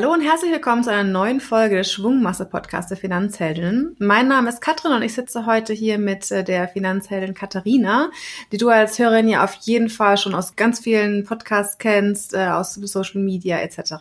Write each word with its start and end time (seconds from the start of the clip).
Hallo 0.00 0.14
und 0.14 0.22
herzlich 0.22 0.50
willkommen 0.50 0.82
zu 0.82 0.90
einer 0.90 1.04
neuen 1.04 1.40
Folge 1.40 1.76
des 1.76 1.92
Schwungmasse-Podcasts 1.92 2.88
der 2.88 2.96
Finanzheldinnen. 2.96 3.96
Mein 3.98 4.28
Name 4.28 4.48
ist 4.48 4.62
Katrin 4.62 4.92
und 4.92 5.02
ich 5.02 5.12
sitze 5.12 5.44
heute 5.44 5.74
hier 5.74 5.98
mit 5.98 6.30
äh, 6.30 6.42
der 6.42 6.68
Finanzheldin 6.68 7.34
Katharina, 7.34 8.08
die 8.50 8.56
du 8.56 8.70
als 8.70 8.98
Hörerin 8.98 9.28
ja 9.28 9.44
auf 9.44 9.56
jeden 9.60 9.90
Fall 9.90 10.16
schon 10.16 10.34
aus 10.34 10.56
ganz 10.56 10.80
vielen 10.80 11.24
Podcasts 11.24 11.76
kennst, 11.76 12.32
äh, 12.32 12.46
aus 12.46 12.76
Social 12.76 13.20
Media 13.20 13.58
etc. 13.58 13.96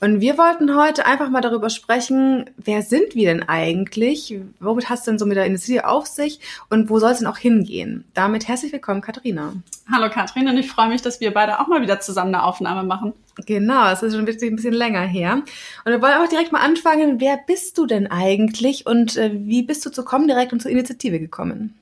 Und 0.00 0.22
wir 0.22 0.38
wollten 0.38 0.74
heute 0.74 1.04
einfach 1.04 1.28
mal 1.28 1.42
darüber 1.42 1.68
sprechen, 1.68 2.48
wer 2.56 2.80
sind 2.80 3.14
wir 3.14 3.28
denn 3.28 3.46
eigentlich? 3.46 4.34
Womit 4.60 4.88
hast 4.88 5.06
du 5.06 5.10
denn 5.10 5.18
so 5.18 5.26
mit 5.26 5.36
der 5.36 5.44
Initiative 5.44 5.88
auf 5.88 6.06
sich 6.06 6.40
und 6.70 6.88
wo 6.88 7.00
soll 7.00 7.10
es 7.10 7.18
denn 7.18 7.26
auch 7.26 7.36
hingehen? 7.36 8.04
Damit 8.14 8.48
herzlich 8.48 8.72
willkommen, 8.72 9.02
Katharina. 9.02 9.52
Hallo 9.92 10.08
Katrin 10.08 10.48
und 10.48 10.56
ich 10.56 10.70
freue 10.70 10.88
mich, 10.88 11.02
dass 11.02 11.20
wir 11.20 11.34
beide 11.34 11.60
auch 11.60 11.66
mal 11.66 11.82
wieder 11.82 12.00
zusammen 12.00 12.34
eine 12.34 12.44
Aufnahme 12.44 12.82
machen. 12.82 13.12
Genau, 13.46 13.90
es 13.90 14.02
ist 14.02 14.14
schon 14.14 14.26
wirklich 14.26 14.50
ein 14.50 14.56
bisschen 14.56 14.74
länger 14.74 15.02
her. 15.02 15.42
Und 15.84 15.92
wir 15.92 16.02
wollen 16.02 16.14
auch 16.14 16.28
direkt 16.28 16.52
mal 16.52 16.60
anfangen. 16.60 17.20
Wer 17.20 17.38
bist 17.46 17.78
du 17.78 17.86
denn 17.86 18.06
eigentlich 18.06 18.86
und 18.86 19.16
äh, 19.16 19.30
wie 19.32 19.62
bist 19.62 19.84
du 19.86 19.90
zu 19.90 20.04
Comdirect 20.04 20.52
und 20.52 20.60
zur 20.60 20.70
Initiative 20.70 21.18
gekommen? 21.18 21.78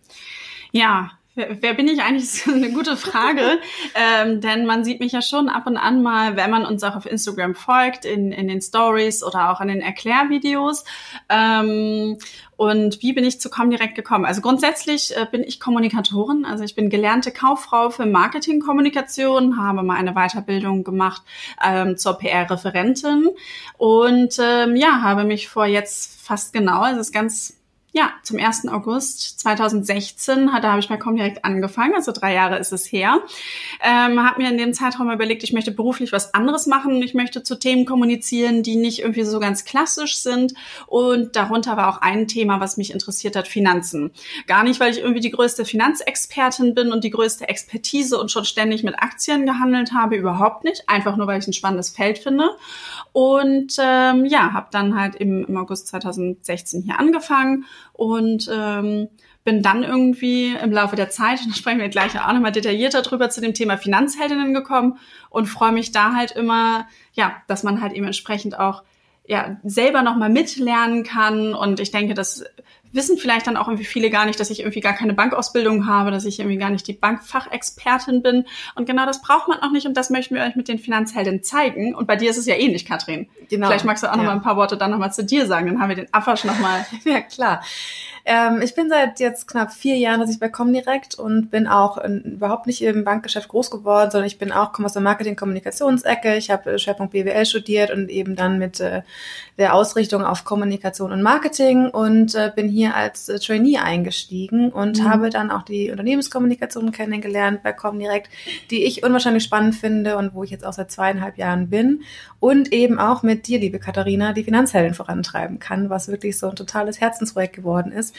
Ja, 0.73 1.13
Wer, 1.37 1.63
wer 1.63 1.75
bin 1.75 1.87
ich 1.87 2.03
eigentlich? 2.03 2.17
Das 2.27 2.47
ist 2.47 2.49
eine 2.49 2.73
gute 2.73 2.97
Frage. 2.97 3.61
ähm, 3.95 4.41
denn 4.41 4.67
man 4.67 4.85
sieht 4.85 5.01
mich 5.01 5.13
ja 5.13 5.21
schon 5.23 5.49
ab 5.49 5.67
und 5.67 5.77
an 5.77 6.03
mal, 6.03 6.35
wenn 6.37 6.51
man 6.51 6.65
uns 6.65 6.83
auch 6.83 6.97
auf 6.97 7.07
Instagram 7.07 7.55
folgt, 7.55 8.05
in, 8.05 8.33
in 8.33 8.49
den 8.49 8.61
Stories 8.61 9.23
oder 9.23 9.51
auch 9.51 9.61
in 9.61 9.69
den 9.69 9.83
Erklärvideos. 9.83 10.85
Ähm, 11.29 12.17
und 12.57 13.03
wie 13.03 13.13
bin 13.13 13.25
ich 13.25 13.39
zu 13.39 13.51
Comdirect 13.51 13.95
gekommen? 13.95 14.25
Also 14.25 14.41
grundsätzlich 14.41 15.15
äh, 15.15 15.27
bin 15.31 15.45
ich 15.45 15.61
Kommunikatorin. 15.61 16.47
Also 16.47 16.65
ich 16.65 16.75
bin 16.75 16.89
gelernte 16.89 17.31
Kauffrau 17.31 17.91
für 17.91 18.07
Marketingkommunikation, 18.07 19.59
habe 19.59 19.83
mal 19.83 19.97
eine 19.97 20.15
Weiterbildung 20.15 20.83
gemacht 20.83 21.23
ähm, 21.63 21.99
zur 21.99 22.15
PR-Referentin 22.19 23.29
und 23.77 24.39
ähm, 24.41 24.75
ja, 24.75 25.03
habe 25.03 25.25
mich 25.25 25.49
vor 25.49 25.67
jetzt 25.67 26.19
fast 26.23 26.55
genau, 26.55 26.81
also 26.81 27.01
es 27.01 27.09
ist 27.09 27.13
ganz 27.13 27.56
ja, 27.97 28.13
zum 28.23 28.39
1. 28.39 28.69
August 28.69 29.41
2016, 29.41 30.51
da 30.61 30.69
habe 30.69 30.81
ich 30.81 30.89
bei 30.89 30.99
Comdirect 30.99 31.47
angefangen, 31.47 31.95
also 31.95 32.13
drei 32.13 32.35
Jahre 32.35 32.59
ist 32.59 32.71
es 32.71 32.85
her. 32.85 33.23
Ähm, 33.83 34.23
habe 34.23 34.43
mir 34.43 34.51
in 34.51 34.59
dem 34.59 34.75
Zeitraum 34.75 35.11
überlegt, 35.11 35.43
ich 35.45 35.55
möchte 35.55 35.71
beruflich 35.71 36.13
was 36.13 36.35
anderes 36.35 36.67
machen. 36.67 37.03
Ich 37.03 37.15
möchte 37.15 37.43
zu 37.43 37.59
Themen 37.59 37.87
kommunizieren, 37.87 38.63
die 38.63 38.77
nicht 38.77 38.99
irgendwie 38.99 39.23
so 39.23 39.41
ganz 39.41 39.65
klassisch 39.65 40.19
sind. 40.19 40.53
Und 40.87 41.37
darunter 41.37 41.79
war 41.79 41.89
auch 41.89 42.03
ein 42.03 42.29
Thema, 42.29 42.61
was 42.61 42.77
mich 42.77 42.93
interessiert 42.93 43.35
hat, 43.35 43.49
Finanzen. 43.49 44.11
Gar 44.47 44.65
nicht, 44.65 44.79
weil 44.79 44.93
ich 44.93 44.99
irgendwie 44.99 45.21
die 45.21 45.31
größte 45.31 45.65
Finanzexpertin 45.65 46.75
bin 46.75 46.93
und 46.93 47.03
die 47.03 47.11
größte 47.11 47.49
Expertise 47.49 48.21
und 48.21 48.31
schon 48.31 48.45
ständig 48.45 48.83
mit 48.83 49.03
Aktien 49.03 49.47
gehandelt 49.47 49.95
habe, 49.95 50.17
überhaupt 50.17 50.65
nicht. 50.65 50.87
Einfach 50.87 51.17
nur, 51.17 51.27
weil 51.29 51.39
ich 51.39 51.47
ein 51.47 51.55
spannendes 51.55 51.89
Feld 51.89 52.19
finde. 52.19 52.51
Und 53.15 53.75
ähm, 53.79 54.27
ja, 54.27 54.53
habe 54.53 54.67
dann 54.71 55.01
halt 55.01 55.15
im, 55.15 55.47
im 55.47 55.57
August 55.57 55.87
2016 55.87 56.83
hier 56.83 57.01
angefangen 57.01 57.65
und 57.93 58.49
ähm, 58.53 59.09
bin 59.45 59.63
dann 59.63 59.85
irgendwie 59.85 60.55
im 60.55 60.73
Laufe 60.73 60.97
der 60.97 61.09
Zeit, 61.09 61.41
da 61.49 61.55
sprechen 61.55 61.79
wir 61.79 61.89
gleich 61.89 62.19
auch 62.21 62.33
nochmal 62.33 62.53
detaillierter 62.53 63.03
drüber, 63.03 63.31
zu 63.31 63.41
dem 63.41 63.55
Thema 63.55 63.79
Finanzheldinnen 63.79 64.53
gekommen 64.53 64.99
und 65.31 65.47
freue 65.47 65.73
mich 65.73 65.93
da 65.93 66.15
halt 66.15 66.33
immer, 66.33 66.87
ja, 67.13 67.37
dass 67.47 67.63
man 67.63 67.81
halt 67.81 67.93
eben 67.93 68.07
entsprechend 68.07 68.59
auch 68.59 68.83
ja, 69.29 69.57
selber 69.65 70.03
nochmal 70.03 70.31
mitlernen 70.31 71.03
kann. 71.03 71.55
Und 71.55 71.81
ich 71.81 71.91
denke, 71.91 72.15
das 72.15 72.45
wissen 72.97 73.19
vielleicht 73.19 73.47
dann 73.47 73.57
auch 73.57 73.69
irgendwie 73.69 73.85
viele 73.85 74.11
gar 74.11 74.27
nicht, 74.27 74.41
dass 74.41 74.51
ich 74.51 74.61
irgendwie 74.61 74.81
gar 74.81 74.95
keine 74.95 75.15
Bankausbildung 75.15 75.87
habe, 75.87 76.11
dass 76.11 76.25
ich 76.25 76.41
irgendwie 76.41 76.59
gar 76.59 76.71
nicht 76.71 76.89
die 76.89 76.95
Bankfachexpertin 76.95 78.23
bin. 78.23 78.47
Und 78.75 78.87
genau 78.87 79.07
das 79.07 79.23
braucht 79.23 79.49
man 79.49 79.61
auch 79.61 79.71
nicht. 79.71 79.87
Und 79.87 79.97
das 79.97 80.11
möchten 80.11 80.35
wir 80.35 80.43
euch 80.43 80.57
mit 80.57 80.69
den 80.69 80.79
Finanzhelden 80.79 81.43
zeigen. 81.43 81.95
Und 81.95 82.07
bei 82.07 82.17
dir 82.17 82.31
ist 82.31 82.39
es 82.39 82.47
ja 82.47 82.57
ähnlich, 82.57 82.85
Katrin. 82.85 83.29
Genau. 83.49 83.69
Vielleicht 83.69 83.85
magst 83.85 84.03
du 84.03 84.09
auch 84.09 84.13
ja. 84.13 84.17
noch 84.17 84.25
mal 84.25 84.33
ein 84.33 84.43
paar 84.43 84.57
Worte 84.57 84.77
dann 84.77 84.91
noch 84.91 84.99
mal 84.99 85.13
zu 85.13 85.25
dir 85.25 85.47
sagen. 85.47 85.67
Dann 85.67 85.81
haben 85.81 85.89
wir 85.89 85.97
den 85.97 86.13
Affasch 86.13 86.45
noch 86.45 86.59
mal. 86.59 86.85
ja, 87.05 87.21
klar. 87.21 87.63
Ähm, 88.29 88.61
ich 88.61 88.75
bin 88.75 88.89
seit 88.89 89.21
jetzt 89.21 89.47
knapp 89.47 89.73
vier 89.73 89.97
Jahren, 89.97 90.19
dass 90.19 90.31
ich 90.31 90.41
bei 90.41 90.49
Comdirect 90.49 91.15
und 91.15 91.49
bin 91.49 91.69
auch 91.69 91.97
in, 91.97 92.23
überhaupt 92.23 92.67
nicht 92.67 92.83
im 92.83 93.05
Bankgeschäft 93.05 93.47
groß 93.47 93.71
geworden, 93.71 94.11
sondern 94.11 94.27
ich 94.27 94.37
bin 94.37 94.51
auch, 94.51 94.73
komme 94.73 94.87
aus 94.87 94.95
der 94.95 95.03
Marketing-Kommunikationsecke. 95.03 96.37
Ich 96.37 96.51
habe 96.51 96.73
äh, 96.73 96.79
Schwerpunkt 96.81 97.13
BWL 97.13 97.47
studiert 97.47 97.93
und 97.93 98.09
eben 98.09 98.35
dann 98.35 98.59
mit 98.59 98.81
äh, 98.81 99.03
der 99.59 99.75
Ausrichtung 99.75 100.25
auf 100.25 100.45
Kommunikation 100.45 101.13
und 101.13 101.23
Marketing 101.23 101.89
und 101.89 102.35
äh, 102.35 102.51
bin 102.55 102.69
hier 102.69 102.86
als 102.95 103.29
äh, 103.29 103.39
Trainee 103.39 103.79
eingestiegen 103.79 104.71
und 104.71 105.01
mhm. 105.01 105.05
habe 105.05 105.31
dann 105.31 105.51
auch 105.51 105.63
die 105.63 105.91
Unternehmenskommunikation 105.91 106.93
kennengelernt 106.93 107.63
bei 107.63 107.73
Comdirect, 107.73 108.31
die 108.71 108.85
ich 108.85 109.03
unwahrscheinlich 109.03 109.45
spannend 109.45 109.75
finde 109.75 110.17
und 110.17 110.35
wo 110.35 110.45
ich 110.45 110.51
jetzt 110.51 110.65
auch 110.65 110.73
seit 110.73 110.91
zweieinhalb 110.91 111.39
Jahren 111.39 111.69
bin 111.69 112.03
und 112.41 112.73
eben 112.73 112.99
auch 112.99 113.23
mit 113.23 113.47
dir, 113.47 113.59
liebe 113.59 113.79
Katharina, 113.79 114.33
die 114.33 114.45
Finanzheldin 114.45 114.95
vorantreiben 114.95 115.59
kann, 115.59 115.91
was 115.91 116.09
wirklich 116.09 116.39
so 116.39 116.49
ein 116.49 116.57
totales 116.57 117.01
Herzensprojekt 117.01 117.57
geworden 117.57 117.93
ist 117.93 118.15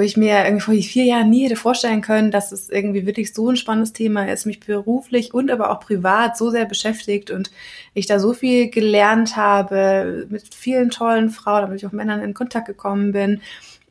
wo 0.00 0.02
ich 0.02 0.16
mir 0.16 0.44
irgendwie 0.44 0.62
vor 0.62 0.74
vier 0.74 1.04
Jahren 1.04 1.28
nie 1.28 1.44
hätte 1.44 1.56
vorstellen 1.56 2.00
können, 2.00 2.30
dass 2.30 2.52
es 2.52 2.70
irgendwie 2.70 3.04
wirklich 3.04 3.34
so 3.34 3.50
ein 3.50 3.56
spannendes 3.56 3.92
Thema 3.92 4.30
ist, 4.32 4.46
mich 4.46 4.60
beruflich 4.60 5.34
und 5.34 5.50
aber 5.50 5.70
auch 5.70 5.80
privat 5.80 6.38
so 6.38 6.48
sehr 6.48 6.64
beschäftigt 6.64 7.30
und 7.30 7.50
ich 7.92 8.06
da 8.06 8.18
so 8.18 8.32
viel 8.32 8.70
gelernt 8.70 9.36
habe, 9.36 10.26
mit 10.30 10.54
vielen 10.54 10.88
tollen 10.88 11.28
Frauen, 11.28 11.62
damit 11.62 11.78
ich 11.78 11.86
auch 11.86 11.92
Männern 11.92 12.22
in 12.22 12.34
Kontakt 12.34 12.66
gekommen 12.66 13.12
bin 13.12 13.42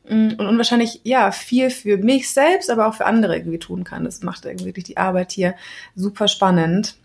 und 0.08 0.40
unwahrscheinlich 0.40 1.00
ja 1.04 1.30
viel 1.30 1.70
für 1.70 1.96
mich 1.98 2.30
selbst, 2.30 2.70
aber 2.70 2.88
auch 2.88 2.94
für 2.94 3.06
andere 3.06 3.36
irgendwie 3.36 3.58
tun 3.58 3.84
kann. 3.84 4.04
Das 4.04 4.22
macht 4.22 4.44
irgendwie 4.44 4.72
die 4.72 4.96
Arbeit 4.96 5.32
hier 5.32 5.54
super 5.94 6.26
spannend. 6.26 6.96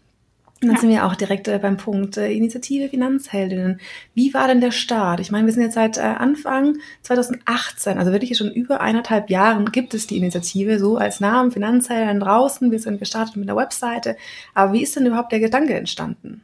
Und 0.61 0.69
dann 0.69 0.75
ja. 0.75 0.81
sind 0.81 0.89
wir 0.89 1.05
auch 1.05 1.15
direkt 1.15 1.47
äh, 1.49 1.59
beim 1.59 1.75
Punkt 1.75 2.15
äh, 2.15 2.31
Initiative 2.31 2.87
Finanzheldinnen. 2.87 3.81
Wie 4.13 4.33
war 4.33 4.47
denn 4.47 4.61
der 4.61 4.71
Start? 4.71 5.19
Ich 5.19 5.29
meine, 5.29 5.45
wir 5.45 5.53
sind 5.53 5.63
jetzt 5.63 5.75
seit 5.75 5.97
äh, 5.97 6.01
Anfang 6.01 6.77
2018, 7.01 7.97
also 7.97 8.13
wirklich 8.13 8.37
schon 8.37 8.51
über 8.51 8.79
eineinhalb 8.79 9.29
Jahren 9.29 9.71
gibt 9.71 9.93
es 9.93 10.07
die 10.07 10.17
Initiative 10.17 10.79
so 10.79 10.95
als 10.97 11.19
Namen 11.19 11.51
Finanzheldinnen 11.51 12.21
draußen. 12.21 12.71
Wir 12.71 12.79
sind 12.79 12.99
gestartet 12.99 13.35
mit 13.35 13.49
einer 13.49 13.59
Webseite. 13.59 14.15
Aber 14.53 14.71
wie 14.71 14.81
ist 14.81 14.95
denn 14.95 15.05
überhaupt 15.05 15.33
der 15.33 15.41
Gedanke 15.41 15.73
entstanden? 15.73 16.41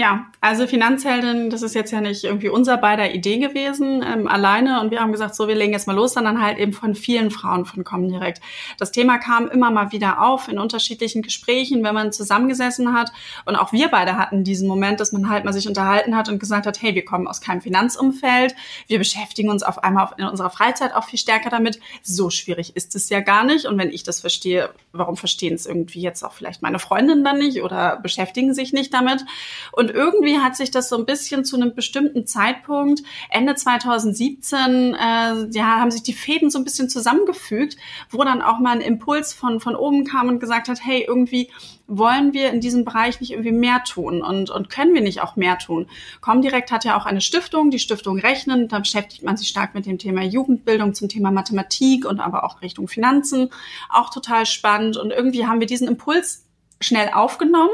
Ja, 0.00 0.30
also 0.40 0.68
Finanzheldin, 0.68 1.50
das 1.50 1.62
ist 1.62 1.74
jetzt 1.74 1.90
ja 1.90 2.00
nicht 2.00 2.22
irgendwie 2.22 2.48
unser 2.48 2.76
beider 2.76 3.12
Idee 3.12 3.38
gewesen, 3.38 4.04
ähm, 4.06 4.28
alleine. 4.28 4.80
Und 4.80 4.92
wir 4.92 5.00
haben 5.00 5.10
gesagt, 5.10 5.34
so, 5.34 5.48
wir 5.48 5.56
legen 5.56 5.72
jetzt 5.72 5.88
mal 5.88 5.96
los, 5.96 6.12
sondern 6.12 6.40
halt 6.40 6.58
eben 6.58 6.72
von 6.72 6.94
vielen 6.94 7.32
Frauen 7.32 7.64
von 7.64 7.82
Comdirect. 7.82 8.40
Das 8.78 8.92
Thema 8.92 9.18
kam 9.18 9.48
immer 9.48 9.72
mal 9.72 9.90
wieder 9.90 10.22
auf 10.22 10.46
in 10.46 10.60
unterschiedlichen 10.60 11.22
Gesprächen, 11.22 11.82
wenn 11.82 11.96
man 11.96 12.12
zusammengesessen 12.12 12.92
hat. 12.92 13.10
Und 13.44 13.56
auch 13.56 13.72
wir 13.72 13.88
beide 13.88 14.16
hatten 14.16 14.44
diesen 14.44 14.68
Moment, 14.68 15.00
dass 15.00 15.10
man 15.10 15.28
halt 15.28 15.44
mal 15.44 15.52
sich 15.52 15.66
unterhalten 15.66 16.14
hat 16.14 16.28
und 16.28 16.38
gesagt 16.38 16.66
hat, 16.66 16.80
hey, 16.80 16.94
wir 16.94 17.04
kommen 17.04 17.26
aus 17.26 17.40
keinem 17.40 17.60
Finanzumfeld. 17.60 18.54
Wir 18.86 18.98
beschäftigen 18.98 19.50
uns 19.50 19.64
auf 19.64 19.82
einmal 19.82 20.10
in 20.16 20.26
unserer 20.26 20.50
Freizeit 20.50 20.94
auch 20.94 21.06
viel 21.06 21.18
stärker 21.18 21.50
damit. 21.50 21.80
So 22.04 22.30
schwierig 22.30 22.76
ist 22.76 22.94
es 22.94 23.08
ja 23.08 23.18
gar 23.18 23.42
nicht. 23.42 23.66
Und 23.66 23.76
wenn 23.78 23.90
ich 23.90 24.04
das 24.04 24.20
verstehe, 24.20 24.70
warum 24.92 25.16
verstehen 25.16 25.56
es 25.56 25.66
irgendwie 25.66 26.02
jetzt 26.02 26.22
auch 26.22 26.34
vielleicht 26.34 26.62
meine 26.62 26.78
Freundinnen 26.78 27.24
dann 27.24 27.38
nicht 27.38 27.64
oder 27.64 27.96
beschäftigen 27.96 28.54
sich 28.54 28.72
nicht 28.72 28.94
damit? 28.94 29.24
Und 29.72 29.87
und 29.88 29.94
irgendwie 29.94 30.38
hat 30.38 30.56
sich 30.56 30.70
das 30.70 30.88
so 30.88 30.96
ein 30.96 31.06
bisschen 31.06 31.44
zu 31.44 31.56
einem 31.56 31.74
bestimmten 31.74 32.26
Zeitpunkt, 32.26 33.02
Ende 33.30 33.54
2017, 33.54 34.94
äh, 34.94 35.48
ja, 35.50 35.80
haben 35.80 35.90
sich 35.90 36.02
die 36.02 36.12
Fäden 36.12 36.50
so 36.50 36.58
ein 36.58 36.64
bisschen 36.64 36.88
zusammengefügt, 36.90 37.76
wo 38.10 38.22
dann 38.22 38.42
auch 38.42 38.58
mal 38.58 38.72
ein 38.72 38.80
Impuls 38.80 39.32
von, 39.32 39.60
von 39.60 39.74
oben 39.74 40.04
kam 40.04 40.28
und 40.28 40.40
gesagt 40.40 40.68
hat, 40.68 40.84
hey, 40.84 41.04
irgendwie 41.06 41.50
wollen 41.86 42.34
wir 42.34 42.50
in 42.50 42.60
diesem 42.60 42.84
Bereich 42.84 43.18
nicht 43.20 43.30
irgendwie 43.30 43.52
mehr 43.52 43.82
tun 43.82 44.22
und, 44.22 44.50
und 44.50 44.68
können 44.68 44.92
wir 44.92 45.00
nicht 45.00 45.22
auch 45.22 45.36
mehr 45.36 45.56
tun? 45.56 45.86
Comdirect 46.20 46.70
hat 46.70 46.84
ja 46.84 46.98
auch 46.98 47.06
eine 47.06 47.22
Stiftung, 47.22 47.70
die 47.70 47.78
Stiftung 47.78 48.18
Rechnen, 48.18 48.68
da 48.68 48.80
beschäftigt 48.80 49.22
man 49.22 49.38
sich 49.38 49.48
stark 49.48 49.74
mit 49.74 49.86
dem 49.86 49.96
Thema 49.96 50.22
Jugendbildung 50.22 50.92
zum 50.92 51.08
Thema 51.08 51.30
Mathematik 51.30 52.04
und 52.04 52.20
aber 52.20 52.44
auch 52.44 52.60
Richtung 52.60 52.88
Finanzen, 52.88 53.48
auch 53.88 54.10
total 54.10 54.44
spannend. 54.44 54.98
Und 54.98 55.12
irgendwie 55.12 55.46
haben 55.46 55.60
wir 55.60 55.66
diesen 55.66 55.88
Impuls 55.88 56.44
schnell 56.80 57.10
aufgenommen 57.12 57.70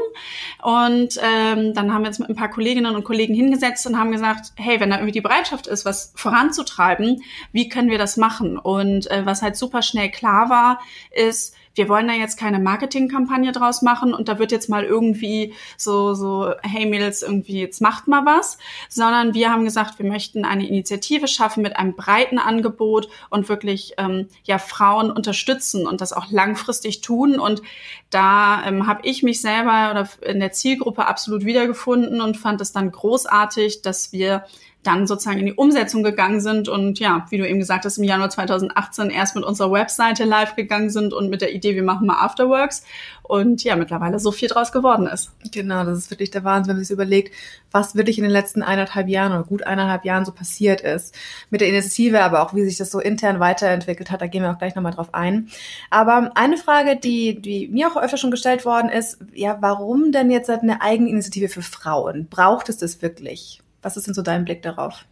und 0.63 1.19
ähm, 1.21 1.73
dann 1.73 1.93
haben 1.93 2.01
wir 2.01 2.07
uns 2.07 2.19
mit 2.19 2.29
ein 2.29 2.35
paar 2.35 2.49
Kolleginnen 2.49 2.95
und 2.95 3.03
Kollegen 3.03 3.35
hingesetzt 3.35 3.85
und 3.85 3.99
haben 3.99 4.11
gesagt, 4.11 4.53
hey, 4.55 4.79
wenn 4.79 4.89
da 4.89 4.97
irgendwie 4.97 5.11
die 5.11 5.21
Bereitschaft 5.21 5.67
ist, 5.67 5.85
was 5.85 6.11
voranzutreiben, 6.15 7.21
wie 7.51 7.69
können 7.69 7.89
wir 7.89 7.97
das 7.97 8.17
machen? 8.17 8.57
Und 8.57 9.09
äh, 9.11 9.25
was 9.25 9.41
halt 9.41 9.55
super 9.57 9.81
schnell 9.81 10.09
klar 10.09 10.49
war, 10.49 10.79
ist, 11.11 11.55
wir 11.75 11.89
wollen 11.89 12.07
da 12.07 12.13
jetzt 12.13 12.37
keine 12.37 12.59
Marketingkampagne 12.59 13.51
draus 13.51 13.81
machen 13.81 14.13
und 14.13 14.27
da 14.27 14.39
wird 14.39 14.51
jetzt 14.51 14.69
mal 14.69 14.83
irgendwie 14.83 15.53
so, 15.77 16.13
so, 16.13 16.53
hey 16.63 16.85
Mädels, 16.85 17.21
irgendwie, 17.21 17.59
jetzt 17.61 17.81
macht 17.81 18.07
mal 18.07 18.25
was, 18.25 18.57
sondern 18.89 19.33
wir 19.33 19.51
haben 19.51 19.65
gesagt, 19.65 19.99
wir 19.99 20.05
möchten 20.05 20.45
eine 20.45 20.67
Initiative 20.67 21.27
schaffen 21.27 21.61
mit 21.61 21.75
einem 21.77 21.95
breiten 21.95 22.39
Angebot 22.39 23.09
und 23.29 23.49
wirklich, 23.49 23.93
ähm, 23.97 24.27
ja, 24.45 24.57
Frauen 24.57 25.11
unterstützen 25.11 25.85
und 25.85 26.01
das 26.01 26.13
auch 26.13 26.31
langfristig 26.31 27.01
tun. 27.01 27.39
Und 27.39 27.61
da 28.09 28.65
ähm, 28.65 28.87
habe 28.87 29.01
ich 29.03 29.23
mich 29.23 29.41
selber 29.41 29.91
oder 29.91 30.09
in 30.21 30.39
der 30.39 30.51
Zielgruppe 30.51 31.05
absolut 31.05 31.45
wiedergefunden 31.45 32.21
und 32.21 32.37
fand 32.37 32.61
es 32.61 32.71
dann 32.71 32.91
großartig, 32.91 33.81
dass 33.81 34.13
wir 34.13 34.45
dann 34.85 35.07
sozusagen 35.07 35.39
in 35.39 35.45
die 35.45 35.53
Umsetzung 35.53 36.03
gegangen 36.03 36.39
sind 36.41 36.69
und 36.69 36.99
ja, 36.99 37.25
wie 37.29 37.37
du 37.37 37.47
eben 37.47 37.59
gesagt 37.59 37.85
hast, 37.85 37.97
im 37.97 38.03
Januar 38.03 38.29
2018 38.29 39.09
erst 39.09 39.35
mit 39.35 39.43
unserer 39.43 39.71
Webseite 39.71 40.23
live 40.23 40.55
gegangen 40.55 40.89
sind 40.89 41.13
und 41.13 41.29
mit 41.29 41.41
der 41.41 41.53
Idee, 41.53 41.75
wir 41.75 41.83
machen 41.83 42.07
mal 42.07 42.23
Afterworks 42.23 42.83
und 43.23 43.63
ja, 43.63 43.75
mittlerweile 43.75 44.19
so 44.19 44.31
viel 44.31 44.47
draus 44.47 44.71
geworden 44.71 45.07
ist. 45.07 45.31
Genau, 45.51 45.83
das 45.83 45.97
ist 45.97 46.11
wirklich 46.11 46.29
der 46.29 46.43
Wahnsinn, 46.43 46.69
wenn 46.69 46.77
man 46.77 46.85
sich 46.85 46.93
überlegt, 46.93 47.33
was 47.71 47.95
wirklich 47.95 48.17
in 48.17 48.23
den 48.23 48.31
letzten 48.31 48.61
eineinhalb 48.61 49.07
Jahren 49.07 49.33
oder 49.33 49.43
gut 49.43 49.63
eineinhalb 49.63 50.05
Jahren 50.05 50.25
so 50.25 50.31
passiert 50.31 50.81
ist. 50.81 51.15
Mit 51.49 51.61
der 51.61 51.69
Initiative, 51.69 52.21
aber 52.21 52.41
auch 52.41 52.53
wie 52.53 52.63
sich 52.63 52.77
das 52.77 52.91
so 52.91 52.99
intern 52.99 53.39
weiterentwickelt 53.39 54.11
hat, 54.11 54.21
da 54.21 54.27
gehen 54.27 54.43
wir 54.43 54.51
auch 54.51 54.59
gleich 54.59 54.75
nochmal 54.75 54.93
drauf 54.93 55.13
ein. 55.13 55.49
Aber 55.89 56.31
eine 56.35 56.57
Frage, 56.57 56.97
die, 56.97 57.41
die 57.41 57.67
mir 57.67 57.87
auch 57.87 57.97
öfter 57.97 58.17
schon 58.17 58.31
gestellt 58.31 58.65
worden 58.65 58.89
ist, 58.89 59.17
ja, 59.33 59.57
warum 59.61 60.11
denn 60.11 60.29
jetzt 60.29 60.49
eine 60.49 60.81
Eigeninitiative 60.81 61.49
für 61.49 61.63
Frauen? 61.63 62.27
Braucht 62.29 62.69
es 62.69 62.77
das 62.77 63.01
wirklich? 63.01 63.61
Was 63.85 63.97
ist 63.97 64.07
denn 64.07 64.15
so 64.15 64.23
dein 64.23 64.45
Blick 64.45 64.63
darauf? 64.63 65.05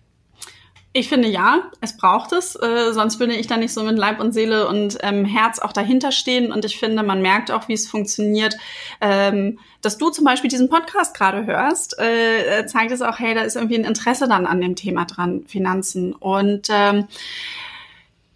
Ich 0.94 1.08
finde 1.08 1.28
ja, 1.28 1.70
es 1.80 1.96
braucht 1.96 2.32
es, 2.32 2.56
äh, 2.56 2.92
sonst 2.92 3.20
würde 3.20 3.36
ich 3.36 3.46
da 3.46 3.56
nicht 3.56 3.72
so 3.72 3.84
mit 3.84 4.00
Leib 4.00 4.20
und 4.20 4.32
Seele 4.32 4.68
und 4.68 4.98
ähm, 5.02 5.26
Herz 5.26 5.60
auch 5.60 5.74
dahinter 5.74 6.12
stehen. 6.12 6.52
Und 6.52 6.66
ich 6.66 6.80
finde, 6.80 7.04
man 7.04 7.22
merkt 7.22 7.52
auch, 7.52 7.68
wie 7.68 7.74
es 7.74 7.88
funktioniert. 7.88 8.56
Ähm, 9.00 9.60
dass 9.82 10.00
du 10.00 10.10
zum 10.10 10.26
Beispiel 10.26 10.50
diesen 10.50 10.70
Podcast 10.70 11.16
gerade 11.16 11.46
hörst, 11.46 12.00
äh, 12.00 12.62
äh, 12.62 12.66
zeigt 12.66 12.92
es 12.92 13.04
auch, 13.04 13.20
hey, 13.20 13.36
da 13.36 13.42
ist 13.42 13.56
irgendwie 13.56 13.78
ein 13.78 13.86
Interesse 13.86 14.28
dann 14.28 14.48
an 14.48 14.60
dem 14.60 14.76
Thema 14.76 15.06
dran, 15.06 15.46
Finanzen. 15.48 16.14
Und 16.14 16.68
ähm, 16.72 17.08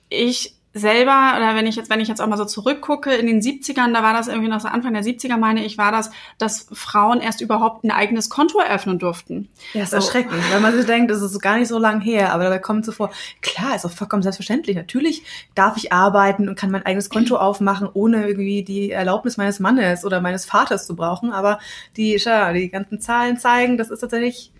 ich 0.10 0.57
selber, 0.78 1.34
oder 1.38 1.56
wenn 1.56 1.68
ich 1.68 1.76
jetzt, 1.76 1.90
wenn 1.90 2.00
ich 2.00 2.08
jetzt 2.08 2.22
auch 2.22 2.28
mal 2.28 2.38
so 2.38 2.46
zurückgucke, 2.46 3.14
in 3.14 3.28
den 3.28 3.42
70ern, 3.42 3.94
da 3.94 4.04
war 4.04 4.14
das 4.14 4.28
irgendwie 4.28 4.50
noch 4.50 4.60
so 4.60 4.68
Anfang 4.68 4.94
der 4.94 5.04
70er, 5.04 5.38
meine 5.38 5.64
ich, 5.66 5.78
war 5.78 5.92
das, 5.92 6.12
dass 6.38 6.68
Frauen 6.72 7.22
erst 7.22 7.42
überhaupt 7.42 7.84
ein 7.84 7.92
eigenes 7.92 8.30
Konto 8.30 8.60
eröffnen 8.60 9.00
durften. 9.00 9.50
Ja, 9.74 9.84
ist 9.84 9.92
so. 9.92 9.98
erschreckend, 9.98 10.42
wenn 10.52 10.62
man 10.62 10.74
sich 10.76 10.86
denkt, 10.86 11.12
das 11.12 11.22
ist 11.22 11.40
gar 11.42 11.58
nicht 11.58 11.68
so 11.68 11.80
lang 11.80 12.02
her, 12.02 12.34
aber 12.34 12.44
dabei 12.44 12.60
kommt 12.60 12.86
so 12.86 12.92
vor, 12.92 13.12
klar, 13.42 13.76
ist 13.76 13.86
auch 13.86 13.92
vollkommen 13.92 14.24
selbstverständlich. 14.24 14.76
Natürlich 14.76 15.24
darf 15.56 15.78
ich 15.78 15.92
arbeiten 15.92 16.50
und 16.50 16.58
kann 16.58 16.72
mein 16.72 16.86
eigenes 16.86 17.10
Konto 17.10 17.38
aufmachen, 17.38 17.90
ohne 17.94 18.28
irgendwie 18.28 18.64
die 18.64 18.92
Erlaubnis 18.92 19.38
meines 19.38 19.60
Mannes 19.60 20.06
oder 20.06 20.22
meines 20.22 20.46
Vaters 20.46 20.88
zu 20.88 20.96
brauchen, 20.96 21.32
aber 21.32 21.60
die, 21.96 22.18
ja, 22.18 22.52
die 22.54 22.70
ganzen 22.70 23.02
Zahlen 23.02 23.38
zeigen, 23.38 23.78
das 23.78 23.90
ist 23.90 24.00
tatsächlich 24.00 24.52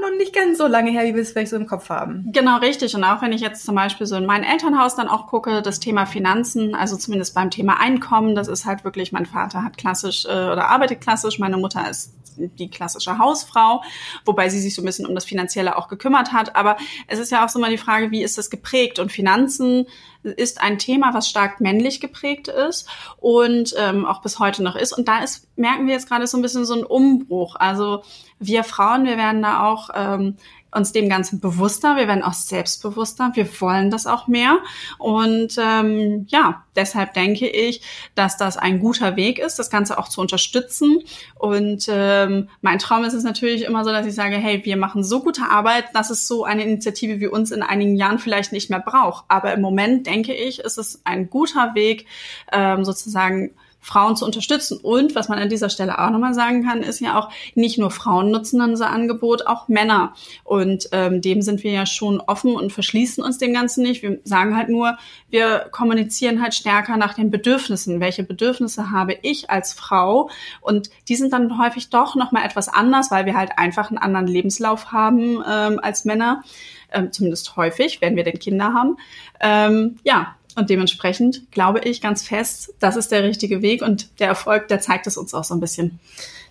noch 0.00 0.16
nicht 0.16 0.34
ganz 0.34 0.58
so 0.58 0.66
lange 0.66 0.90
her, 0.90 1.04
wie 1.04 1.14
wir 1.14 1.22
es 1.22 1.32
vielleicht 1.32 1.50
so 1.50 1.56
im 1.56 1.66
Kopf 1.66 1.88
haben. 1.88 2.28
Genau, 2.32 2.58
richtig. 2.58 2.94
Und 2.94 3.04
auch 3.04 3.22
wenn 3.22 3.32
ich 3.32 3.40
jetzt 3.40 3.64
zum 3.64 3.74
Beispiel 3.74 4.06
so 4.06 4.16
in 4.16 4.26
mein 4.26 4.44
Elternhaus 4.44 4.96
dann 4.96 5.08
auch 5.08 5.26
gucke, 5.26 5.62
das 5.62 5.80
Thema 5.80 6.06
Finanzen, 6.06 6.74
also 6.74 6.96
zumindest 6.96 7.34
beim 7.34 7.50
Thema 7.50 7.80
Einkommen, 7.80 8.34
das 8.34 8.48
ist 8.48 8.64
halt 8.64 8.84
wirklich, 8.84 9.12
mein 9.12 9.26
Vater 9.26 9.64
hat 9.64 9.76
klassisch 9.76 10.24
äh, 10.24 10.28
oder 10.28 10.68
arbeitet 10.68 11.00
klassisch, 11.00 11.38
meine 11.38 11.56
Mutter 11.56 11.88
ist 11.88 12.12
die 12.36 12.68
klassische 12.68 13.18
Hausfrau, 13.18 13.82
wobei 14.24 14.48
sie 14.48 14.60
sich 14.60 14.74
so 14.74 14.82
ein 14.82 14.84
bisschen 14.84 15.06
um 15.06 15.14
das 15.14 15.24
Finanzielle 15.24 15.76
auch 15.76 15.88
gekümmert 15.88 16.32
hat. 16.32 16.56
Aber 16.56 16.76
es 17.06 17.18
ist 17.18 17.30
ja 17.30 17.44
auch 17.44 17.48
so 17.48 17.58
mal 17.58 17.70
die 17.70 17.78
Frage, 17.78 18.10
wie 18.10 18.22
ist 18.22 18.38
das 18.38 18.50
geprägt? 18.50 18.98
Und 18.98 19.12
Finanzen 19.12 19.86
ist 20.24 20.60
ein 20.60 20.78
Thema, 20.78 21.14
was 21.14 21.28
stark 21.28 21.60
männlich 21.60 22.00
geprägt 22.00 22.48
ist 22.48 22.88
und 23.18 23.74
ähm, 23.78 24.06
auch 24.06 24.22
bis 24.22 24.38
heute 24.38 24.62
noch 24.62 24.76
ist. 24.76 24.92
Und 24.92 25.06
da 25.08 25.22
ist, 25.22 25.48
merken 25.56 25.86
wir 25.86 25.94
jetzt 25.94 26.08
gerade 26.08 26.26
so 26.26 26.38
ein 26.38 26.42
bisschen 26.42 26.64
so 26.64 26.74
einen 26.74 26.84
Umbruch. 26.84 27.56
Also 27.56 28.02
wir 28.38 28.64
Frauen, 28.64 29.04
wir 29.04 29.16
werden 29.16 29.42
da 29.42 29.64
auch 29.66 29.90
ähm, 29.94 30.36
uns 30.74 30.92
dem 30.92 31.08
Ganzen 31.08 31.40
bewusster, 31.40 31.96
wir 31.96 32.08
werden 32.08 32.22
auch 32.22 32.34
selbstbewusster, 32.34 33.32
wir 33.34 33.48
wollen 33.60 33.90
das 33.90 34.06
auch 34.06 34.28
mehr. 34.28 34.58
Und 34.98 35.56
ähm, 35.58 36.26
ja, 36.28 36.64
deshalb 36.76 37.14
denke 37.14 37.48
ich, 37.48 37.82
dass 38.14 38.36
das 38.36 38.56
ein 38.56 38.80
guter 38.80 39.16
Weg 39.16 39.38
ist, 39.38 39.58
das 39.58 39.70
Ganze 39.70 39.98
auch 39.98 40.08
zu 40.08 40.20
unterstützen. 40.20 41.02
Und 41.36 41.86
ähm, 41.88 42.48
mein 42.60 42.78
Traum 42.78 43.04
ist 43.04 43.14
es 43.14 43.24
natürlich 43.24 43.62
immer 43.62 43.84
so, 43.84 43.90
dass 43.90 44.06
ich 44.06 44.14
sage, 44.14 44.36
hey, 44.36 44.64
wir 44.64 44.76
machen 44.76 45.04
so 45.04 45.20
gute 45.20 45.42
Arbeit, 45.48 45.86
dass 45.94 46.10
es 46.10 46.26
so 46.26 46.44
eine 46.44 46.64
Initiative 46.64 47.20
wie 47.20 47.28
uns 47.28 47.50
in 47.50 47.62
einigen 47.62 47.96
Jahren 47.96 48.18
vielleicht 48.18 48.52
nicht 48.52 48.70
mehr 48.70 48.80
braucht. 48.80 49.24
Aber 49.28 49.52
im 49.52 49.60
Moment 49.60 50.06
denke 50.06 50.34
ich, 50.34 50.60
ist 50.60 50.78
es 50.78 51.00
ein 51.04 51.30
guter 51.30 51.74
Weg, 51.74 52.06
ähm, 52.52 52.84
sozusagen 52.84 53.50
Frauen 53.84 54.16
zu 54.16 54.24
unterstützen. 54.24 54.78
Und 54.78 55.14
was 55.14 55.28
man 55.28 55.38
an 55.38 55.50
dieser 55.50 55.68
Stelle 55.68 55.98
auch 55.98 56.08
nochmal 56.08 56.32
sagen 56.32 56.64
kann, 56.64 56.82
ist 56.82 57.00
ja 57.00 57.18
auch, 57.18 57.28
nicht 57.54 57.78
nur 57.78 57.90
Frauen 57.90 58.30
nutzen 58.30 58.62
unser 58.62 58.88
Angebot, 58.88 59.46
auch 59.46 59.68
Männer. 59.68 60.14
Und 60.42 60.88
ähm, 60.92 61.20
dem 61.20 61.42
sind 61.42 61.62
wir 61.62 61.70
ja 61.70 61.84
schon 61.84 62.18
offen 62.20 62.56
und 62.56 62.72
verschließen 62.72 63.22
uns 63.22 63.36
dem 63.36 63.52
Ganzen 63.52 63.82
nicht. 63.82 64.02
Wir 64.02 64.20
sagen 64.24 64.56
halt 64.56 64.70
nur, 64.70 64.96
wir 65.28 65.66
kommunizieren 65.70 66.40
halt 66.40 66.54
stärker 66.54 66.96
nach 66.96 67.12
den 67.12 67.30
Bedürfnissen. 67.30 68.00
Welche 68.00 68.24
Bedürfnisse 68.24 68.90
habe 68.90 69.18
ich 69.20 69.50
als 69.50 69.74
Frau? 69.74 70.30
Und 70.62 70.88
die 71.08 71.16
sind 71.16 71.34
dann 71.34 71.58
häufig 71.58 71.90
doch 71.90 72.14
nochmal 72.14 72.46
etwas 72.46 72.68
anders, 72.68 73.10
weil 73.10 73.26
wir 73.26 73.36
halt 73.36 73.58
einfach 73.58 73.90
einen 73.90 73.98
anderen 73.98 74.26
Lebenslauf 74.26 74.92
haben 74.92 75.44
ähm, 75.46 75.78
als 75.82 76.06
Männer. 76.06 76.42
Ähm, 76.90 77.12
zumindest 77.12 77.56
häufig, 77.56 78.00
wenn 78.00 78.16
wir 78.16 78.24
denn 78.24 78.38
Kinder 78.38 78.72
haben. 78.72 78.96
Ähm, 79.40 79.96
ja, 80.04 80.36
und 80.56 80.70
dementsprechend 80.70 81.50
glaube 81.50 81.80
ich 81.80 82.00
ganz 82.00 82.22
fest, 82.22 82.74
das 82.78 82.96
ist 82.96 83.12
der 83.12 83.22
richtige 83.22 83.62
Weg 83.62 83.82
und 83.82 84.20
der 84.20 84.28
Erfolg, 84.28 84.68
der 84.68 84.80
zeigt 84.80 85.06
es 85.06 85.16
uns 85.16 85.34
auch 85.34 85.44
so 85.44 85.54
ein 85.54 85.60
bisschen. 85.60 85.98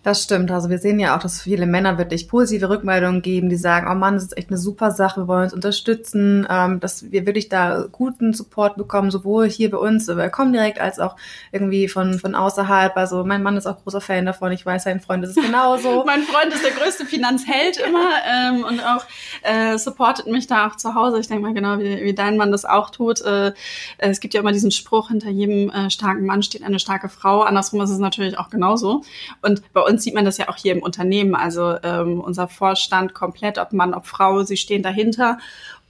Das 0.03 0.21
stimmt. 0.21 0.51
Also 0.51 0.69
wir 0.69 0.79
sehen 0.79 0.99
ja 0.99 1.15
auch, 1.15 1.21
dass 1.21 1.41
viele 1.41 1.65
Männer 1.65 1.97
wirklich 1.97 2.27
positive 2.27 2.67
Rückmeldungen 2.67 3.21
geben, 3.21 3.47
die 3.47 3.55
sagen, 3.55 3.87
oh 3.89 3.95
Mann, 3.95 4.15
das 4.15 4.23
ist 4.23 4.37
echt 4.37 4.49
eine 4.49 4.57
super 4.57 4.91
Sache, 4.91 5.21
wir 5.21 5.27
wollen 5.29 5.45
uns 5.45 5.53
unterstützen, 5.53 6.45
ähm, 6.49 6.81
dass 6.81 7.09
wir 7.13 7.25
wirklich 7.25 7.47
da 7.47 7.85
guten 7.89 8.33
Support 8.33 8.75
bekommen, 8.75 9.11
sowohl 9.11 9.49
hier 9.49 9.71
bei 9.71 9.77
uns 9.77 10.07
bei 10.07 10.27
Comdirect 10.27 10.81
als 10.81 10.99
auch 10.99 11.15
irgendwie 11.53 11.87
von, 11.87 12.19
von 12.19 12.35
außerhalb. 12.35 12.97
Also 12.97 13.23
mein 13.23 13.43
Mann 13.43 13.55
ist 13.55 13.65
auch 13.65 13.81
großer 13.81 14.01
Fan 14.01 14.25
davon. 14.25 14.51
Ich 14.51 14.65
weiß, 14.65 14.83
sein 14.83 14.99
Freund 14.99 15.23
ist 15.23 15.37
es 15.37 15.43
genauso. 15.43 16.03
mein 16.05 16.23
Freund 16.23 16.53
ist 16.53 16.65
der 16.65 16.73
größte 16.73 17.05
Finanzheld 17.05 17.77
immer 17.77 18.09
ähm, 18.29 18.65
und 18.65 18.85
auch 18.85 19.05
äh, 19.43 19.77
supportet 19.77 20.27
mich 20.27 20.47
da 20.47 20.67
auch 20.67 20.75
zu 20.75 20.95
Hause. 20.95 21.19
Ich 21.21 21.29
denke 21.29 21.43
mal 21.43 21.53
genau, 21.53 21.79
wie, 21.79 22.03
wie 22.03 22.13
dein 22.13 22.35
Mann 22.35 22.51
das 22.51 22.65
auch 22.65 22.89
tut. 22.89 23.21
Äh, 23.21 23.53
es 23.97 24.19
gibt 24.19 24.33
ja 24.33 24.41
immer 24.41 24.51
diesen 24.51 24.71
Spruch, 24.71 25.09
hinter 25.09 25.29
jedem 25.29 25.69
äh, 25.69 25.89
starken 25.89 26.25
Mann 26.25 26.43
steht 26.43 26.63
eine 26.63 26.79
starke 26.79 27.09
Frau. 27.09 27.41
Andersrum 27.41 27.81
ist 27.81 27.89
es 27.89 27.99
natürlich 27.99 28.37
auch 28.37 28.49
genauso. 28.49 29.03
Und 29.41 29.61
bei 29.73 29.81
uns 29.81 29.93
uns 29.93 30.03
sieht 30.03 30.15
man 30.15 30.25
das 30.25 30.37
ja 30.37 30.49
auch 30.49 30.57
hier 30.57 30.73
im 30.73 30.83
Unternehmen. 30.83 31.35
Also 31.35 31.75
ähm, 31.83 32.19
unser 32.19 32.47
Vorstand 32.47 33.13
komplett, 33.13 33.57
ob 33.57 33.71
Mann, 33.73 33.93
ob 33.93 34.05
Frau, 34.05 34.43
sie 34.43 34.57
stehen 34.57 34.83
dahinter. 34.83 35.37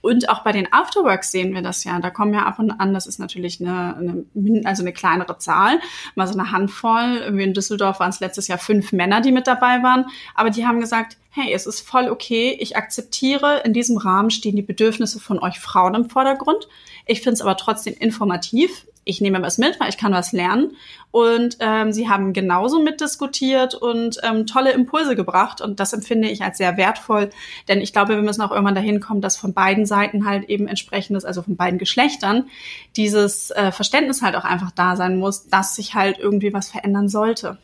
Und 0.04 0.28
auch 0.28 0.44
bei 0.44 0.52
den 0.52 0.68
Afterworks 0.74 1.32
sehen 1.32 1.54
wir 1.54 1.62
das 1.62 1.86
ja. 1.86 1.98
Da 1.98 2.10
kommen 2.10 2.34
ja 2.34 2.46
ab 2.46 2.60
und 2.60 2.72
an, 2.72 2.94
das 2.94 3.08
ist 3.08 3.20
natürlich 3.20 3.62
eine, 3.62 4.26
eine 4.36 4.62
also 4.66 4.84
eine 4.84 4.92
kleinere 4.92 5.38
Zahl, 5.38 5.80
mal 6.16 6.28
so 6.28 6.38
eine 6.38 6.52
Handvoll. 6.52 7.22
Irgendwie 7.24 7.46
in 7.46 7.54
Düsseldorf 7.54 8.02
waren 8.02 8.10
es 8.10 8.20
letztes 8.20 8.50
Jahr 8.50 8.58
fünf 8.58 8.92
Männer, 8.92 9.22
die 9.22 9.32
mit 9.32 9.48
dabei 9.48 9.82
waren. 9.82 10.06
Aber 10.36 10.50
die 10.50 10.68
haben 10.68 10.82
gesagt, 10.82 11.16
hey, 11.30 11.54
es 11.54 11.66
ist 11.66 11.88
voll 11.88 12.10
okay, 12.10 12.58
ich 12.60 12.76
akzeptiere, 12.76 13.62
in 13.64 13.72
diesem 13.72 13.96
Rahmen 13.96 14.30
stehen 14.30 14.58
die 14.58 14.62
Bedürfnisse 14.62 15.22
von 15.22 15.40
euch 15.40 15.62
Frauen 15.62 15.96
im 15.96 16.10
Vordergrund. 16.10 16.68
Ich 17.06 17.22
finde 17.22 17.36
es 17.36 17.42
aber 17.42 17.56
trotzdem 17.56 17.94
informativ 17.98 18.86
ich 19.06 19.22
nehme 19.22 19.42
was 19.42 19.58
mit, 19.58 19.80
weil 19.80 19.90
ich 19.90 19.98
kann 19.98 20.14
was 20.14 20.32
lernen. 20.32 20.76
Und 21.12 21.58
ähm, 21.60 21.92
sie 21.94 22.10
haben 22.10 22.34
genauso 22.34 22.82
mitdiskutiert 22.82 23.76
und 23.76 24.20
ähm, 24.24 24.48
tolle 24.48 24.72
Impulse 24.72 25.16
gebracht. 25.16 25.62
Und 25.62 25.80
das 25.80 25.94
empfinde 25.94 26.30
ich 26.30 26.42
als 26.42 26.58
sehr 26.58 26.78
wertvoll. 26.78 27.30
Denn 27.68 27.82
ich 27.82 27.94
glaube, 27.94 28.16
wir 28.16 28.22
müssen 28.24 28.42
auch 28.42 28.52
irgendwann 28.52 28.76
dahin 28.76 29.00
kommen, 29.00 29.22
dass 29.22 29.38
von 29.38 29.54
beiden 29.54 29.86
Seiten 29.86 30.26
halt 30.26 30.50
eben 30.50 30.68
entsprechendes, 30.68 31.24
also 31.24 31.44
von 31.44 31.56
beiden 31.56 31.78
Geschlechtern, 31.78 32.48
dieses 32.96 33.52
äh, 33.52 33.72
Verständnis 33.72 34.22
halt 34.22 34.36
auch 34.36 34.46
einfach 34.46 34.72
da 34.72 34.96
sein 34.96 35.18
muss, 35.18 35.48
dass 35.48 35.76
sich 35.76 35.94
halt 35.94 36.18
irgendwie 36.18 36.54
was 36.54 36.70
verändern 36.70 37.10
sollte. 37.10 37.58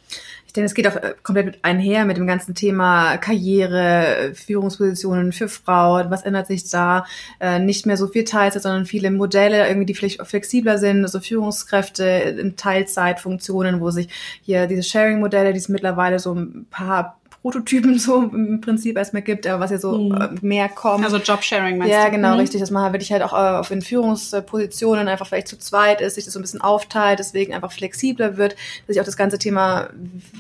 Ich 0.49 0.53
denke, 0.53 0.65
es 0.65 0.73
geht 0.73 0.87
auch 0.87 0.95
äh, 0.95 1.13
komplett 1.21 1.45
mit 1.45 1.59
einher 1.63 2.05
mit 2.05 2.17
dem 2.17 2.25
ganzen 2.25 2.55
Thema 2.55 3.17
Karriere, 3.17 4.31
Führungspositionen 4.33 5.31
für 5.31 5.47
Frauen. 5.47 6.09
Was 6.09 6.23
ändert 6.23 6.47
sich 6.47 6.67
da? 6.67 7.05
Äh, 7.39 7.59
nicht 7.59 7.85
mehr 7.85 7.97
so 7.97 8.07
viel 8.07 8.23
Teilzeit, 8.23 8.63
sondern 8.63 8.87
viele 8.87 9.11
Modelle, 9.11 9.67
irgendwie, 9.67 9.85
die 9.85 9.93
vielleicht 9.93 10.25
flexibler 10.25 10.79
sind, 10.79 11.03
also 11.03 11.19
Führungskräfte 11.19 12.03
in 12.03 12.55
Teilzeitfunktionen, 12.55 13.79
wo 13.79 13.91
sich 13.91 14.09
hier 14.41 14.65
diese 14.65 14.81
Sharing-Modelle, 14.81 15.53
die 15.53 15.59
es 15.59 15.69
mittlerweile 15.69 16.17
so 16.17 16.33
ein 16.33 16.65
paar 16.71 17.18
Prototypen 17.41 17.97
so 17.97 18.23
im 18.23 18.59
Prinzip 18.59 18.97
erstmal 18.97 19.21
gibt, 19.21 19.47
aber 19.47 19.61
was 19.61 19.71
ja 19.71 19.77
so 19.77 19.97
mhm. 19.97 20.39
mehr 20.41 20.67
kommt. 20.67 21.05
Also 21.05 21.17
Jobsharing 21.17 21.77
meinst 21.77 21.91
ja, 21.91 21.99
du? 21.99 22.03
Ja, 22.05 22.09
genau, 22.09 22.33
mhm. 22.33 22.39
richtig, 22.41 22.59
dass 22.59 22.69
man 22.69 22.83
halt 22.83 22.93
wirklich 22.93 23.13
halt 23.13 23.23
auch 23.23 23.31
äh, 23.31 23.57
auf 23.57 23.71
in 23.71 23.81
Führungspositionen 23.81 25.07
einfach 25.07 25.25
vielleicht 25.25 25.47
zu 25.47 25.57
zweit 25.57 26.01
ist, 26.01 26.15
sich 26.15 26.25
das 26.25 26.33
so 26.33 26.39
ein 26.39 26.41
bisschen 26.41 26.59
aufteilt, 26.59 27.19
deswegen 27.19 27.53
einfach 27.53 27.71
flexibler 27.71 28.35
wird, 28.35 28.53
dass 28.53 28.95
sich 28.95 28.99
auch 28.99 29.05
das 29.05 29.15
ganze 29.15 29.39
Thema, 29.39 29.87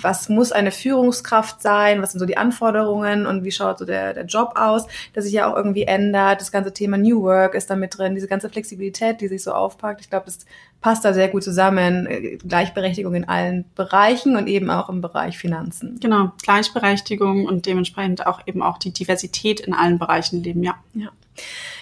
was 0.01 0.27
muss 0.27 0.51
eine 0.51 0.71
Führungskraft 0.71 1.61
sein, 1.61 2.01
was 2.01 2.11
sind 2.11 2.19
so 2.19 2.25
die 2.25 2.37
Anforderungen 2.37 3.25
und 3.25 3.45
wie 3.45 3.51
schaut 3.51 3.79
so 3.79 3.85
der, 3.85 4.13
der 4.13 4.25
Job 4.25 4.53
aus, 4.55 4.85
dass 5.13 5.23
sich 5.23 5.33
ja 5.33 5.49
auch 5.49 5.55
irgendwie 5.55 5.83
ändert. 5.83 6.41
Das 6.41 6.51
ganze 6.51 6.73
Thema 6.73 6.97
New 6.97 7.21
Work 7.21 7.55
ist 7.55 7.69
da 7.69 7.77
mit 7.77 7.97
drin, 7.97 8.15
diese 8.15 8.27
ganze 8.27 8.49
Flexibilität, 8.49 9.21
die 9.21 9.29
sich 9.29 9.41
so 9.41 9.53
aufpackt. 9.53 10.01
Ich 10.01 10.09
glaube, 10.09 10.25
das 10.25 10.39
passt 10.81 11.03
da 11.05 11.13
sehr 11.13 11.27
gut 11.27 11.43
zusammen. 11.43 12.07
Gleichberechtigung 12.47 13.13
in 13.15 13.27
allen 13.27 13.65
Bereichen 13.75 14.35
und 14.35 14.47
eben 14.47 14.69
auch 14.69 14.89
im 14.89 15.01
Bereich 15.01 15.37
Finanzen. 15.37 15.99
Genau, 15.99 16.31
Gleichberechtigung 16.43 17.45
und 17.45 17.65
dementsprechend 17.65 18.25
auch 18.25 18.41
eben 18.45 18.61
auch 18.61 18.77
die 18.77 18.91
Diversität 18.91 19.59
in 19.59 19.73
allen 19.73 19.99
Bereichen 19.99 20.43
leben, 20.43 20.63
ja. 20.63 20.75
Ja. 20.93 21.09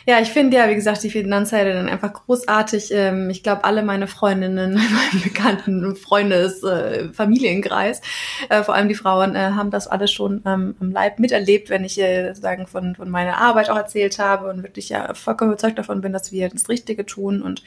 Ja, 0.10 0.22
ich 0.22 0.30
finde 0.30 0.56
ja, 0.56 0.70
wie 0.70 0.76
gesagt, 0.76 1.04
die 1.04 1.10
Finanzheldinnen 1.10 1.90
einfach 1.90 2.14
großartig. 2.14 2.92
Ähm, 2.94 3.30
ich 3.30 3.44
glaube, 3.44 3.66
alle 3.66 3.84
meine 3.84 4.08
Freundinnen, 4.08 4.74
meine 4.76 5.22
bekannten 5.22 5.98
Freundes, 5.98 6.64
äh, 6.64 7.10
Familienkreis, 7.12 8.00
äh, 8.48 8.64
vor 8.64 8.74
allem 8.74 8.88
die 8.88 8.96
Frauen, 8.96 9.36
äh, 9.36 9.52
haben 9.52 9.70
das 9.70 9.86
alles 9.86 10.14
schon 10.14 10.42
ähm, 10.46 10.76
am 10.80 10.92
Leib 10.92 11.20
miterlebt, 11.20 11.70
wenn 11.70 11.84
ich 11.84 12.00
sagen 12.34 12.68
von, 12.68 12.96
von 12.96 13.10
meiner 13.10 13.38
Arbeit 13.38 13.70
auch 13.70 13.76
erzählt 13.76 14.18
habe 14.18 14.50
und 14.50 14.64
wirklich 14.64 14.88
ja 14.88 15.14
vollkommen 15.14 15.52
überzeugt 15.52 15.78
davon 15.78 16.00
bin, 16.00 16.14
dass 16.14 16.32
wir 16.32 16.48
das 16.48 16.70
Richtige 16.70 17.06
tun 17.06 17.42
und 17.42 17.62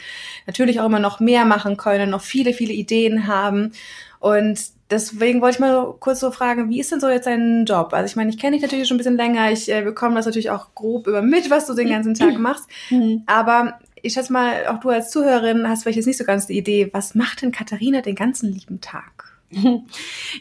natürlich 0.46 0.80
auch 0.80 0.86
immer 0.86 0.98
noch 0.98 1.20
mehr 1.20 1.44
machen 1.44 1.76
können, 1.76 2.08
noch 2.08 2.22
viele, 2.22 2.54
viele 2.54 2.72
Ideen 2.72 3.26
haben. 3.26 3.72
Und 4.18 4.79
deswegen 4.90 5.40
wollte 5.40 5.56
ich 5.56 5.60
mal 5.60 5.94
kurz 6.00 6.20
so 6.20 6.30
fragen, 6.30 6.68
wie 6.68 6.80
ist 6.80 6.92
denn 6.92 7.00
so 7.00 7.08
jetzt 7.08 7.26
dein 7.26 7.64
Job? 7.64 7.92
Also 7.92 8.06
ich 8.06 8.16
meine, 8.16 8.30
ich 8.30 8.38
kenne 8.38 8.56
dich 8.56 8.62
natürlich 8.62 8.88
schon 8.88 8.96
ein 8.96 8.98
bisschen 8.98 9.16
länger, 9.16 9.50
ich 9.50 9.70
äh, 9.70 9.82
bekomme 9.82 10.16
das 10.16 10.26
natürlich 10.26 10.50
auch 10.50 10.74
grob 10.74 11.06
über 11.06 11.22
mit, 11.22 11.50
was 11.50 11.66
du 11.66 11.74
den 11.74 11.88
ganzen 11.88 12.14
Tag 12.14 12.38
machst. 12.38 12.68
Mhm. 12.90 13.22
Aber 13.26 13.78
ich 14.02 14.14
schätze 14.14 14.32
mal, 14.32 14.66
auch 14.66 14.80
du 14.80 14.90
als 14.90 15.10
Zuhörerin 15.10 15.68
hast 15.68 15.82
vielleicht 15.82 15.96
jetzt 15.96 16.06
nicht 16.06 16.18
so 16.18 16.24
ganz 16.24 16.46
die 16.46 16.56
Idee, 16.56 16.90
was 16.92 17.14
macht 17.14 17.42
denn 17.42 17.52
Katharina 17.52 18.00
den 18.00 18.14
ganzen 18.14 18.52
lieben 18.52 18.80
Tag? 18.80 19.29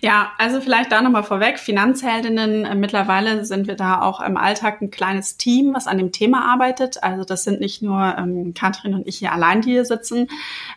Ja, 0.01 0.31
also 0.37 0.61
vielleicht 0.61 0.91
da 0.91 1.01
nochmal 1.01 1.23
vorweg. 1.23 1.59
Finanzheldinnen, 1.59 2.65
äh, 2.65 2.75
mittlerweile 2.75 3.43
sind 3.45 3.67
wir 3.67 3.75
da 3.75 4.01
auch 4.01 4.21
im 4.21 4.37
Alltag 4.37 4.81
ein 4.81 4.91
kleines 4.91 5.37
Team, 5.37 5.73
was 5.73 5.87
an 5.87 5.97
dem 5.97 6.11
Thema 6.11 6.51
arbeitet. 6.51 7.01
Also 7.03 7.23
das 7.23 7.43
sind 7.43 7.59
nicht 7.59 7.81
nur 7.81 8.15
ähm, 8.17 8.53
Katrin 8.53 8.93
und 8.93 9.07
ich 9.07 9.17
hier 9.17 9.31
allein, 9.31 9.61
die 9.61 9.71
hier 9.71 9.85
sitzen. 9.85 10.27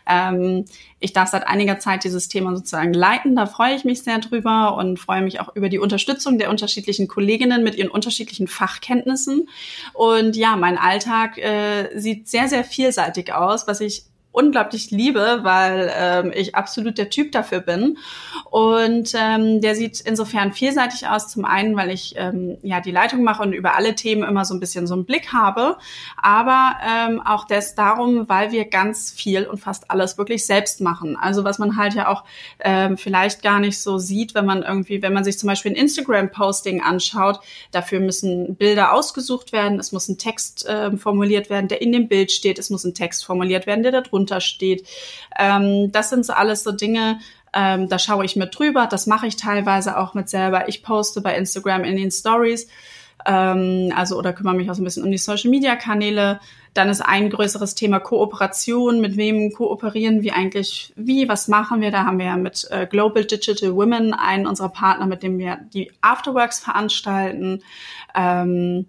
Ähm, 0.07 0.65
ich 0.99 1.13
darf 1.13 1.29
seit 1.29 1.47
einiger 1.47 1.79
Zeit 1.79 2.05
dieses 2.05 2.27
Thema 2.27 2.55
sozusagen 2.55 2.93
leiten. 2.93 3.35
Da 3.35 3.45
freue 3.45 3.75
ich 3.75 3.83
mich 3.83 4.03
sehr 4.03 4.19
drüber 4.19 4.77
und 4.77 4.99
freue 4.99 5.21
mich 5.21 5.39
auch 5.39 5.55
über 5.55 5.69
die 5.69 5.79
Unterstützung 5.79 6.37
der 6.37 6.49
unterschiedlichen 6.49 7.07
Kolleginnen 7.07 7.63
mit 7.63 7.75
ihren 7.75 7.89
unterschiedlichen 7.89 8.47
Fachkenntnissen. 8.47 9.49
Und 9.93 10.35
ja, 10.35 10.55
mein 10.55 10.77
Alltag 10.77 11.37
äh, 11.37 11.97
sieht 11.99 12.27
sehr, 12.27 12.47
sehr 12.47 12.63
vielseitig 12.63 13.33
aus, 13.33 13.67
was 13.67 13.81
ich 13.81 14.05
unglaublich 14.33 14.91
liebe, 14.91 15.39
weil 15.43 15.91
ähm, 15.95 16.33
ich 16.35 16.55
absolut 16.55 16.97
der 16.97 17.09
Typ 17.09 17.31
dafür 17.31 17.61
bin. 17.61 17.97
Und 18.49 19.13
ähm, 19.15 19.61
der 19.61 19.75
sieht 19.75 20.01
insofern 20.01 20.51
vielseitig 20.51 21.07
aus. 21.07 21.29
Zum 21.29 21.45
einen, 21.45 21.77
weil 21.77 21.91
ich 21.91 22.15
ähm, 22.17 22.57
ja 22.61 22.81
die 22.81 22.91
Leitung 22.91 23.23
mache 23.23 23.43
und 23.43 23.53
über 23.53 23.75
alle 23.75 23.95
Themen 23.95 24.23
immer 24.23 24.43
so 24.43 24.53
ein 24.53 24.59
bisschen 24.59 24.87
so 24.87 24.95
einen 24.95 25.05
Blick 25.05 25.31
habe, 25.31 25.77
aber 26.21 26.75
ähm, 26.85 27.21
auch 27.21 27.45
das 27.45 27.75
darum, 27.75 28.27
weil 28.27 28.51
wir 28.51 28.65
ganz 28.65 29.11
viel 29.11 29.45
und 29.45 29.59
fast 29.59 29.89
alles 29.89 30.17
wirklich 30.17 30.45
selbst 30.45 30.81
machen. 30.81 31.15
Also 31.15 31.43
was 31.43 31.59
man 31.59 31.77
halt 31.77 31.93
ja 31.93 32.07
auch 32.07 32.23
ähm, 32.59 32.97
vielleicht 32.97 33.43
gar 33.43 33.59
nicht 33.59 33.79
so 33.79 33.99
sieht, 33.99 34.33
wenn 34.35 34.45
man 34.45 34.63
irgendwie, 34.63 35.01
wenn 35.01 35.13
man 35.13 35.23
sich 35.23 35.37
zum 35.37 35.47
Beispiel 35.47 35.71
ein 35.71 35.77
Instagram-Posting 35.77 36.81
anschaut, 36.81 37.39
dafür 37.71 37.99
müssen 37.99 38.55
Bilder 38.55 38.93
ausgesucht 38.93 39.51
werden, 39.53 39.79
es 39.79 39.91
muss 39.91 40.07
ein 40.09 40.17
Text 40.17 40.65
äh, 40.65 40.97
formuliert 40.97 41.49
werden, 41.49 41.67
der 41.67 41.81
in 41.81 41.91
dem 41.91 42.07
Bild 42.07 42.31
steht, 42.31 42.57
es 42.57 42.71
muss 42.71 42.83
ein 42.83 42.95
Text 42.95 43.25
formuliert 43.25 43.67
werden, 43.67 43.83
der 43.83 43.91
da 43.91 44.01
drunter 44.01 44.22
drunter 44.23 44.41
steht. 44.41 44.87
Ähm, 45.37 45.91
das 45.91 46.09
sind 46.09 46.25
so 46.25 46.33
alles 46.33 46.63
so 46.63 46.71
Dinge, 46.71 47.19
ähm, 47.53 47.87
da 47.87 47.99
schaue 47.99 48.25
ich 48.25 48.35
mit 48.35 48.57
drüber. 48.57 48.87
Das 48.89 49.05
mache 49.05 49.27
ich 49.27 49.35
teilweise 49.35 49.97
auch 49.97 50.13
mit 50.13 50.29
selber. 50.29 50.67
Ich 50.69 50.83
poste 50.83 51.21
bei 51.21 51.35
Instagram 51.35 51.83
in 51.83 51.97
den 51.97 52.09
Stories, 52.09 52.67
ähm, 53.25 53.93
also 53.95 54.17
oder 54.17 54.33
kümmere 54.33 54.55
mich 54.55 54.69
auch 54.69 54.75
so 54.75 54.81
ein 54.81 54.85
bisschen 54.85 55.03
um 55.03 55.11
die 55.11 55.17
Social 55.17 55.51
Media 55.51 55.75
Kanäle. 55.75 56.39
Dann 56.73 56.89
ist 56.89 57.01
ein 57.01 57.29
größeres 57.29 57.75
Thema 57.75 57.99
Kooperation. 57.99 58.99
Mit 58.99 59.15
wem 59.15 59.51
kooperieren 59.53 60.23
wir 60.23 60.35
eigentlich? 60.35 60.91
Wie? 60.95 61.29
Was 61.29 61.47
machen 61.47 61.81
wir? 61.81 61.91
Da 61.91 62.05
haben 62.05 62.17
wir 62.17 62.25
ja 62.25 62.37
mit 62.37 62.67
äh, 62.71 62.87
Global 62.87 63.25
Digital 63.25 63.75
Women 63.75 64.13
einen 64.13 64.47
unserer 64.47 64.69
Partner, 64.69 65.05
mit 65.05 65.21
dem 65.21 65.37
wir 65.37 65.59
die 65.73 65.91
Afterworks 66.01 66.59
veranstalten. 66.59 67.61
Ähm, 68.15 68.87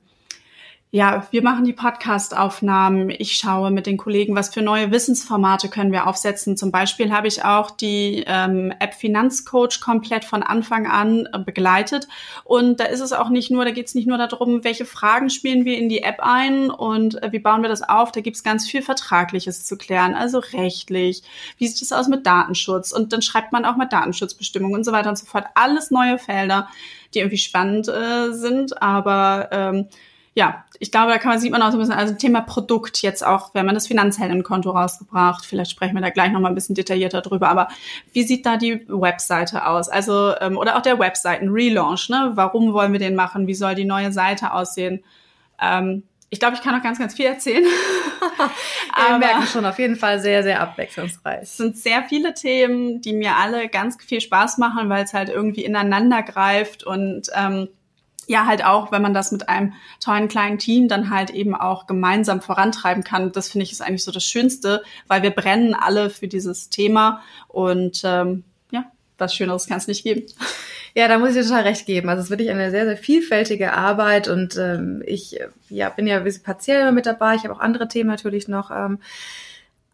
ja, 0.95 1.27
wir 1.33 1.43
machen 1.43 1.65
die 1.65 1.73
Podcast-Aufnahmen. 1.73 3.11
Ich 3.11 3.33
schaue 3.33 3.73
mit 3.73 3.87
den 3.87 3.97
Kollegen, 3.97 4.37
was 4.37 4.55
für 4.55 4.63
neue 4.63 4.93
Wissensformate 4.93 5.69
können 5.69 5.91
wir 5.91 6.07
aufsetzen. 6.07 6.57
Zum 6.57 6.71
Beispiel 6.71 7.13
habe 7.13 7.27
ich 7.27 7.45
auch 7.45 7.73
die 7.73 8.23
ähm, 8.29 8.73
App 8.79 8.95
Finanzcoach 8.95 9.81
komplett 9.81 10.25
von 10.25 10.45
Anfang 10.45 10.87
an 10.87 11.27
äh, 11.33 11.41
begleitet. 11.41 12.07
Und 12.45 12.79
da 12.79 12.85
ist 12.85 13.01
es 13.01 13.13
auch 13.13 13.29
nicht 13.29 13.51
nur, 13.51 13.65
da 13.65 13.73
geht 13.73 13.89
es 13.89 13.97
nicht 13.97 14.07
nur 14.07 14.19
darum, 14.19 14.63
welche 14.63 14.85
Fragen 14.85 15.31
spielen 15.31 15.65
wir 15.65 15.77
in 15.79 15.89
die 15.89 16.05
App 16.05 16.21
ein 16.21 16.71
und 16.71 17.21
äh, 17.25 17.33
wie 17.33 17.41
bauen 17.41 17.63
wir 17.63 17.69
das 17.69 17.83
auf. 17.83 18.13
Da 18.13 18.21
gibt 18.21 18.37
es 18.37 18.45
ganz 18.45 18.65
viel 18.71 18.81
Vertragliches 18.81 19.65
zu 19.65 19.77
klären, 19.77 20.15
also 20.15 20.39
rechtlich. 20.39 21.25
Wie 21.59 21.67
sieht 21.67 21.83
es 21.83 21.91
aus 21.91 22.07
mit 22.07 22.25
Datenschutz? 22.25 22.93
Und 22.93 23.13
dann 23.13 23.21
schreibt 23.21 23.51
man 23.51 23.65
auch 23.65 23.77
mit 23.77 23.93
Datenschutzbestimmungen 23.93 24.77
und 24.77 24.85
so 24.85 24.93
weiter 24.93 25.09
und 25.09 25.19
so 25.19 25.27
fort. 25.27 25.47
Alles 25.57 25.91
neue 25.91 26.19
Felder, 26.19 26.69
die 27.15 27.19
irgendwie 27.19 27.39
spannend 27.39 27.89
äh, 27.89 28.31
sind, 28.31 28.81
aber 28.81 29.49
ähm, 29.51 29.89
ja, 30.37 30.65
ich 30.81 30.91
glaube, 30.91 31.13
da 31.13 31.19
kann 31.19 31.31
man, 31.31 31.39
sieht 31.39 31.53
man 31.53 31.63
auch 31.63 31.71
so 31.71 31.77
ein 31.77 31.81
bisschen, 31.81 31.95
also 31.95 32.15
Thema 32.15 32.41
Produkt 32.41 33.03
jetzt 33.03 33.25
auch, 33.25 33.55
wenn 33.55 33.65
man 33.65 33.75
das 33.75 33.87
Finanzheldenkonto 33.87 34.71
rausgebracht, 34.71 35.47
vielleicht 35.47 35.71
sprechen 35.71 35.95
wir 35.95 36.03
da 36.03 36.11
gleich 36.11 36.33
nochmal 36.33 36.51
ein 36.51 36.57
bisschen 36.57 36.75
detaillierter 36.75 37.21
drüber, 37.21 37.49
aber 37.49 37.69
wie 38.13 38.25
sieht 38.25 38.45
da 38.45 38.57
die 38.57 38.85
Webseite 38.89 39.67
aus? 39.67 39.89
Also, 39.89 40.35
ähm, 40.41 40.57
oder 40.57 40.77
auch 40.77 40.83
der 40.83 40.99
Webseiten-Relaunch, 40.99 42.09
ne? 42.09 42.33
Warum 42.35 42.73
wollen 42.73 42.93
wir 42.93 42.99
den 42.99 43.15
machen? 43.15 43.47
Wie 43.47 43.55
soll 43.55 43.77
die 43.77 43.85
neue 43.85 44.11
Seite 44.11 44.53
aussehen? 44.53 45.05
Ähm, 45.63 46.03
ich 46.31 46.41
glaube, 46.41 46.57
ich 46.57 46.63
kann 46.63 46.75
noch 46.75 46.83
ganz, 46.83 46.99
ganz 46.99 47.15
viel 47.15 47.27
erzählen. 47.27 47.65
ja, 48.99 49.11
wir 49.11 49.19
merken 49.19 49.47
schon 49.47 49.65
auf 49.65 49.79
jeden 49.79 49.95
Fall 49.95 50.19
sehr, 50.19 50.43
sehr 50.43 50.61
abwechslungsreich. 50.61 51.43
Es 51.43 51.57
sind 51.57 51.77
sehr 51.77 52.03
viele 52.09 52.35
Themen, 52.35 53.01
die 53.01 53.13
mir 53.13 53.37
alle 53.37 53.69
ganz 53.69 53.97
viel 54.03 54.21
Spaß 54.21 54.59
machen, 54.59 54.89
weil 54.89 55.05
es 55.05 55.15
halt 55.15 55.29
irgendwie 55.29 55.65
ineinander 55.65 56.25
greift 56.25 56.83
und 56.83 57.29
ähm, 57.37 57.69
ja, 58.29 58.47
halt 58.47 58.65
auch, 58.65 58.93
wenn 58.93 59.03
man 59.03 59.15
das 59.15 59.33
mit 59.33 59.49
einem 59.49 59.75
tollen 60.01 60.29
kleinen 60.29 60.59
Team 60.59 60.89
dann 60.89 61.11
halt 61.11 61.31
eben 61.31 61.55
auch 61.55 61.87
gemeinsam 61.87 62.41
vorantreiben 62.41 63.05
kann. 63.05 63.33
Das 63.33 63.51
finde 63.51 63.65
ich 63.65 63.73
ist 63.73 63.81
eigentlich 63.81 64.05
so 64.05 64.13
das 64.13 64.25
Schönste, 64.25 64.83
weil 65.09 65.23
wir 65.23 65.31
brennen 65.31 65.75
alle 65.75 66.11
für 66.11 66.29
dieses 66.29 66.71
Thema 66.71 67.23
und 67.49 68.03
ähm, 68.05 68.45
ja, 68.71 68.85
was 69.19 69.35
Schöneres 69.35 69.67
kann 69.67 69.79
es 69.79 69.89
nicht 69.89 70.05
geben. 70.05 70.25
Ja, 70.97 71.09
da 71.09 71.19
muss 71.19 71.31
ich 71.31 71.35
dir 71.35 71.43
total 71.43 71.63
recht 71.65 71.87
geben. 71.87 72.09
Also 72.09 72.21
es 72.21 72.27
ist 72.27 72.31
wirklich 72.31 72.51
eine 72.51 72.71
sehr, 72.71 72.85
sehr 72.85 72.97
vielfältige 72.97 73.73
Arbeit 73.73 74.29
und 74.29 74.57
ähm, 74.57 75.03
ich 75.05 75.41
ja, 75.69 75.89
bin 75.89 76.07
ja 76.07 76.19
ein 76.19 76.25
bisschen 76.25 76.45
partiell 76.45 76.93
mit 76.93 77.07
dabei. 77.07 77.35
Ich 77.35 77.43
habe 77.43 77.53
auch 77.53 77.59
andere 77.59 77.89
Themen 77.89 78.11
natürlich 78.11 78.47
noch. 78.47 78.71
Ähm, 78.71 79.01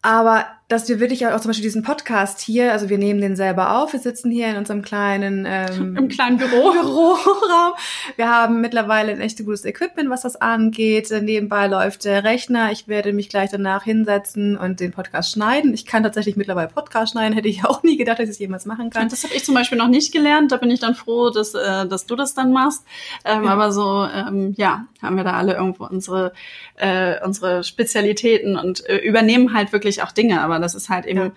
aber 0.03 0.45
dass 0.71 0.87
wir 0.87 1.01
wirklich 1.01 1.27
auch 1.27 1.39
zum 1.41 1.49
Beispiel 1.49 1.63
diesen 1.63 1.83
Podcast 1.83 2.39
hier, 2.39 2.71
also 2.71 2.87
wir 2.87 2.97
nehmen 2.97 3.19
den 3.19 3.35
selber 3.35 3.81
auf, 3.81 3.91
wir 3.91 3.99
sitzen 3.99 4.31
hier 4.31 4.47
in 4.47 4.55
unserem 4.55 4.81
kleinen 4.81 5.45
ähm, 5.45 5.95
im 5.97 6.07
kleinen 6.07 6.37
Büro. 6.37 6.71
Büroraum. 6.81 7.73
Wir 8.15 8.29
haben 8.29 8.61
mittlerweile 8.61 9.11
ein 9.11 9.19
echt 9.19 9.37
gutes 9.39 9.65
Equipment, 9.65 10.09
was 10.09 10.21
das 10.21 10.35
angeht. 10.37 11.11
Nebenbei 11.11 11.67
läuft 11.67 12.05
der 12.05 12.23
Rechner. 12.23 12.71
Ich 12.71 12.87
werde 12.87 13.11
mich 13.11 13.29
gleich 13.29 13.49
danach 13.49 13.83
hinsetzen 13.83 14.57
und 14.57 14.79
den 14.79 14.91
Podcast 14.91 15.33
schneiden. 15.33 15.73
Ich 15.73 15.85
kann 15.85 16.03
tatsächlich 16.03 16.37
mittlerweile 16.37 16.69
Podcast 16.69 17.11
schneiden, 17.11 17.33
hätte 17.35 17.49
ich 17.49 17.65
auch 17.65 17.83
nie 17.83 17.97
gedacht, 17.97 18.19
dass 18.19 18.25
ich 18.25 18.31
es 18.31 18.39
jemals 18.39 18.65
machen 18.65 18.89
kann. 18.89 19.09
Das 19.09 19.23
habe 19.23 19.33
ich 19.33 19.43
zum 19.43 19.55
Beispiel 19.55 19.77
noch 19.77 19.89
nicht 19.89 20.13
gelernt. 20.13 20.51
Da 20.51 20.57
bin 20.57 20.71
ich 20.71 20.79
dann 20.79 20.95
froh, 20.95 21.29
dass, 21.31 21.53
äh, 21.53 21.85
dass 21.85 22.05
du 22.05 22.15
das 22.15 22.33
dann 22.33 22.53
machst. 22.53 22.85
Ähm, 23.25 23.43
ja. 23.43 23.51
Aber 23.51 23.71
so, 23.71 24.05
ähm, 24.05 24.53
ja, 24.57 24.85
haben 25.01 25.17
wir 25.17 25.23
da 25.23 25.33
alle 25.33 25.55
irgendwo 25.55 25.85
unsere, 25.85 26.31
äh, 26.77 27.15
unsere 27.25 27.63
Spezialitäten 27.63 28.57
und 28.57 28.87
äh, 28.87 28.97
übernehmen 28.97 29.53
halt 29.53 29.73
wirklich 29.73 30.03
auch 30.03 30.11
Dinge. 30.11 30.41
Aber 30.41 30.59
das 30.61 30.75
ist 30.75 30.89
halt 30.89 31.05
eben, 31.05 31.31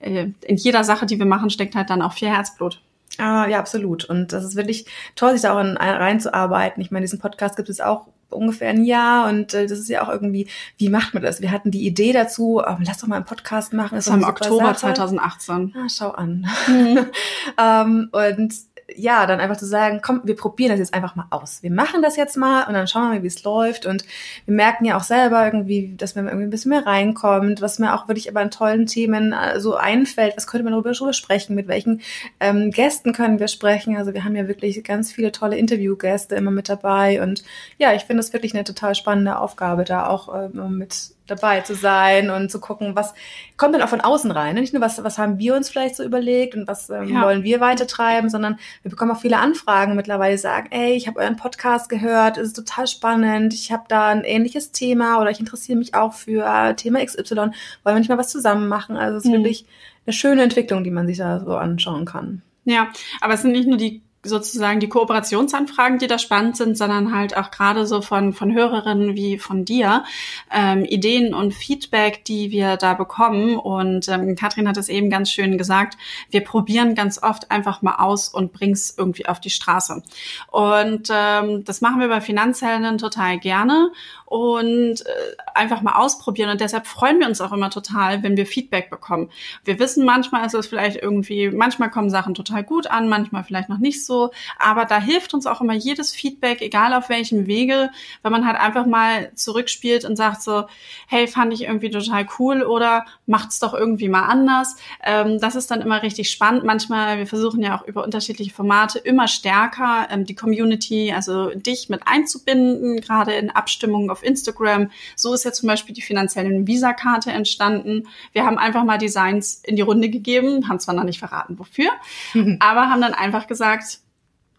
ja. 0.00 0.06
äh, 0.06 0.32
in 0.42 0.56
jeder 0.56 0.84
Sache, 0.84 1.06
die 1.06 1.18
wir 1.18 1.26
machen, 1.26 1.50
steckt 1.50 1.74
halt 1.74 1.90
dann 1.90 2.02
auch 2.02 2.12
viel 2.12 2.28
Herzblut. 2.28 2.82
Ah, 3.18 3.46
ja, 3.48 3.58
absolut. 3.58 4.04
Und 4.04 4.32
das 4.32 4.44
ist 4.44 4.56
wirklich 4.56 4.86
toll, 5.14 5.32
sich 5.32 5.42
da 5.42 5.54
auch 5.54 5.60
in, 5.60 5.76
reinzuarbeiten. 5.76 6.82
Ich 6.82 6.90
meine, 6.90 7.04
diesen 7.04 7.18
Podcast 7.18 7.56
gibt 7.56 7.68
es 7.68 7.80
auch 7.80 8.06
ungefähr 8.30 8.70
ein 8.70 8.84
Jahr 8.84 9.28
und 9.28 9.54
äh, 9.54 9.66
das 9.66 9.78
ist 9.78 9.88
ja 9.88 10.02
auch 10.02 10.08
irgendwie, 10.08 10.46
wie 10.78 10.88
macht 10.88 11.14
man 11.14 11.22
das? 11.22 11.40
Wir 11.40 11.50
hatten 11.50 11.70
die 11.70 11.86
Idee 11.86 12.12
dazu, 12.12 12.62
ähm, 12.66 12.78
lass 12.86 12.98
doch 12.98 13.08
mal 13.08 13.16
einen 13.16 13.24
Podcast 13.24 13.72
machen. 13.72 13.96
Das, 13.96 14.04
das 14.04 14.12
war 14.12 14.20
im 14.20 14.28
Oktober 14.28 14.66
Sache. 14.66 14.94
2018. 14.94 15.74
Ah, 15.76 15.88
schau 15.88 16.10
an. 16.10 16.46
Mhm. 16.68 17.06
ähm, 17.58 18.08
und 18.12 18.54
ja, 18.96 19.26
dann 19.26 19.40
einfach 19.40 19.56
zu 19.56 19.66
sagen, 19.66 20.00
komm, 20.02 20.20
wir 20.24 20.36
probieren 20.36 20.70
das 20.70 20.78
jetzt 20.78 20.94
einfach 20.94 21.16
mal 21.16 21.26
aus. 21.30 21.62
Wir 21.62 21.70
machen 21.70 22.02
das 22.02 22.16
jetzt 22.16 22.36
mal 22.36 22.66
und 22.66 22.74
dann 22.74 22.86
schauen 22.86 23.02
wir 23.02 23.08
mal, 23.16 23.22
wie 23.22 23.28
es 23.28 23.42
läuft. 23.44 23.86
Und 23.86 24.04
wir 24.46 24.54
merken 24.54 24.84
ja 24.84 24.96
auch 24.96 25.02
selber 25.02 25.44
irgendwie, 25.44 25.94
dass 25.96 26.14
man 26.14 26.26
irgendwie 26.26 26.46
ein 26.46 26.50
bisschen 26.50 26.70
mehr 26.70 26.86
reinkommt, 26.86 27.60
was 27.60 27.78
mir 27.78 27.94
auch 27.94 28.08
wirklich 28.08 28.28
aber 28.28 28.40
an 28.40 28.50
tollen 28.50 28.86
Themen 28.86 29.32
äh, 29.32 29.60
so 29.60 29.76
einfällt. 29.76 30.36
Was 30.36 30.46
könnte 30.46 30.64
man 30.64 30.72
darüber, 30.72 30.92
darüber 30.92 31.12
sprechen? 31.12 31.54
Mit 31.54 31.68
welchen 31.68 32.00
ähm, 32.40 32.70
Gästen 32.70 33.12
können 33.12 33.38
wir 33.38 33.48
sprechen? 33.48 33.96
Also 33.96 34.14
wir 34.14 34.24
haben 34.24 34.36
ja 34.36 34.48
wirklich 34.48 34.82
ganz 34.84 35.12
viele 35.12 35.32
tolle 35.32 35.56
Interviewgäste 35.56 36.34
immer 36.34 36.50
mit 36.50 36.68
dabei. 36.68 37.22
Und 37.22 37.44
ja, 37.78 37.92
ich 37.92 38.02
finde 38.02 38.20
es 38.20 38.32
wirklich 38.32 38.54
eine 38.54 38.64
total 38.64 38.94
spannende 38.94 39.38
Aufgabe, 39.38 39.84
da 39.84 40.08
auch 40.08 40.34
äh, 40.34 40.48
mit 40.48 41.12
dabei 41.30 41.60
zu 41.60 41.74
sein 41.74 42.30
und 42.30 42.50
zu 42.50 42.60
gucken, 42.60 42.96
was 42.96 43.14
kommt 43.56 43.74
denn 43.74 43.82
auch 43.82 43.88
von 43.88 44.00
außen 44.00 44.30
rein. 44.30 44.54
Nicht 44.54 44.72
nur, 44.72 44.82
was, 44.82 45.02
was 45.02 45.18
haben 45.18 45.38
wir 45.38 45.54
uns 45.54 45.68
vielleicht 45.68 45.96
so 45.96 46.04
überlegt 46.04 46.54
und 46.54 46.66
was 46.66 46.90
ähm, 46.90 47.08
ja. 47.08 47.22
wollen 47.22 47.42
wir 47.42 47.60
weitertreiben, 47.60 48.28
sondern 48.30 48.58
wir 48.82 48.90
bekommen 48.90 49.10
auch 49.10 49.20
viele 49.20 49.38
Anfragen 49.38 49.96
mittlerweile, 49.96 50.34
die 50.34 50.38
sagen, 50.38 50.68
ey, 50.70 50.92
ich 50.92 51.06
habe 51.06 51.20
euren 51.20 51.36
Podcast 51.36 51.88
gehört, 51.88 52.36
es 52.36 52.48
ist 52.48 52.56
total 52.56 52.86
spannend, 52.86 53.54
ich 53.54 53.72
habe 53.72 53.84
da 53.88 54.08
ein 54.08 54.24
ähnliches 54.24 54.72
Thema 54.72 55.20
oder 55.20 55.30
ich 55.30 55.40
interessiere 55.40 55.78
mich 55.78 55.94
auch 55.94 56.14
für 56.14 56.74
Thema 56.76 57.04
XY, 57.04 57.34
wollen 57.34 57.52
wir 57.84 57.94
nicht 57.94 58.08
mal 58.08 58.18
was 58.18 58.28
zusammen 58.28 58.68
machen. 58.68 58.96
Also 58.96 59.18
es 59.18 59.24
ist 59.24 59.30
mhm. 59.30 59.34
wirklich 59.34 59.66
eine 60.06 60.12
schöne 60.12 60.42
Entwicklung, 60.42 60.84
die 60.84 60.90
man 60.90 61.06
sich 61.06 61.18
da 61.18 61.40
so 61.40 61.56
anschauen 61.56 62.04
kann. 62.04 62.42
Ja, 62.64 62.88
aber 63.20 63.34
es 63.34 63.42
sind 63.42 63.52
nicht 63.52 63.68
nur 63.68 63.78
die 63.78 64.02
sozusagen 64.22 64.80
die 64.80 64.88
Kooperationsanfragen, 64.88 65.98
die 65.98 66.06
da 66.06 66.18
spannend 66.18 66.56
sind, 66.56 66.76
sondern 66.76 67.14
halt 67.14 67.36
auch 67.36 67.50
gerade 67.50 67.86
so 67.86 68.02
von, 68.02 68.34
von 68.34 68.52
Hörerinnen 68.52 69.16
wie 69.16 69.38
von 69.38 69.64
dir, 69.64 70.04
ähm, 70.50 70.84
Ideen 70.84 71.32
und 71.32 71.54
Feedback, 71.54 72.24
die 72.26 72.50
wir 72.50 72.76
da 72.76 72.92
bekommen. 72.94 73.56
Und 73.56 74.08
ähm, 74.08 74.36
Katrin 74.36 74.68
hat 74.68 74.76
es 74.76 74.90
eben 74.90 75.08
ganz 75.08 75.30
schön 75.30 75.56
gesagt, 75.56 75.96
wir 76.30 76.44
probieren 76.44 76.94
ganz 76.94 77.22
oft 77.22 77.50
einfach 77.50 77.80
mal 77.80 77.96
aus 77.96 78.28
und 78.28 78.52
bring's 78.52 78.94
irgendwie 78.96 79.26
auf 79.26 79.40
die 79.40 79.50
Straße. 79.50 80.02
Und 80.48 81.08
ähm, 81.10 81.64
das 81.64 81.80
machen 81.80 82.00
wir 82.00 82.08
bei 82.08 82.20
Finanzhelden 82.20 82.98
total 82.98 83.38
gerne 83.38 83.90
und 84.30 85.04
äh, 85.04 85.36
einfach 85.54 85.82
mal 85.82 85.94
ausprobieren. 85.94 86.50
Und 86.50 86.60
deshalb 86.60 86.86
freuen 86.86 87.18
wir 87.18 87.26
uns 87.26 87.40
auch 87.40 87.50
immer 87.50 87.68
total, 87.68 88.22
wenn 88.22 88.36
wir 88.36 88.46
Feedback 88.46 88.88
bekommen. 88.88 89.28
Wir 89.64 89.80
wissen, 89.80 90.04
manchmal 90.04 90.46
ist 90.46 90.54
es 90.54 90.68
vielleicht 90.68 90.98
irgendwie, 91.02 91.50
manchmal 91.50 91.90
kommen 91.90 92.10
Sachen 92.10 92.34
total 92.34 92.62
gut 92.62 92.86
an, 92.86 93.08
manchmal 93.08 93.42
vielleicht 93.42 93.68
noch 93.68 93.78
nicht 93.78 94.06
so. 94.06 94.30
Aber 94.56 94.84
da 94.84 95.00
hilft 95.00 95.34
uns 95.34 95.46
auch 95.46 95.60
immer 95.60 95.72
jedes 95.72 96.12
Feedback, 96.12 96.62
egal 96.62 96.94
auf 96.94 97.08
welchem 97.08 97.48
Wege, 97.48 97.90
wenn 98.22 98.30
man 98.30 98.46
halt 98.46 98.56
einfach 98.56 98.86
mal 98.86 99.32
zurückspielt 99.34 100.04
und 100.04 100.14
sagt 100.14 100.42
so, 100.42 100.66
hey, 101.08 101.26
fand 101.26 101.52
ich 101.52 101.64
irgendwie 101.64 101.90
total 101.90 102.24
cool 102.38 102.62
oder 102.62 103.06
macht's 103.26 103.58
doch 103.58 103.74
irgendwie 103.74 104.08
mal 104.08 104.26
anders. 104.26 104.76
Ähm, 105.02 105.40
das 105.40 105.56
ist 105.56 105.72
dann 105.72 105.80
immer 105.80 106.04
richtig 106.04 106.30
spannend. 106.30 106.62
Manchmal, 106.62 107.18
wir 107.18 107.26
versuchen 107.26 107.64
ja 107.64 107.76
auch 107.76 107.84
über 107.84 108.04
unterschiedliche 108.04 108.54
Formate 108.54 109.00
immer 109.00 109.26
stärker 109.26 110.06
ähm, 110.08 110.24
die 110.24 110.36
Community, 110.36 111.12
also 111.12 111.50
dich 111.50 111.88
mit 111.88 112.02
einzubinden, 112.06 113.00
gerade 113.00 113.32
in 113.32 113.50
Abstimmungen 113.50 114.08
auf 114.08 114.19
auf 114.20 114.26
Instagram. 114.26 114.90
So 115.16 115.34
ist 115.34 115.44
ja 115.44 115.52
zum 115.52 115.66
Beispiel 115.66 115.94
die 115.94 116.02
finanzielle 116.02 116.66
Visa-Karte 116.66 117.30
entstanden. 117.30 118.08
Wir 118.32 118.44
haben 118.44 118.58
einfach 118.58 118.84
mal 118.84 118.98
Designs 118.98 119.62
in 119.64 119.76
die 119.76 119.82
Runde 119.82 120.10
gegeben, 120.10 120.68
haben 120.68 120.78
zwar 120.78 120.94
noch 120.94 121.04
nicht 121.04 121.18
verraten, 121.18 121.58
wofür, 121.58 121.90
aber 122.60 122.90
haben 122.90 123.00
dann 123.00 123.14
einfach 123.14 123.46
gesagt, 123.46 124.00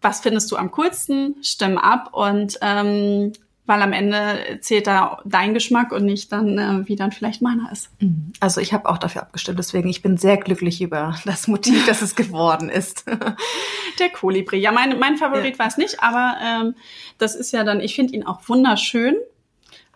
was 0.00 0.20
findest 0.20 0.50
du 0.50 0.56
am 0.56 0.72
coolsten? 0.72 1.36
Stimm 1.42 1.78
ab 1.78 2.10
und 2.12 2.58
ähm, 2.60 3.32
weil 3.64 3.80
am 3.80 3.92
Ende 3.92 4.58
zählt 4.60 4.88
da 4.88 5.18
dein 5.24 5.54
Geschmack 5.54 5.92
und 5.92 6.04
nicht 6.04 6.32
dann, 6.32 6.58
äh, 6.58 6.88
wie 6.88 6.96
dann 6.96 7.12
vielleicht 7.12 7.42
meiner 7.42 7.70
ist. 7.70 7.90
Mhm. 8.00 8.32
Also 8.40 8.60
ich 8.60 8.72
habe 8.72 8.88
auch 8.88 8.98
dafür 8.98 9.22
abgestimmt, 9.22 9.58
deswegen 9.58 9.88
ich 9.88 10.02
bin 10.02 10.16
sehr 10.16 10.36
glücklich 10.36 10.82
über 10.82 11.14
das 11.24 11.46
Motiv, 11.46 11.86
das 11.86 12.02
es 12.02 12.16
geworden 12.16 12.68
ist. 12.68 13.04
Der 13.98 14.10
Kolibri. 14.10 14.58
Ja, 14.58 14.72
mein, 14.72 14.98
mein 14.98 15.16
Favorit 15.16 15.54
ja. 15.54 15.58
war 15.60 15.68
es 15.68 15.76
nicht, 15.76 16.02
aber 16.02 16.36
ähm, 16.42 16.74
das 17.18 17.34
ist 17.36 17.52
ja 17.52 17.62
dann, 17.62 17.80
ich 17.80 17.94
finde 17.94 18.14
ihn 18.14 18.26
auch 18.26 18.40
wunderschön. 18.48 19.14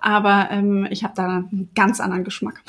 Aber 0.06 0.50
ähm, 0.52 0.86
ich 0.88 1.02
habe 1.02 1.14
da 1.16 1.24
einen 1.24 1.68
ganz 1.74 1.98
anderen 1.98 2.22
Geschmack. 2.22 2.62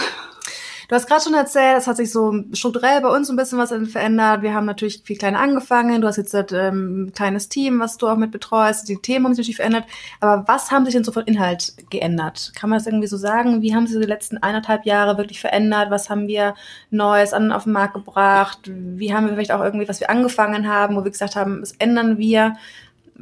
Du 0.87 0.95
hast 0.95 1.05
gerade 1.05 1.21
schon 1.21 1.35
erzählt, 1.35 1.77
es 1.77 1.85
hat 1.85 1.97
sich 1.97 2.11
so 2.11 2.33
strukturell 2.53 3.01
bei 3.01 3.09
uns 3.09 3.29
ein 3.29 3.35
bisschen 3.35 3.59
was 3.59 3.73
verändert. 3.91 4.41
Wir 4.41 4.55
haben 4.55 4.65
natürlich 4.65 5.03
viel 5.03 5.17
kleiner 5.17 5.39
angefangen. 5.39 6.01
Du 6.01 6.07
hast 6.07 6.15
jetzt 6.15 6.33
ähm, 6.33 7.03
ein 7.03 7.13
kleines 7.13 7.47
Team, 7.47 7.79
was 7.79 7.97
du 7.97 8.07
auch 8.07 8.15
mit 8.15 8.31
betreust. 8.31 8.89
Die 8.89 8.95
Themen 8.95 9.25
haben 9.25 9.33
sich 9.35 9.43
natürlich 9.43 9.57
verändert. 9.57 9.83
Aber 10.19 10.47
was 10.47 10.71
haben 10.71 10.85
sich 10.85 10.95
denn 10.95 11.03
so 11.03 11.11
von 11.11 11.25
Inhalt 11.25 11.73
geändert? 11.91 12.53
Kann 12.55 12.71
man 12.71 12.79
das 12.79 12.87
irgendwie 12.87 13.07
so 13.07 13.17
sagen? 13.17 13.61
Wie 13.61 13.75
haben 13.75 13.85
sich 13.85 13.99
die 13.99 14.07
letzten 14.07 14.37
eineinhalb 14.37 14.85
Jahre 14.85 15.17
wirklich 15.17 15.41
verändert? 15.41 15.91
Was 15.91 16.09
haben 16.09 16.27
wir 16.27 16.55
Neues 16.89 17.33
an, 17.33 17.51
auf 17.51 17.65
den 17.65 17.73
Markt 17.73 17.93
gebracht? 17.93 18.59
Wie 18.63 19.13
haben 19.13 19.27
wir 19.27 19.33
vielleicht 19.33 19.51
auch 19.51 19.63
irgendwie, 19.63 19.89
was 19.89 19.99
wir 19.99 20.09
angefangen 20.09 20.67
haben, 20.67 20.95
wo 20.95 21.03
wir 21.03 21.11
gesagt 21.11 21.35
haben, 21.35 21.59
das 21.59 21.73
ändern 21.73 22.17
wir? 22.17 22.55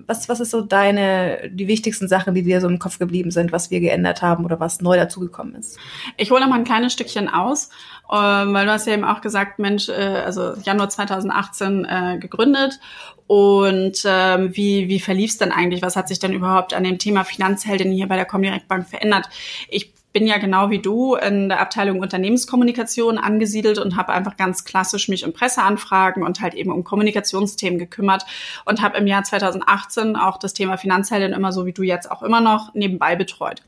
Was, 0.07 0.29
was 0.29 0.39
ist 0.39 0.51
so 0.51 0.61
deine, 0.61 1.49
die 1.49 1.67
wichtigsten 1.67 2.07
Sachen, 2.07 2.33
die 2.35 2.43
dir 2.43 2.61
so 2.61 2.67
im 2.67 2.79
Kopf 2.79 2.99
geblieben 2.99 3.31
sind, 3.31 3.51
was 3.51 3.71
wir 3.71 3.79
geändert 3.79 4.21
haben 4.21 4.45
oder 4.45 4.59
was 4.59 4.81
neu 4.81 4.97
dazugekommen 4.97 5.55
ist? 5.55 5.77
Ich 6.17 6.31
hole 6.31 6.45
mal 6.47 6.55
ein 6.55 6.63
kleines 6.63 6.93
Stückchen 6.93 7.29
aus, 7.29 7.69
ähm, 8.11 8.53
weil 8.53 8.65
du 8.65 8.71
hast 8.71 8.87
ja 8.87 8.93
eben 8.93 9.05
auch 9.05 9.21
gesagt, 9.21 9.59
Mensch, 9.59 9.89
äh, 9.89 9.93
also 9.93 10.53
Januar 10.63 10.89
2018 10.89 11.85
äh, 11.85 12.17
gegründet 12.19 12.79
und 13.27 14.03
ähm, 14.05 14.55
wie, 14.55 14.87
wie 14.87 14.99
verlief 14.99 15.31
es 15.31 15.37
denn 15.37 15.51
eigentlich? 15.51 15.81
Was 15.81 15.95
hat 15.95 16.07
sich 16.07 16.19
denn 16.19 16.33
überhaupt 16.33 16.73
an 16.73 16.83
dem 16.83 16.99
Thema 16.99 17.23
Finanzheldin 17.23 17.91
hier 17.91 18.07
bei 18.07 18.15
der 18.15 18.25
Comdirect 18.25 18.67
Bank 18.67 18.87
verändert? 18.87 19.29
Ich 19.69 19.94
bin 20.15 20.27
ja 20.27 20.37
genau 20.37 20.69
wie 20.69 20.79
du 20.79 21.15
in 21.15 21.49
der 21.49 21.59
Abteilung 21.59 21.99
Unternehmenskommunikation 21.99 23.17
angesiedelt 23.17 23.79
und 23.79 23.97
habe 23.97 24.13
einfach 24.13 24.37
ganz 24.37 24.63
klassisch 24.63 25.09
mich 25.09 25.25
um 25.25 25.33
Presseanfragen 25.33 26.23
und 26.23 26.39
halt 26.39 26.53
eben 26.53 26.71
um 26.71 26.85
Kommunikationsthemen 26.85 27.77
gekümmert 27.77 28.25
und 28.63 28.81
habe 28.81 28.97
im 28.97 29.07
Jahr 29.07 29.25
2018 29.25 30.15
auch 30.15 30.37
das 30.37 30.53
Thema 30.53 30.77
Finanzheldin 30.77 31.33
immer 31.33 31.51
so 31.51 31.65
wie 31.65 31.73
du 31.73 31.83
jetzt 31.83 32.09
auch 32.09 32.23
immer 32.23 32.39
noch 32.39 32.73
nebenbei 32.73 33.17
betreut. 33.17 33.61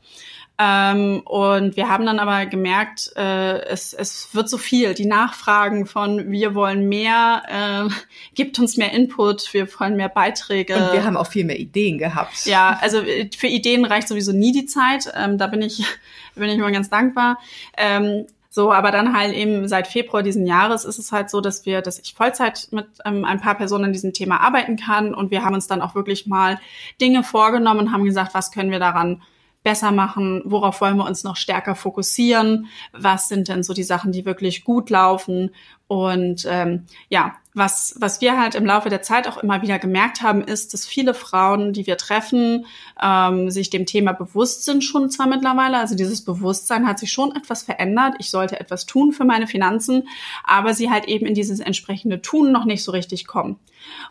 Ähm, 0.60 1.22
und 1.24 1.76
wir 1.76 1.88
haben 1.88 2.04
dann 2.04 2.18
aber 2.18 2.46
gemerkt, 2.46 3.12
äh, 3.16 3.60
es, 3.66 3.92
es 3.92 4.34
wird 4.34 4.48
so 4.48 4.58
viel. 4.58 4.92
Die 4.94 5.06
Nachfragen 5.06 5.86
von 5.86 6.32
wir 6.32 6.56
wollen 6.56 6.88
mehr, 6.88 7.42
äh, 7.88 7.94
gibt 8.34 8.58
uns 8.58 8.76
mehr 8.76 8.92
Input, 8.92 9.54
wir 9.54 9.68
wollen 9.78 9.96
mehr 9.96 10.08
Beiträge. 10.08 10.74
Und 10.74 10.92
wir 10.92 11.04
haben 11.04 11.16
auch 11.16 11.28
viel 11.28 11.44
mehr 11.44 11.60
Ideen 11.60 11.96
gehabt. 11.98 12.44
Ja, 12.46 12.76
also 12.80 12.98
äh, 12.98 13.30
für 13.36 13.46
Ideen 13.46 13.84
reicht 13.84 14.08
sowieso 14.08 14.32
nie 14.32 14.50
die 14.50 14.66
Zeit. 14.66 15.12
Ähm, 15.16 15.38
da 15.38 15.46
bin 15.46 15.62
ich, 15.62 15.84
bin 16.34 16.48
ich 16.48 16.56
immer 16.56 16.72
ganz 16.72 16.90
dankbar. 16.90 17.38
Ähm, 17.76 18.26
so, 18.50 18.72
aber 18.72 18.90
dann 18.90 19.16
halt 19.16 19.34
eben 19.34 19.68
seit 19.68 19.86
Februar 19.86 20.24
diesen 20.24 20.44
Jahres 20.44 20.84
ist 20.84 20.98
es 20.98 21.12
halt 21.12 21.30
so, 21.30 21.40
dass 21.40 21.66
wir, 21.66 21.82
dass 21.82 22.00
ich 22.00 22.14
Vollzeit 22.14 22.66
mit 22.72 22.86
ähm, 23.04 23.24
ein 23.24 23.40
paar 23.40 23.54
Personen 23.54 23.84
an 23.84 23.92
diesem 23.92 24.12
Thema 24.12 24.40
arbeiten 24.40 24.76
kann 24.76 25.14
und 25.14 25.30
wir 25.30 25.44
haben 25.44 25.54
uns 25.54 25.68
dann 25.68 25.82
auch 25.82 25.94
wirklich 25.94 26.26
mal 26.26 26.58
Dinge 27.00 27.22
vorgenommen 27.22 27.78
und 27.78 27.92
haben 27.92 28.04
gesagt, 28.04 28.34
was 28.34 28.50
können 28.50 28.72
wir 28.72 28.80
daran 28.80 29.22
besser 29.62 29.92
machen? 29.92 30.42
Worauf 30.44 30.80
wollen 30.80 30.96
wir 30.96 31.04
uns 31.04 31.24
noch 31.24 31.36
stärker 31.36 31.74
fokussieren? 31.74 32.68
Was 32.92 33.28
sind 33.28 33.48
denn 33.48 33.62
so 33.62 33.74
die 33.74 33.82
Sachen, 33.82 34.12
die 34.12 34.24
wirklich 34.24 34.64
gut 34.64 34.90
laufen? 34.90 35.50
Und 35.88 36.46
ähm, 36.46 36.84
ja, 37.08 37.34
was, 37.54 37.96
was 37.98 38.20
wir 38.20 38.38
halt 38.38 38.54
im 38.54 38.66
Laufe 38.66 38.90
der 38.90 39.00
Zeit 39.00 39.26
auch 39.26 39.38
immer 39.38 39.62
wieder 39.62 39.78
gemerkt 39.78 40.20
haben, 40.20 40.42
ist, 40.42 40.74
dass 40.74 40.84
viele 40.86 41.14
Frauen, 41.14 41.72
die 41.72 41.86
wir 41.86 41.96
treffen, 41.96 42.66
ähm, 43.02 43.50
sich 43.50 43.70
dem 43.70 43.86
Thema 43.86 44.12
bewusst 44.12 44.66
sind 44.66 44.84
schon 44.84 45.08
zwar 45.10 45.26
mittlerweile. 45.26 45.78
Also 45.78 45.96
dieses 45.96 46.22
Bewusstsein 46.22 46.86
hat 46.86 46.98
sich 46.98 47.10
schon 47.10 47.34
etwas 47.34 47.62
verändert. 47.62 48.16
Ich 48.18 48.30
sollte 48.30 48.60
etwas 48.60 48.84
tun 48.84 49.12
für 49.12 49.24
meine 49.24 49.46
Finanzen, 49.46 50.08
aber 50.44 50.74
sie 50.74 50.90
halt 50.90 51.06
eben 51.06 51.24
in 51.24 51.34
dieses 51.34 51.58
entsprechende 51.58 52.20
Tun 52.20 52.52
noch 52.52 52.66
nicht 52.66 52.84
so 52.84 52.92
richtig 52.92 53.26
kommen. 53.26 53.58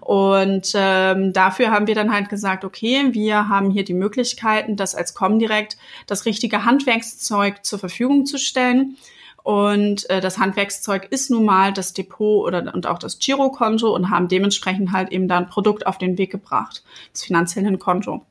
Und 0.01 0.71
ähm, 0.73 1.31
dafür 1.31 1.69
haben 1.69 1.85
wir 1.85 1.95
dann 1.95 2.11
halt 2.11 2.29
gesagt, 2.29 2.65
okay, 2.65 3.13
wir 3.13 3.49
haben 3.49 3.69
hier 3.69 3.83
die 3.83 3.93
Möglichkeiten, 3.93 4.77
das 4.77 4.95
als 4.95 5.13
Comdirect 5.13 5.77
das 6.07 6.25
richtige 6.25 6.65
Handwerkszeug 6.65 7.63
zur 7.63 7.77
Verfügung 7.77 8.25
zu 8.25 8.39
stellen 8.39 8.97
und 9.47 10.09
äh, 10.09 10.19
das 10.19 10.39
Handwerkszeug 10.39 11.07
ist 11.09 11.31
nun 11.31 11.45
mal 11.45 11.71
das 11.71 11.93
Depot 11.93 12.45
oder 12.45 12.73
und 12.73 12.85
auch 12.85 12.99
das 12.99 13.17
Girokonto 13.17 13.95
und 13.95 14.09
haben 14.09 14.27
dementsprechend 14.27 14.91
halt 14.91 15.09
eben 15.13 15.29
da 15.29 15.37
ein 15.37 15.47
Produkt 15.47 15.87
auf 15.87 15.97
den 15.97 16.17
Weg 16.17 16.31
gebracht, 16.33 16.83
das 17.13 17.23
finanzielle 17.23 17.77
Konto. 17.77 18.25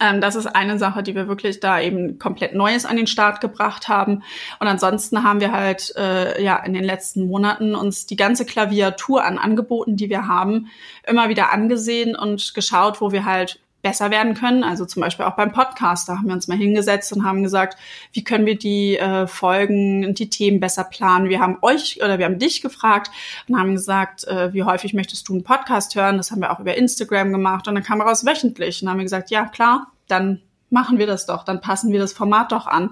Ähm, 0.00 0.20
das 0.20 0.36
ist 0.36 0.46
eine 0.46 0.78
Sache, 0.78 1.02
die 1.02 1.14
wir 1.14 1.28
wirklich 1.28 1.60
da 1.60 1.80
eben 1.80 2.18
komplett 2.18 2.54
Neues 2.54 2.84
an 2.84 2.98
den 2.98 3.06
Start 3.06 3.40
gebracht 3.40 3.88
haben. 3.88 4.22
Und 4.60 4.66
ansonsten 4.66 5.24
haben 5.24 5.40
wir 5.40 5.52
halt 5.52 5.94
äh, 5.96 6.42
ja 6.44 6.56
in 6.58 6.74
den 6.74 6.84
letzten 6.84 7.26
Monaten 7.26 7.74
uns 7.74 8.04
die 8.04 8.16
ganze 8.16 8.44
Klaviatur 8.44 9.24
an 9.24 9.38
Angeboten, 9.38 9.96
die 9.96 10.10
wir 10.10 10.28
haben, 10.28 10.66
immer 11.06 11.30
wieder 11.30 11.54
angesehen 11.54 12.14
und 12.16 12.52
geschaut, 12.52 13.00
wo 13.00 13.12
wir 13.12 13.24
halt 13.24 13.60
besser 13.84 14.10
werden 14.10 14.34
können. 14.34 14.64
Also 14.64 14.86
zum 14.86 15.02
Beispiel 15.02 15.26
auch 15.26 15.36
beim 15.36 15.52
Podcast, 15.52 16.08
da 16.08 16.16
haben 16.16 16.26
wir 16.26 16.32
uns 16.32 16.48
mal 16.48 16.56
hingesetzt 16.56 17.12
und 17.12 17.22
haben 17.22 17.42
gesagt, 17.42 17.78
wie 18.12 18.24
können 18.24 18.46
wir 18.46 18.58
die 18.58 18.96
äh, 18.96 19.26
Folgen 19.28 20.06
und 20.06 20.18
die 20.18 20.30
Themen 20.30 20.58
besser 20.58 20.84
planen. 20.84 21.28
Wir 21.28 21.38
haben 21.38 21.58
euch 21.60 22.02
oder 22.02 22.18
wir 22.18 22.24
haben 22.24 22.38
dich 22.38 22.62
gefragt 22.62 23.10
und 23.46 23.58
haben 23.58 23.74
gesagt, 23.74 24.24
äh, 24.26 24.52
wie 24.54 24.64
häufig 24.64 24.94
möchtest 24.94 25.28
du 25.28 25.34
einen 25.34 25.44
Podcast 25.44 25.94
hören? 25.94 26.16
Das 26.16 26.30
haben 26.30 26.40
wir 26.40 26.50
auch 26.50 26.60
über 26.60 26.74
Instagram 26.74 27.30
gemacht 27.30 27.68
und 27.68 27.74
dann 27.74 27.84
kam 27.84 28.00
raus 28.00 28.24
wöchentlich 28.24 28.82
und 28.82 28.88
haben 28.88 28.96
wir 28.96 29.04
gesagt, 29.04 29.30
ja 29.30 29.44
klar, 29.44 29.92
dann 30.08 30.40
machen 30.70 30.98
wir 30.98 31.06
das 31.06 31.26
doch, 31.26 31.44
dann 31.44 31.60
passen 31.60 31.92
wir 31.92 32.00
das 32.00 32.14
Format 32.14 32.52
doch 32.52 32.66
an. 32.66 32.90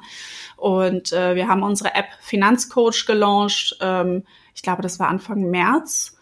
Und 0.57 1.13
äh, 1.13 1.35
wir 1.35 1.49
haben 1.49 1.63
unsere 1.63 1.95
App 1.95 2.09
Finanzcoach 2.21 3.07
gelauncht. 3.07 3.79
Ähm, 3.81 4.25
ich 4.55 4.63
glaube, 4.63 4.83
das 4.83 5.01
war 5.01 5.09
Anfang 5.09 5.51
März. 5.51 6.19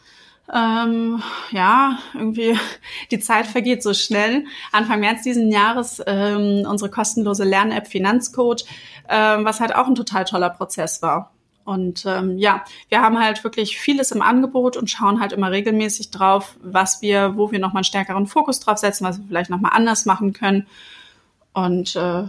Ähm, 0.53 1.23
ja, 1.53 1.99
irgendwie 2.15 2.59
die 3.11 3.21
Zeit 3.21 3.47
vergeht 3.47 3.83
so 3.83 3.95
schnell. 3.95 4.45
Anfang 4.73 5.01
März 5.01 5.23
diesen 5.23 5.51
Jahres 5.51 6.03
ähm, 6.07 6.67
unsere 6.69 6.91
kostenlose 6.91 7.45
Lern-App 7.45 7.87
Finanzcoach, 7.87 8.65
ähm, 9.09 9.45
was 9.45 9.61
halt 9.61 9.75
auch 9.75 9.87
ein 9.87 9.95
total 9.95 10.25
toller 10.25 10.51
Prozess 10.51 11.03
war. 11.03 11.33
Und 11.65 12.05
ähm, 12.07 12.37
ja, 12.39 12.65
wir 12.89 13.01
haben 13.01 13.21
halt 13.21 13.45
wirklich 13.45 13.79
vieles 13.79 14.11
im 14.11 14.23
Angebot 14.23 14.77
und 14.77 14.91
schauen 14.91 15.21
halt 15.21 15.33
immer 15.33 15.53
regelmäßig 15.53 16.11
drauf, 16.11 16.57
was 16.63 17.01
wir, 17.01 17.37
wo 17.37 17.53
wir 17.53 17.61
nochmal 17.61 17.81
einen 17.81 17.85
stärkeren 17.85 18.27
Fokus 18.27 18.59
drauf 18.59 18.79
setzen, 18.79 19.05
was 19.05 19.19
wir 19.19 19.27
vielleicht 19.29 19.51
nochmal 19.51 19.73
anders 19.75 20.05
machen 20.05 20.33
können. 20.33 20.67
Und 21.53 21.95
äh, 21.95 22.25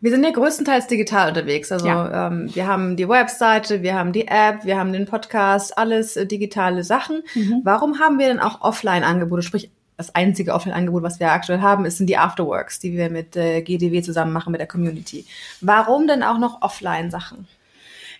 wir 0.00 0.10
sind 0.10 0.24
ja 0.24 0.30
größtenteils 0.30 0.86
digital 0.86 1.28
unterwegs. 1.28 1.70
Also 1.70 1.86
ja. 1.86 2.28
ähm, 2.28 2.54
wir 2.54 2.66
haben 2.66 2.96
die 2.96 3.08
Webseite, 3.08 3.82
wir 3.82 3.94
haben 3.94 4.12
die 4.12 4.26
App, 4.28 4.64
wir 4.64 4.78
haben 4.78 4.92
den 4.92 5.06
Podcast, 5.06 5.76
alles 5.76 6.16
äh, 6.16 6.26
digitale 6.26 6.84
Sachen. 6.84 7.22
Mhm. 7.34 7.60
Warum 7.64 7.98
haben 7.98 8.18
wir 8.18 8.28
denn 8.28 8.40
auch 8.40 8.62
Offline-Angebote? 8.62 9.42
Sprich, 9.42 9.70
das 9.96 10.14
einzige 10.14 10.54
Offline-Angebot, 10.54 11.02
was 11.02 11.20
wir 11.20 11.30
aktuell 11.30 11.60
haben, 11.60 11.84
ist, 11.84 11.98
sind 11.98 12.06
die 12.06 12.16
Afterworks, 12.16 12.80
die 12.80 12.96
wir 12.96 13.10
mit 13.10 13.36
äh, 13.36 13.60
GDW 13.60 14.00
zusammen 14.00 14.32
machen, 14.32 14.50
mit 14.50 14.60
der 14.60 14.68
Community. 14.68 15.26
Warum 15.60 16.06
denn 16.06 16.22
auch 16.22 16.38
noch 16.38 16.62
Offline-Sachen? 16.62 17.46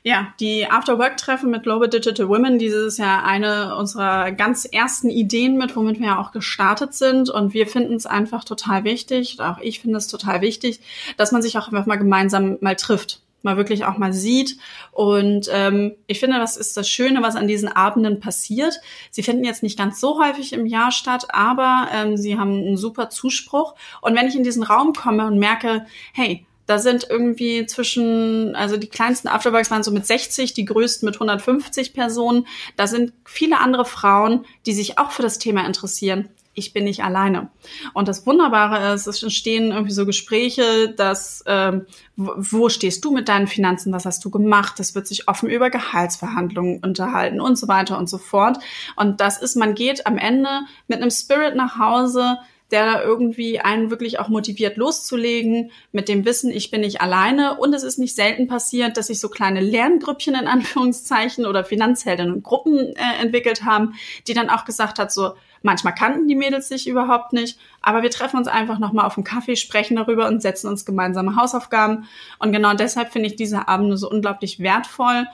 Ja, 0.02 0.32
die 0.40 0.66
After-Work-Treffen 0.66 1.50
mit 1.50 1.64
Global 1.64 1.88
Digital 1.88 2.28
Women, 2.28 2.58
dieses 2.58 2.94
ist 2.94 2.98
ja 2.98 3.22
eine 3.22 3.76
unserer 3.76 4.32
ganz 4.32 4.64
ersten 4.64 5.10
Ideen 5.10 5.58
mit, 5.58 5.76
womit 5.76 6.00
wir 6.00 6.06
ja 6.06 6.18
auch 6.18 6.32
gestartet 6.32 6.94
sind. 6.94 7.28
Und 7.28 7.52
wir 7.52 7.66
finden 7.66 7.94
es 7.94 8.06
einfach 8.06 8.44
total 8.44 8.84
wichtig, 8.84 9.40
auch 9.40 9.58
ich 9.58 9.80
finde 9.80 9.98
es 9.98 10.06
total 10.06 10.40
wichtig, 10.40 10.80
dass 11.18 11.32
man 11.32 11.42
sich 11.42 11.58
auch 11.58 11.66
einfach 11.66 11.84
mal 11.86 11.96
gemeinsam 11.96 12.56
mal 12.60 12.76
trifft 12.76 13.20
mal 13.42 13.56
wirklich 13.56 13.84
auch 13.84 13.96
mal 13.96 14.12
sieht. 14.12 14.58
Und 14.92 15.48
ähm, 15.50 15.94
ich 16.06 16.20
finde, 16.20 16.38
das 16.38 16.58
ist 16.58 16.76
das 16.76 16.88
Schöne, 16.88 17.22
was 17.22 17.36
an 17.36 17.48
diesen 17.48 17.68
Abenden 17.68 18.20
passiert. 18.20 18.80
Sie 19.10 19.22
finden 19.22 19.44
jetzt 19.44 19.62
nicht 19.62 19.78
ganz 19.78 20.00
so 20.00 20.22
häufig 20.22 20.52
im 20.52 20.66
Jahr 20.66 20.92
statt, 20.92 21.28
aber 21.30 21.88
ähm, 21.92 22.18
sie 22.18 22.38
haben 22.38 22.52
einen 22.52 22.76
super 22.76 23.08
Zuspruch. 23.08 23.74
Und 24.02 24.14
wenn 24.14 24.28
ich 24.28 24.36
in 24.36 24.44
diesen 24.44 24.62
Raum 24.62 24.92
komme 24.92 25.26
und 25.26 25.38
merke, 25.38 25.86
hey, 26.12 26.44
da 26.70 26.78
sind 26.78 27.08
irgendwie 27.10 27.66
zwischen, 27.66 28.54
also 28.54 28.76
die 28.76 28.86
kleinsten 28.86 29.26
Afterworks 29.26 29.72
waren 29.72 29.82
so 29.82 29.90
mit 29.90 30.06
60, 30.06 30.54
die 30.54 30.64
größten 30.64 31.04
mit 31.04 31.16
150 31.16 31.92
Personen. 31.92 32.46
Da 32.76 32.86
sind 32.86 33.12
viele 33.24 33.58
andere 33.58 33.84
Frauen, 33.84 34.46
die 34.66 34.72
sich 34.72 34.96
auch 34.96 35.10
für 35.10 35.22
das 35.22 35.38
Thema 35.38 35.66
interessieren 35.66 36.28
ich 36.52 36.72
bin 36.72 36.84
nicht 36.84 37.02
alleine. 37.04 37.48
Und 37.94 38.08
das 38.08 38.26
Wunderbare 38.26 38.92
ist, 38.92 39.06
es 39.06 39.22
entstehen 39.22 39.70
irgendwie 39.70 39.92
so 39.92 40.04
Gespräche, 40.04 40.92
dass 40.94 41.42
ähm, 41.46 41.86
wo 42.16 42.68
stehst 42.68 43.04
du 43.04 43.12
mit 43.12 43.28
deinen 43.28 43.46
Finanzen, 43.46 43.92
was 43.92 44.04
hast 44.04 44.24
du 44.24 44.30
gemacht? 44.30 44.78
Es 44.80 44.94
wird 44.94 45.06
sich 45.06 45.28
offen 45.28 45.48
über 45.48 45.70
Gehaltsverhandlungen 45.70 46.80
unterhalten 46.84 47.40
und 47.40 47.56
so 47.56 47.68
weiter 47.68 47.96
und 47.96 48.08
so 48.08 48.18
fort. 48.18 48.58
Und 48.96 49.20
das 49.20 49.40
ist, 49.40 49.56
man 49.56 49.74
geht 49.74 50.06
am 50.06 50.18
Ende 50.18 50.62
mit 50.88 51.00
einem 51.00 51.10
Spirit 51.10 51.54
nach 51.54 51.78
Hause, 51.78 52.38
der 52.70 53.02
irgendwie 53.02 53.60
einen 53.60 53.90
wirklich 53.90 54.18
auch 54.18 54.28
motiviert 54.28 54.76
loszulegen, 54.76 55.70
mit 55.92 56.08
dem 56.08 56.24
Wissen, 56.24 56.50
ich 56.50 56.70
bin 56.70 56.82
nicht 56.82 57.00
alleine. 57.00 57.58
Und 57.58 57.74
es 57.74 57.82
ist 57.82 57.98
nicht 57.98 58.14
selten 58.14 58.48
passiert, 58.48 58.96
dass 58.96 59.08
sich 59.08 59.20
so 59.20 59.28
kleine 59.28 59.60
Lerngrüppchen 59.60 60.34
in 60.34 60.46
Anführungszeichen 60.46 61.46
oder 61.46 61.64
Finanzheldinnen 61.64 62.32
und 62.32 62.42
Gruppen 62.42 62.94
äh, 62.96 63.22
entwickelt 63.22 63.64
haben, 63.64 63.94
die 64.26 64.34
dann 64.34 64.50
auch 64.50 64.64
gesagt 64.64 64.98
hat, 64.98 65.12
so, 65.12 65.32
Manchmal 65.62 65.94
kannten 65.94 66.26
die 66.26 66.36
Mädels 66.36 66.68
sich 66.68 66.88
überhaupt 66.88 67.32
nicht, 67.32 67.58
aber 67.82 68.02
wir 68.02 68.10
treffen 68.10 68.38
uns 68.38 68.48
einfach 68.48 68.78
nochmal 68.78 69.04
auf 69.04 69.14
dem 69.14 69.24
Kaffee, 69.24 69.56
sprechen 69.56 69.96
darüber 69.96 70.26
und 70.26 70.40
setzen 70.40 70.68
uns 70.68 70.86
gemeinsame 70.86 71.36
Hausaufgaben. 71.36 72.06
Und 72.38 72.52
genau 72.52 72.72
deshalb 72.74 73.12
finde 73.12 73.28
ich 73.28 73.36
diese 73.36 73.68
Abende 73.68 73.96
so 73.96 74.08
unglaublich 74.10 74.60
wertvoll. 74.60 75.26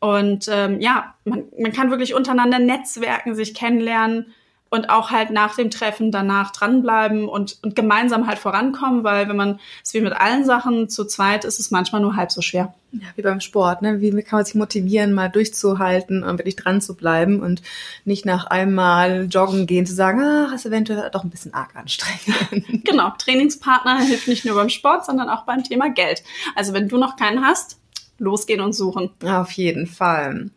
Und 0.00 0.48
ähm, 0.50 0.80
ja, 0.80 1.14
man, 1.24 1.44
man 1.58 1.72
kann 1.72 1.90
wirklich 1.90 2.14
untereinander 2.14 2.58
netzwerken, 2.58 3.34
sich 3.34 3.54
kennenlernen 3.54 4.32
und 4.74 4.90
auch 4.90 5.12
halt 5.12 5.30
nach 5.30 5.54
dem 5.54 5.70
Treffen 5.70 6.10
danach 6.10 6.50
dranbleiben 6.50 7.28
und, 7.28 7.58
und 7.62 7.76
gemeinsam 7.76 8.26
halt 8.26 8.40
vorankommen, 8.40 9.04
weil 9.04 9.28
wenn 9.28 9.36
man 9.36 9.60
es 9.84 9.94
wie 9.94 10.00
mit 10.00 10.12
allen 10.12 10.44
Sachen 10.44 10.88
zu 10.88 11.04
zweit 11.04 11.44
ist, 11.44 11.60
es 11.60 11.70
manchmal 11.70 12.00
nur 12.00 12.16
halb 12.16 12.32
so 12.32 12.42
schwer. 12.42 12.74
Ja, 12.90 13.06
wie 13.14 13.22
beim 13.22 13.40
Sport, 13.40 13.82
ne? 13.82 14.00
Wie 14.00 14.10
kann 14.22 14.38
man 14.38 14.44
sich 14.44 14.56
motivieren, 14.56 15.12
mal 15.12 15.28
durchzuhalten 15.28 16.24
und 16.24 16.38
wirklich 16.38 16.56
dran 16.56 16.80
zu 16.80 16.96
bleiben 16.96 17.40
und 17.40 17.62
nicht 18.04 18.26
nach 18.26 18.46
einmal 18.46 19.28
joggen 19.30 19.66
gehen 19.66 19.86
zu 19.86 19.94
sagen, 19.94 20.20
ah, 20.20 20.52
ist 20.52 20.66
eventuell 20.66 21.08
doch 21.12 21.22
ein 21.22 21.30
bisschen 21.30 21.54
arg 21.54 21.76
anstrengend. 21.76 22.84
genau, 22.84 23.12
Trainingspartner 23.16 24.00
hilft 24.00 24.26
nicht 24.26 24.44
nur 24.44 24.56
beim 24.56 24.70
Sport, 24.70 25.06
sondern 25.06 25.28
auch 25.28 25.44
beim 25.44 25.62
Thema 25.62 25.88
Geld. 25.90 26.24
Also 26.56 26.72
wenn 26.72 26.88
du 26.88 26.98
noch 26.98 27.14
keinen 27.14 27.44
hast, 27.44 27.78
losgehen 28.18 28.60
und 28.60 28.72
suchen. 28.72 29.10
Auf 29.24 29.52
jeden 29.52 29.86
Fall. 29.86 30.50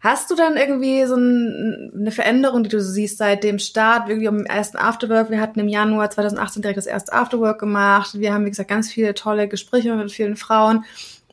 Hast 0.00 0.30
du 0.30 0.36
dann 0.36 0.56
irgendwie 0.56 1.04
so 1.06 1.16
ein, 1.16 1.92
eine 1.94 2.12
Veränderung, 2.12 2.62
die 2.62 2.68
du 2.68 2.80
siehst 2.80 3.18
seit 3.18 3.42
dem 3.42 3.58
Start, 3.58 4.08
irgendwie 4.08 4.28
um 4.28 4.44
ersten 4.46 4.76
Afterwork? 4.76 5.30
Wir 5.30 5.40
hatten 5.40 5.58
im 5.58 5.68
Januar 5.68 6.08
2018 6.08 6.62
direkt 6.62 6.78
das 6.78 6.86
erste 6.86 7.12
Afterwork 7.12 7.58
gemacht. 7.58 8.18
Wir 8.18 8.32
haben, 8.32 8.44
wie 8.44 8.50
gesagt, 8.50 8.70
ganz 8.70 8.92
viele 8.92 9.14
tolle 9.14 9.48
Gespräche 9.48 9.94
mit 9.96 10.12
vielen 10.12 10.36
Frauen. 10.36 10.84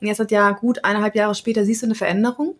Und 0.02 0.08
jetzt 0.08 0.20
hat 0.20 0.32
ja 0.32 0.52
gut 0.52 0.84
eineinhalb 0.84 1.16
Jahre 1.16 1.36
später, 1.36 1.64
siehst 1.64 1.84
du 1.84 1.88
eine 1.88 1.96
Veränderung? 1.96 2.56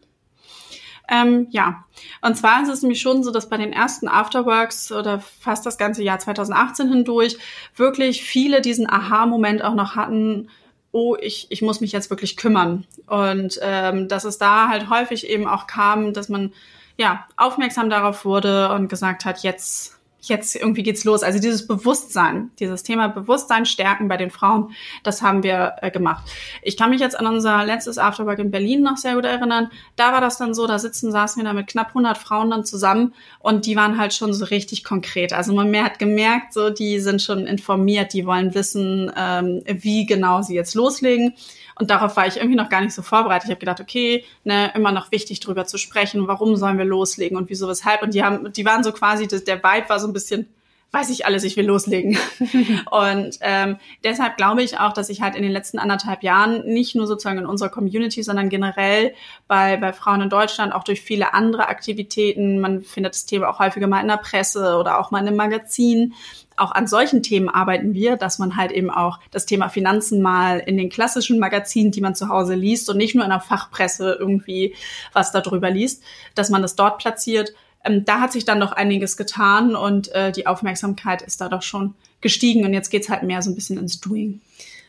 Ähm, 1.10 1.48
ja, 1.52 1.86
und 2.22 2.36
zwar 2.36 2.64
ist 2.64 2.70
es 2.70 2.82
nämlich 2.82 3.02
schon 3.02 3.24
so, 3.24 3.32
dass 3.32 3.50
bei 3.50 3.58
den 3.58 3.74
ersten 3.74 4.08
Afterworks 4.08 4.92
oder 4.92 5.20
fast 5.20 5.66
das 5.66 5.78
ganze 5.78 6.04
Jahr 6.04 6.20
2018 6.20 6.90
hindurch 6.90 7.38
wirklich 7.76 8.24
viele 8.24 8.62
diesen 8.62 8.90
Aha-Moment 8.90 9.64
auch 9.64 9.76
noch 9.76 9.96
hatten, 9.96 10.50
oh, 10.96 11.18
ich, 11.20 11.48
ich 11.50 11.62
muss 11.62 11.82
mich 11.82 11.92
jetzt 11.92 12.10
wirklich 12.10 12.38
kümmern. 12.38 12.86
Und 13.06 13.60
ähm, 13.62 14.08
dass 14.08 14.24
es 14.24 14.38
da 14.38 14.70
halt 14.70 14.90
häufig 14.90 15.28
eben 15.28 15.46
auch 15.46 15.68
kam, 15.68 16.14
dass 16.14 16.30
man 16.30 16.54
ja 16.98 17.28
aufmerksam 17.36 17.90
darauf 17.90 18.24
wurde 18.24 18.72
und 18.72 18.88
gesagt 18.88 19.26
hat, 19.26 19.44
jetzt 19.44 19.95
jetzt 20.30 20.56
irgendwie 20.56 20.84
geht's 20.84 21.04
los. 21.04 21.24
Also 21.24 21.40
dieses 21.40 21.68
Bewusstsein, 21.68 22.52
dieses 22.60 22.84
Thema 22.84 23.08
Bewusstsein 23.08 23.66
stärken 23.66 24.08
bei 24.08 24.18
den 24.18 24.32
Frauen, 24.32 24.72
das 25.04 25.22
haben 25.22 25.44
wir 25.44 25.76
äh, 25.82 25.92
gemacht. 25.92 26.26
Ich 26.62 26.78
kann 26.78 26.90
mich 26.90 27.02
jetzt 27.02 27.20
an 27.20 27.28
unser 27.28 27.66
letztes 27.66 27.98
Afterwork 27.98 28.40
in 28.40 28.52
Berlin 28.52 28.82
noch 28.82 28.98
sehr 28.98 29.16
gut 29.16 29.26
erinnern. 29.26 29.70
Da 29.96 30.12
war 30.12 30.22
das 30.22 30.38
dann 30.38 30.54
so, 30.54 30.68
da 30.68 30.80
sitzen, 30.80 31.12
saßen 31.12 31.42
wir 31.42 31.48
da 31.48 31.54
mit 31.54 31.68
knapp 31.68 31.90
100 31.90 32.18
Frauen 32.18 32.50
dann 32.50 32.66
zusammen 32.66 33.14
und 33.40 33.66
die 33.66 33.76
waren 33.76 33.98
halt 33.98 34.14
schon 34.14 34.34
so 34.34 34.46
richtig 34.46 34.84
konkret. 34.84 35.34
Also 35.34 35.54
man 35.54 35.72
mehr 35.72 35.86
hat 35.86 36.00
gemerkt, 36.00 36.54
so 36.54 36.70
die 36.70 37.00
sind 37.00 37.22
schon 37.22 37.48
informiert, 37.48 38.14
die 38.14 38.26
wollen 38.26 38.54
wissen, 38.54 39.12
ähm, 39.16 39.62
wie 39.66 40.06
genau 40.06 40.42
sie 40.42 40.56
jetzt 40.56 40.76
loslegen. 40.76 41.34
Und 41.78 41.90
darauf 41.90 42.16
war 42.16 42.26
ich 42.26 42.38
irgendwie 42.38 42.56
noch 42.56 42.70
gar 42.70 42.82
nicht 42.82 42.94
so 42.94 43.02
vorbereitet. 43.02 43.46
Ich 43.46 43.52
habe 43.52 43.60
gedacht, 43.60 43.82
okay, 43.82 44.24
ne, 44.44 44.72
immer 44.76 44.92
noch 44.92 45.12
wichtig 45.12 45.42
drüber 45.42 45.66
zu 45.66 45.78
sprechen, 45.78 46.28
warum 46.28 46.56
sollen 46.56 46.78
wir 46.78 46.86
loslegen 46.86 47.38
und 47.38 47.50
wieso, 47.50 47.68
weshalb. 47.68 48.02
Und 48.02 48.14
die 48.14 48.24
haben, 48.24 48.52
die 48.54 48.66
waren 48.66 48.84
so 48.84 48.92
quasi, 48.94 49.28
der 49.28 49.64
Vibe 49.64 49.90
war 49.90 50.00
so 50.00 50.08
ein 50.08 50.14
bisschen, 50.14 50.48
weiß 50.92 51.10
ich 51.10 51.26
alles, 51.26 51.44
ich 51.44 51.58
will 51.58 51.66
loslegen. 51.66 52.18
und 52.92 53.38
ähm, 53.42 53.78
deshalb 54.06 54.38
glaube 54.38 54.64
ich 54.64 54.80
auch, 54.80 54.94
dass 54.94 55.10
ich 55.10 55.22
halt 55.22 55.36
in 55.36 55.44
den 55.44 55.52
letzten 55.52 55.78
anderthalb 55.78 56.24
Jahren 56.24 56.66
nicht 56.66 56.96
nur 56.96 57.08
sozusagen 57.08 57.40
in 57.40 57.46
unserer 57.46 57.70
Community, 57.70 58.24
sondern 58.24 58.48
generell 58.48 59.14
bei, 59.50 59.76
bei 59.76 59.92
Frauen 59.92 60.22
in 60.22 60.30
Deutschland 60.30 60.74
auch 60.74 60.86
durch 60.86 61.02
viele 61.02 61.34
andere 61.34 61.68
Aktivitäten, 61.68 62.60
man 62.60 62.84
findet 62.84 63.16
das 63.16 63.26
Thema 63.26 63.50
auch 63.50 63.60
häufiger 63.60 63.88
mal 63.88 64.00
in 64.00 64.08
der 64.08 64.18
Presse 64.18 64.78
oder 64.78 64.98
auch 64.98 65.12
mal 65.12 65.20
in 65.20 65.28
einem 65.28 65.38
Magazin, 65.38 66.14
auch 66.58 66.72
an 66.72 66.88
solchen 66.88 67.24
Themen 67.24 67.50
arbeiten 67.50 67.94
wir, 67.94 68.18
dass 68.18 68.40
man 68.40 68.56
halt 68.56 68.72
eben 68.72 68.90
auch 68.90 69.20
das 69.32 69.46
Thema 69.46 69.70
Finanzen 69.70 70.22
mal 70.22 70.60
in 70.60 70.78
den 70.78 70.90
klassischen 70.90 71.40
Magazinen, 71.40 71.92
die 71.92 72.02
man 72.02 72.16
zu 72.16 72.30
Hause 72.30 72.56
liest 72.56 72.90
und 72.90 72.98
nicht 72.98 73.16
nur 73.16 73.24
in 73.24 73.30
der 73.30 73.40
Fachpresse 73.40 74.18
irgendwie 74.20 74.76
was 75.14 75.32
darüber 75.32 75.70
liest, 75.70 76.04
dass 76.34 76.50
man 76.50 76.62
das 76.62 76.76
dort 76.76 76.98
platziert. 76.98 77.54
Ähm, 77.84 78.06
da 78.06 78.20
hat 78.20 78.32
sich 78.32 78.46
dann 78.46 78.60
doch 78.60 78.72
einiges 78.72 79.18
getan 79.18 79.76
und 79.76 80.12
äh, 80.14 80.32
die 80.32 80.48
Aufmerksamkeit 80.48 81.22
ist 81.22 81.42
da 81.42 81.50
doch 81.50 81.62
schon 81.62 81.94
gestiegen 82.22 82.66
und 82.66 82.74
jetzt 82.74 82.90
geht's 82.90 83.10
halt 83.10 83.24
mehr 83.24 83.42
so 83.42 83.52
ein 83.52 83.56
bisschen 83.56 83.78
ins 83.78 84.00
Doing. 84.00 84.42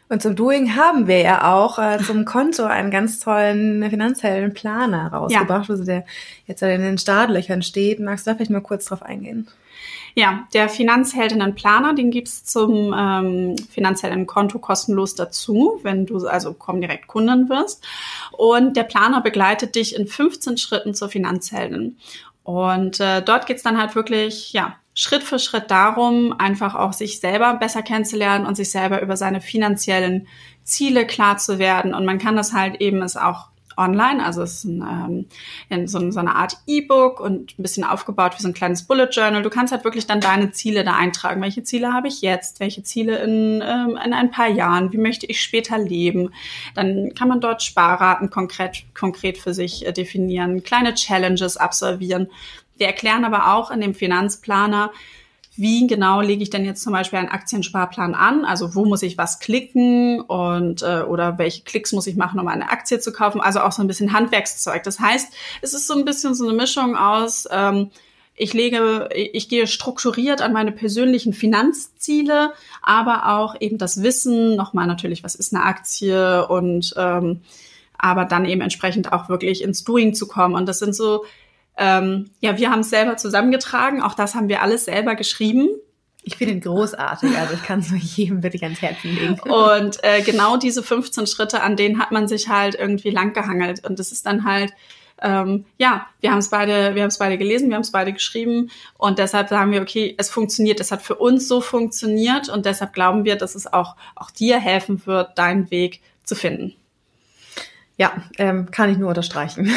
Und 0.09 0.23
zum 0.23 0.37
Doing 0.37 0.77
haben 0.77 1.09
wir 1.09 1.21
ja 1.21 1.53
auch 1.53 1.81
äh, 1.81 1.99
zum 1.99 2.25
Konto 2.25 2.65
einen 2.65 2.93
ganz 2.93 3.19
tollen 3.19 3.89
finanziellen 3.91 4.55
Planer 4.55 5.09
rausgebracht, 5.09 5.69
ja. 5.69 5.73
also 5.73 5.85
der 5.85 6.05
jetzt 6.47 6.63
in 6.63 6.81
den 6.81 6.99
Startlöchern 6.99 7.63
steht. 7.63 7.99
Magst 7.99 8.27
du 8.27 8.31
da 8.31 8.37
vielleicht 8.37 8.53
mal 8.53 8.61
kurz 8.61 8.85
drauf 8.85 9.03
eingehen? 9.03 9.49
Ja, 10.19 10.49
der 10.55 10.71
Finanzheldinnen-Planer, 10.71 11.93
den 11.93 12.11
gibt's 12.11 12.43
zum 12.43 12.95
ähm, 12.97 13.55
finanziellen 13.71 14.27
Konto 14.27 14.59
kostenlos 14.59 15.15
dazu, 15.15 15.79
wenn 15.83 16.07
du 16.07 16.27
also 16.27 16.55
komm 16.55 16.81
direkt 16.81 17.07
Kunden 17.07 17.51
wirst. 17.51 17.87
Und 18.33 18.79
der 18.79 18.85
Planer 18.85 19.21
begleitet 19.21 19.75
dich 19.75 19.95
in 19.95 20.07
15 20.07 20.57
Schritten 20.57 20.95
zur 20.95 21.11
Finanzheldin. 21.11 21.99
Und 22.45 22.99
äh, 22.99 23.21
dort 23.21 23.45
geht's 23.47 23.63
dann 23.63 23.79
halt 23.79 23.95
wirklich, 23.95 24.55
ja, 24.55 24.77
Schritt 24.95 25.23
für 25.23 25.39
Schritt 25.39 25.71
darum, 25.71 26.33
einfach 26.39 26.75
auch 26.75 26.95
sich 26.95 27.21
selber 27.21 27.53
besser 27.53 27.83
kennenzulernen 27.83 28.47
und 28.47 28.55
sich 28.55 28.71
selber 28.71 29.03
über 29.03 29.19
seine 29.19 29.43
finanziellen 29.43 30.29
Ziele 30.65 31.07
klar 31.07 31.37
zu 31.37 31.59
werden. 31.59 31.93
Und 31.93 32.07
man 32.07 32.17
kann 32.17 32.37
das 32.37 32.55
halt 32.55 32.81
eben 32.81 33.03
es 33.03 33.19
auch 33.19 33.51
online. 33.77 34.25
Also 34.25 34.43
es 34.43 34.59
ist 34.59 34.65
ein, 34.65 35.27
ähm, 35.71 35.87
so, 35.87 36.11
so, 36.11 36.21
eine 36.21 36.35
Art 36.35 36.57
E-Book 36.67 37.21
und 37.21 37.59
ein 37.59 37.63
bisschen 37.63 37.85
aufgebaut 37.85 38.35
wie 38.37 38.43
so 38.43 38.49
ein 38.49 38.55
kleines 38.55 38.85
Bullet 38.85 39.09
Journal. 39.11 39.43
Du 39.43 39.51
kannst 39.51 39.73
halt 39.73 39.85
wirklich 39.85 40.07
dann 40.07 40.21
deine 40.21 40.53
Ziele 40.53 40.85
da 40.85 40.95
eintragen. 40.95 41.43
Welche 41.43 41.63
Ziele 41.63 41.93
habe 41.93 42.09
ich 42.09 42.23
jetzt? 42.23 42.61
Welche 42.61 42.83
Ziele 42.83 43.19
in, 43.19 43.63
ähm, 43.65 43.99
in 44.05 44.13
ein 44.13 44.31
paar 44.31 44.49
Jahren? 44.49 44.93
Wie 44.93 44.99
möchte 44.99 45.27
ich 45.27 45.41
später 45.41 45.79
leben? 45.79 46.31
Dann 46.75 47.15
kann 47.15 47.29
man 47.29 47.41
dort 47.41 47.63
Sparraten 47.63 48.31
konkret, 48.31 48.85
konkret 48.95 49.39
für 49.39 49.55
sich 49.55 49.87
äh, 49.87 49.93
definieren, 49.93 50.63
kleine 50.63 50.95
Challenges 50.95 51.57
absolvieren. 51.57 52.29
Wir 52.77 52.87
erklären 52.87 53.25
aber 53.25 53.55
auch 53.55 53.71
in 53.71 53.81
dem 53.81 53.95
Finanzplaner, 53.95 54.93
wie 55.57 55.87
genau 55.87 56.21
lege 56.21 56.43
ich 56.43 56.51
denn 56.51 56.65
jetzt 56.65 56.83
zum 56.83 56.93
Beispiel 56.93 57.19
einen 57.19 57.29
Aktiensparplan 57.29 58.15
an? 58.15 58.45
Also 58.45 58.75
wo 58.75 58.85
muss 58.85 59.03
ich 59.03 59.17
was 59.17 59.39
klicken 59.39 60.21
und 60.21 60.83
äh, 60.83 61.03
oder 61.03 61.39
welche 61.39 61.63
Klicks 61.63 61.93
muss 61.93 62.07
ich 62.07 62.17
machen, 62.17 62.39
um 62.41 62.49
eine 62.49 62.71
Aktie 62.71 63.01
zu 63.01 63.13
kaufen? 63.13 63.41
Also 63.41 63.61
auch 63.61 63.73
so 63.73 63.83
ein 63.83 63.89
bisschen 63.89 64.13
Handwerkszeug. 64.13 64.83
Das 64.83 65.01
heißt, 65.01 65.33
es 65.63 65.75
ist 65.75 65.87
so 65.87 65.95
ein 65.95 66.05
bisschen 66.05 66.35
so 66.35 66.47
eine 66.47 66.57
Mischung 66.57 66.97
aus 66.97 67.49
ähm, 67.51 67.91
ich 68.39 68.53
lege, 68.53 69.09
ich 69.15 69.49
gehe 69.49 69.67
strukturiert 69.67 70.43
an 70.43 70.53
meine 70.53 70.71
persönlichen 70.71 71.33
Finanzziele, 71.33 72.53
aber 72.83 73.39
auch 73.39 73.57
eben 73.61 73.79
das 73.79 74.03
Wissen, 74.03 74.57
nochmal 74.57 74.87
natürlich, 74.87 75.25
was 75.25 75.35
ist 75.35 75.55
eine 75.55 75.65
Aktie 75.65 76.47
und 76.47 76.93
ähm, 76.99 77.41
aber 77.99 78.27
dann 78.27 78.45
eben 78.45 78.61
entsprechend 78.61 79.11
auch 79.11 79.31
wirklich 79.31 79.63
ins 79.63 79.85
Doing 79.85 80.13
zu 80.13 80.29
kommen. 80.29 80.55
Und 80.55 80.67
das 80.67 80.79
sind 80.79 80.95
so 80.95 81.25
ähm, 81.77 82.31
ja, 82.41 82.59
wir 82.59 82.71
haben 82.71 82.81
es 82.81 82.91
selber 82.91 83.17
zusammengetragen. 83.17 84.03
Auch 84.03 84.15
das 84.15 84.35
haben 84.35 84.49
wir 84.49 84.63
alles 84.63 84.87
selber 84.87 85.15
geschrieben. 85.15 85.69
Ich 86.23 86.37
finde 86.37 86.55
ihn 86.55 86.61
großartig, 86.61 87.37
also 87.39 87.55
ich 87.55 87.63
kann 87.63 87.79
es 87.79 87.91
nur 87.91 88.01
jedem 88.01 88.43
wirklich 88.43 88.65
ans 88.65 88.83
Herzen 88.83 89.15
legen. 89.15 89.39
Und 89.41 90.03
äh, 90.03 90.23
genau 90.23 90.57
diese 90.57 90.83
15 90.83 91.29
Schritte, 91.29 91.63
an 91.63 91.77
denen 91.77 92.01
hat 92.01 92.11
man 92.11 92.27
sich 92.27 92.49
halt 92.49 92.75
irgendwie 92.75 93.11
langgehangelt. 93.11 93.87
Und 93.87 94.01
das 94.01 94.11
ist 94.11 94.27
dann 94.27 94.45
halt, 94.45 94.73
ähm, 95.23 95.67
ja, 95.79 96.07
wir 96.21 96.33
haben 96.33 96.39
es 96.39 96.51
beide, 96.51 96.95
wir 96.95 97.03
haben 97.03 97.09
es 97.09 97.19
beide 97.19 97.39
gelesen, 97.39 97.69
wir 97.69 97.77
haben 97.77 97.83
es 97.83 97.93
beide 97.93 98.13
geschrieben 98.13 98.71
und 98.99 99.19
deshalb 99.19 99.49
sagen 99.49 99.73
wir, 99.73 99.81
okay, 99.81 100.15
es 100.19 100.29
funktioniert, 100.29 100.81
es 100.81 100.91
hat 100.91 101.01
für 101.01 101.15
uns 101.15 101.49
so 101.49 101.61
funktioniert 101.61 102.49
und 102.49 102.67
deshalb 102.67 102.93
glauben 102.93 103.25
wir, 103.25 103.37
dass 103.37 103.55
es 103.55 103.73
auch, 103.73 103.97
auch 104.15 104.31
dir 104.31 104.59
helfen 104.59 105.07
wird, 105.07 105.39
deinen 105.39 105.71
Weg 105.71 106.03
zu 106.25 106.35
finden. 106.35 106.75
Ja, 107.99 108.13
ähm, 108.37 108.71
kann 108.71 108.91
ich 108.91 108.99
nur 108.99 109.09
unterstreichen. 109.09 109.73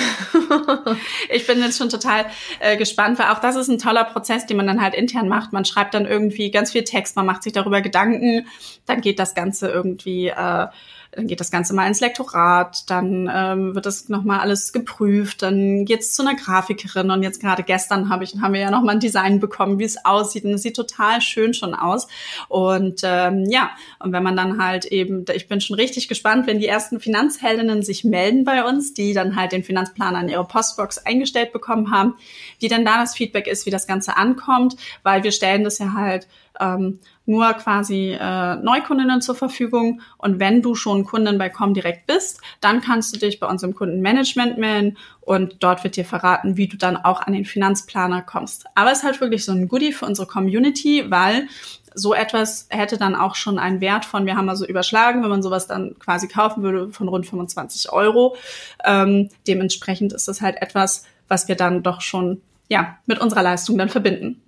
ich 1.30 1.48
bin 1.48 1.60
jetzt 1.60 1.78
schon 1.78 1.88
total 1.88 2.26
äh, 2.60 2.76
gespannt, 2.76 3.18
weil 3.18 3.28
auch 3.28 3.40
das 3.40 3.56
ist 3.56 3.70
ein 3.70 3.78
toller 3.78 4.04
Prozess, 4.04 4.46
den 4.46 4.58
man 4.58 4.68
dann 4.68 4.82
halt 4.82 4.94
intern 4.94 5.30
macht. 5.30 5.54
Man 5.54 5.64
schreibt 5.64 5.94
dann 5.94 6.06
irgendwie 6.06 6.52
ganz 6.52 6.74
viel 6.74 6.84
Text, 6.84 7.16
man 7.16 7.26
macht 7.26 7.44
sich 7.44 7.54
darüber 7.54 7.80
Gedanken, 7.80 8.46
dann 8.86 9.00
geht 9.00 9.20
das 9.20 9.36
Ganze 9.36 9.70
irgendwie 9.70 10.28
äh, 10.28 10.68
dann 11.12 11.26
geht 11.26 11.39
das 11.39 11.50
Ganze 11.50 11.74
mal 11.74 11.88
ins 11.88 12.02
Lektorat, 12.02 12.89
dann 12.89 13.30
ähm, 13.34 13.74
wird 13.74 13.86
das 13.86 14.10
nochmal 14.10 14.39
alles 14.39 14.72
geprüft, 14.74 15.41
dann 15.41 15.86
geht's 15.86 16.13
zu 16.13 16.22
einer 16.22 16.36
Grafikerin 16.36 17.10
und 17.10 17.24
jetzt 17.24 17.41
gerade 17.41 17.63
gestern 17.63 18.10
habe 18.10 18.24
ich, 18.24 18.36
haben 18.41 18.54
wir 18.54 18.62
ja 18.62 18.69
nochmal 18.69 18.95
ein 18.95 19.00
Design 19.00 19.39
bekommen, 19.39 19.80
wie 19.80 19.86
es 19.86 20.06
aussieht 20.06 20.45
und 20.45 20.54
es 20.54 20.62
sieht 20.62 20.76
total 20.76 21.22
schön 21.22 21.54
schon 21.56 21.74
aus. 21.74 22.08
Und 22.48 23.02
ähm, 23.04 23.45
ja, 23.50 23.72
und 24.00 24.12
wenn 24.12 24.22
man 24.22 24.36
dann 24.36 24.63
halt 24.63 24.86
eben, 24.86 25.26
ich 25.34 25.48
bin 25.48 25.62
schon 25.62 25.76
richtig 25.76 26.08
gespannt, 26.08 26.45
wenn 26.45 26.60
die 26.60 26.67
ersten 26.67 27.00
Finanzheldinnen 27.00 27.82
sich 27.82 28.04
melden 28.04 28.43
bei 28.43 28.63
uns, 28.63 28.93
die 28.93 29.13
dann 29.13 29.36
halt 29.36 29.52
den 29.52 29.63
Finanzplaner 29.63 30.22
in 30.22 30.30
ihre 30.30 30.45
Postbox 30.45 31.00
eingestellt 31.00 31.52
bekommen 31.54 31.91
haben, 31.91 32.15
wie 32.60 32.67
dann 32.67 32.86
da 32.86 33.00
das 33.00 33.15
Feedback 33.15 33.48
ist, 33.48 33.65
wie 33.65 33.72
das 33.72 33.88
Ganze 33.88 34.15
ankommt, 34.15 34.76
weil 35.02 35.24
wir 35.24 35.32
stellen 35.32 35.63
das 35.63 35.80
ja 35.80 35.93
halt 35.93 36.28
ähm, 36.60 37.00
nur 37.26 37.54
quasi 37.54 38.17
äh, 38.19 38.56
Neukundinnen 38.56 39.22
zur 39.22 39.36
Verfügung. 39.36 40.02
Und 40.17 40.39
wenn 40.39 40.62
du 40.62 40.76
schon 40.76 41.06
Kundin 41.06 41.38
bei 41.38 41.50
Comdirect 41.50 42.08
bist, 42.08 42.41
dann 42.62 42.82
kannst 42.82 43.15
du 43.15 43.19
dich 43.19 43.39
bei 43.39 43.48
uns 43.48 43.63
im 43.63 43.76
Kundenmanagement 43.76 44.58
melden 44.58 44.98
und 45.22 45.58
dort 45.60 45.84
wird 45.84 45.95
dir 45.95 46.06
verraten, 46.06 46.58
wie 46.58 46.67
du 46.67 46.78
dann 46.78 46.98
auch 46.98 47.22
an 47.22 47.34
den 47.34 47.45
Finanzplaner 47.45 48.22
kommst. 48.22 48.65
Aber 48.76 48.91
es 48.91 49.00
ist 49.00 49.04
halt 49.04 49.22
wirklich 49.22 49.45
so 49.45 49.52
ein 49.52 49.67
Goodie 49.67 49.93
für 49.93 50.06
unsere 50.06 50.28
Community, 50.28 51.06
weil 51.10 51.48
so 51.93 52.13
etwas 52.13 52.67
hätte 52.69 52.98
dann 52.98 53.15
auch 53.15 53.36
schon 53.36 53.60
einen 53.60 53.82
Wert 53.82 54.06
von, 54.06 54.26
wir 54.26 54.36
haben 54.36 54.50
also 54.50 54.65
überschlagen, 54.65 55.22
wenn 55.22 55.30
man 55.30 55.43
sowas 55.43 55.67
dann 55.67 55.98
quasi 56.00 56.28
kaufen 56.28 56.63
würde, 56.63 56.91
von 56.91 57.08
rund 57.08 57.26
25 57.26 57.91
Euro. 57.91 58.36
Ähm, 58.84 59.30
dementsprechend 59.48 60.13
ist 60.13 60.28
das 60.28 60.41
halt 60.41 60.62
etwas, 60.62 61.06
was 61.28 61.48
wir 61.48 61.56
dann 61.56 61.84
doch 61.84 62.02
schon 62.02 62.41
ja 62.69 62.98
mit 63.06 63.19
unserer 63.19 63.43
Leistung 63.43 63.78
dann 63.78 63.89
verbinden. 63.89 64.41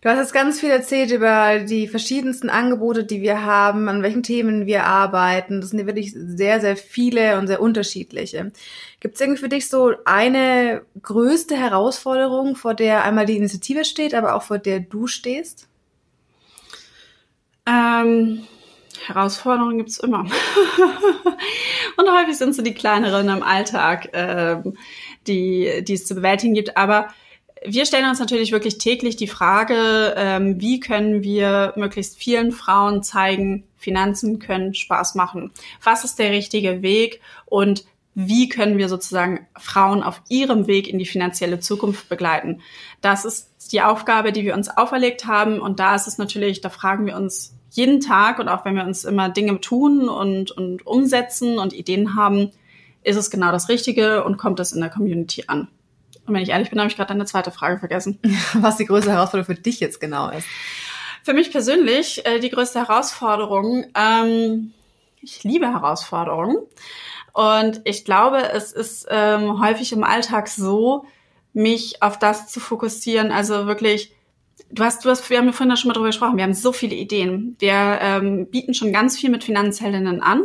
Du 0.00 0.08
hast 0.08 0.18
jetzt 0.18 0.32
ganz 0.32 0.60
viel 0.60 0.70
erzählt 0.70 1.10
über 1.10 1.58
die 1.58 1.88
verschiedensten 1.88 2.50
Angebote, 2.50 3.02
die 3.02 3.20
wir 3.20 3.44
haben, 3.44 3.88
an 3.88 4.00
welchen 4.02 4.22
Themen 4.22 4.66
wir 4.66 4.84
arbeiten. 4.84 5.60
Das 5.60 5.70
sind 5.70 5.84
wirklich 5.86 6.12
sehr, 6.14 6.60
sehr 6.60 6.76
viele 6.76 7.36
und 7.36 7.48
sehr 7.48 7.60
unterschiedliche. 7.60 8.52
Gibt 9.00 9.16
es 9.16 9.20
irgendwie 9.20 9.40
für 9.40 9.48
dich 9.48 9.68
so 9.68 9.94
eine 10.04 10.82
größte 11.02 11.56
Herausforderung, 11.56 12.54
vor 12.54 12.74
der 12.74 13.02
einmal 13.02 13.26
die 13.26 13.36
Initiative 13.36 13.84
steht, 13.84 14.14
aber 14.14 14.36
auch 14.36 14.42
vor 14.42 14.58
der 14.58 14.78
du 14.78 15.08
stehst? 15.08 15.68
Ähm, 17.66 18.46
Herausforderungen 19.04 19.78
gibt's 19.78 19.98
immer. 19.98 20.20
und 21.96 22.08
häufig 22.08 22.36
sind 22.36 22.54
so 22.54 22.62
die 22.62 22.74
kleineren 22.74 23.28
im 23.28 23.42
Alltag, 23.42 24.10
ähm, 24.12 24.74
die, 25.26 25.82
die 25.82 25.94
es 25.94 26.06
zu 26.06 26.14
bewältigen 26.14 26.54
gibt. 26.54 26.76
Aber 26.76 27.08
wir 27.64 27.86
stellen 27.86 28.08
uns 28.08 28.20
natürlich 28.20 28.52
wirklich 28.52 28.78
täglich 28.78 29.16
die 29.16 29.26
Frage, 29.26 30.14
ähm, 30.16 30.60
wie 30.60 30.80
können 30.80 31.22
wir 31.22 31.72
möglichst 31.76 32.16
vielen 32.16 32.52
Frauen 32.52 33.02
zeigen, 33.02 33.64
Finanzen 33.76 34.38
können 34.38 34.74
Spaß 34.74 35.14
machen. 35.14 35.52
Was 35.82 36.04
ist 36.04 36.18
der 36.18 36.30
richtige 36.30 36.82
Weg 36.82 37.20
und 37.46 37.84
wie 38.14 38.48
können 38.48 38.78
wir 38.78 38.88
sozusagen 38.88 39.46
Frauen 39.56 40.02
auf 40.02 40.22
ihrem 40.28 40.66
Weg 40.66 40.88
in 40.88 40.98
die 40.98 41.06
finanzielle 41.06 41.60
Zukunft 41.60 42.08
begleiten? 42.08 42.60
Das 43.00 43.24
ist 43.24 43.48
die 43.70 43.80
Aufgabe, 43.80 44.32
die 44.32 44.44
wir 44.44 44.54
uns 44.54 44.68
auferlegt 44.68 45.26
haben. 45.26 45.60
Und 45.60 45.78
da 45.78 45.94
ist 45.94 46.08
es 46.08 46.18
natürlich, 46.18 46.60
da 46.60 46.68
fragen 46.68 47.06
wir 47.06 47.16
uns 47.16 47.54
jeden 47.70 48.00
Tag 48.00 48.40
und 48.40 48.48
auch 48.48 48.64
wenn 48.64 48.74
wir 48.74 48.84
uns 48.84 49.04
immer 49.04 49.28
Dinge 49.28 49.60
tun 49.60 50.08
und, 50.08 50.50
und 50.50 50.84
umsetzen 50.84 51.58
und 51.58 51.72
Ideen 51.72 52.16
haben, 52.16 52.50
ist 53.04 53.16
es 53.16 53.30
genau 53.30 53.52
das 53.52 53.68
Richtige 53.68 54.24
und 54.24 54.36
kommt 54.36 54.58
es 54.58 54.72
in 54.72 54.80
der 54.80 54.90
Community 54.90 55.44
an? 55.46 55.68
Und 56.28 56.34
wenn 56.34 56.42
ich 56.42 56.50
ehrlich 56.50 56.70
bin, 56.70 56.78
habe 56.78 56.90
ich 56.90 56.96
gerade 56.96 57.10
eine 57.10 57.24
zweite 57.24 57.50
Frage 57.50 57.78
vergessen. 57.78 58.18
Was 58.54 58.76
die 58.76 58.86
größte 58.86 59.10
Herausforderung 59.10 59.54
für 59.54 59.60
dich 59.60 59.80
jetzt 59.80 60.00
genau 60.00 60.30
ist? 60.30 60.46
Für 61.24 61.32
mich 61.32 61.50
persönlich 61.50 62.24
äh, 62.26 62.38
die 62.38 62.50
größte 62.50 62.78
Herausforderung, 62.78 63.86
ähm, 63.94 64.72
ich 65.20 65.42
liebe 65.44 65.66
Herausforderungen. 65.66 66.56
Und 67.32 67.80
ich 67.84 68.04
glaube, 68.04 68.50
es 68.52 68.72
ist 68.72 69.06
ähm, 69.10 69.60
häufig 69.60 69.92
im 69.92 70.04
Alltag 70.04 70.48
so, 70.48 71.04
mich 71.52 72.02
auf 72.02 72.18
das 72.18 72.48
zu 72.48 72.60
fokussieren, 72.60 73.32
also 73.32 73.66
wirklich 73.66 74.14
Du 74.70 74.84
hast, 74.84 75.04
du 75.04 75.08
hast, 75.08 75.30
wir 75.30 75.38
haben 75.38 75.46
ja 75.46 75.52
vorhin 75.52 75.76
schon 75.76 75.88
mal 75.88 75.94
drüber 75.94 76.08
gesprochen. 76.08 76.36
Wir 76.36 76.44
haben 76.44 76.52
so 76.52 76.72
viele 76.72 76.94
Ideen. 76.94 77.56
Wir 77.58 77.98
ähm, 78.02 78.50
bieten 78.50 78.74
schon 78.74 78.92
ganz 78.92 79.18
viel 79.18 79.30
mit 79.30 79.44
Finanzheldinnen 79.44 80.20
an. 80.20 80.42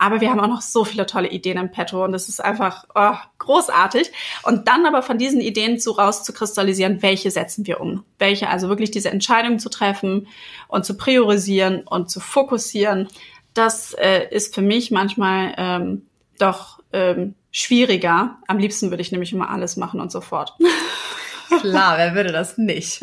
Aber 0.00 0.22
wir 0.22 0.30
haben 0.30 0.40
auch 0.40 0.48
noch 0.48 0.62
so 0.62 0.86
viele 0.86 1.04
tolle 1.04 1.28
Ideen 1.28 1.58
im 1.58 1.70
Petto 1.70 2.02
und 2.02 2.12
das 2.12 2.30
ist 2.30 2.42
einfach 2.42 2.86
oh, 2.94 3.16
großartig. 3.38 4.10
Und 4.44 4.66
dann 4.66 4.86
aber 4.86 5.02
von 5.02 5.18
diesen 5.18 5.42
Ideen 5.42 5.78
zu 5.78 5.90
rauszukristallisieren, 5.90 7.02
welche 7.02 7.30
setzen 7.30 7.66
wir 7.66 7.82
um? 7.82 8.02
Welche, 8.18 8.48
also 8.48 8.70
wirklich 8.70 8.90
diese 8.90 9.10
Entscheidung 9.10 9.58
zu 9.58 9.68
treffen 9.68 10.26
und 10.68 10.86
zu 10.86 10.96
priorisieren 10.96 11.82
und 11.82 12.10
zu 12.10 12.18
fokussieren, 12.18 13.08
das 13.52 13.92
äh, 13.92 14.26
ist 14.30 14.54
für 14.54 14.62
mich 14.62 14.90
manchmal 14.90 15.52
ähm, 15.58 16.06
doch 16.38 16.80
ähm, 16.94 17.34
schwieriger. 17.50 18.38
Am 18.48 18.58
liebsten 18.58 18.88
würde 18.88 19.02
ich 19.02 19.12
nämlich 19.12 19.34
immer 19.34 19.50
alles 19.50 19.76
machen 19.76 20.00
und 20.00 20.10
sofort. 20.10 20.54
Klar, 21.60 21.98
wer 21.98 22.14
würde 22.14 22.32
das 22.32 22.56
nicht? 22.56 23.00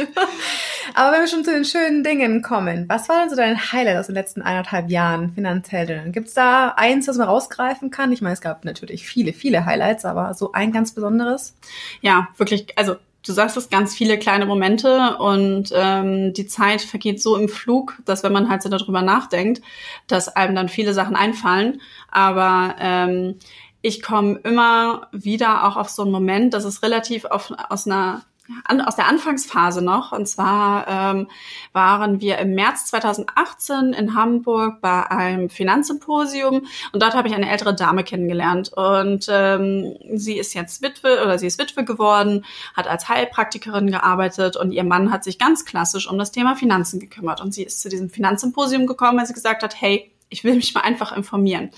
Aber 0.94 1.12
wenn 1.14 1.22
wir 1.22 1.28
schon 1.28 1.44
zu 1.44 1.52
den 1.52 1.66
schönen 1.66 2.04
Dingen 2.04 2.42
kommen, 2.42 2.86
was 2.88 3.10
war 3.10 3.20
denn 3.20 3.30
so 3.30 3.36
dein 3.36 3.72
Highlight 3.72 3.98
aus 3.98 4.08
den 4.08 4.16
letzten 4.16 4.42
eineinhalb 4.42 4.90
Jahren 4.90 5.34
Finanzheldinnen? 5.34 6.12
Gibt 6.12 6.28
es 6.28 6.34
da 6.34 6.70
eins, 6.70 7.08
was 7.08 7.18
man 7.18 7.28
rausgreifen 7.28 7.92
kann? 7.92 8.12
Ich 8.12 8.22
meine, 8.22 8.34
es 8.34 8.42
gab 8.42 8.66
natürlich 8.66 9.06
viele, 9.06 9.34
viele 9.34 9.66
Highlights, 9.66 10.06
aber 10.06 10.34
so 10.34 10.52
ein 10.52 10.72
ganz 10.72 10.94
besonderes? 10.94 11.56
Ja, 12.02 12.30
wirklich, 12.38 12.78
also 12.78 12.96
du 13.26 13.34
sagst 13.34 13.58
es, 13.58 13.70
ganz 13.70 13.94
viele 13.94 14.18
kleine 14.18 14.46
Momente 14.46 15.18
und 15.18 15.72
ähm, 15.76 16.34
die 16.34 16.48
Zeit 16.48 16.82
vergeht 16.82 17.22
so 17.22 17.36
im 17.36 17.50
Flug, 17.50 17.98
dass 18.06 18.24
wenn 18.24 18.34
man 18.34 18.50
halt 18.50 18.64
so 18.64 18.70
darüber 18.70 19.02
nachdenkt, 19.02 19.62
dass 20.08 20.30
einem 20.30 20.56
dann 20.56 20.70
viele 20.70 20.94
Sachen 20.94 21.16
einfallen. 21.16 21.82
Aber 22.10 22.76
ähm, 22.80 23.36
ich 23.82 24.02
komme 24.02 24.40
immer 24.44 25.08
wieder 25.12 25.68
auch 25.68 25.78
auf 25.78 25.90
so 25.90 26.04
einen 26.04 26.12
Moment, 26.12 26.54
das 26.54 26.66
ist 26.66 26.84
relativ 26.84 27.26
auf, 27.26 27.54
aus 27.70 27.86
einer 27.86 28.24
an, 28.64 28.82
aus 28.82 28.96
der 28.96 29.08
Anfangsphase 29.08 29.84
noch. 29.84 30.12
Und 30.12 30.28
zwar 30.28 30.88
ähm, 30.88 31.28
waren 31.74 32.22
wir 32.22 32.38
im 32.38 32.54
März 32.54 32.86
2018 32.88 33.94
in 33.94 34.16
Hamburg 34.16 34.82
bei 34.82 35.10
einem 35.10 35.50
Finanzsymposium 35.50 36.66
und 36.92 37.04
dort 37.04 37.16
habe 37.16 37.28
ich 37.28 37.34
eine 37.34 37.50
ältere 37.50 37.76
Dame 37.76 38.04
kennengelernt. 38.04 38.72
Und 38.74 39.28
ähm, 39.30 39.96
sie 40.14 40.38
ist 40.38 40.54
jetzt 40.54 40.82
Witwe 40.82 41.24
oder 41.24 41.40
sie 41.40 41.48
ist 41.48 41.60
Witwe 41.60 41.84
geworden, 41.84 42.46
hat 42.76 42.88
als 42.88 43.10
Heilpraktikerin 43.10 43.92
gearbeitet 43.92 44.58
und 44.58 44.72
ihr 44.72 44.84
Mann 44.84 45.12
hat 45.12 45.24
sich 45.24 45.40
ganz 45.40 45.66
klassisch 45.66 46.10
um 46.10 46.18
das 46.18 46.32
Thema 46.32 46.56
Finanzen 46.56 47.00
gekümmert. 47.00 47.42
Und 47.42 47.54
sie 47.54 47.64
ist 47.64 47.82
zu 47.82 47.90
diesem 47.90 48.10
Finanzsymposium 48.10 48.88
gekommen, 48.88 49.20
weil 49.20 49.26
sie 49.26 49.34
gesagt 49.34 49.64
hat, 49.64 49.80
hey, 49.80 50.12
ich 50.30 50.44
will 50.44 50.56
mich 50.56 50.74
mal 50.74 50.82
einfach 50.82 51.16
informieren. 51.16 51.70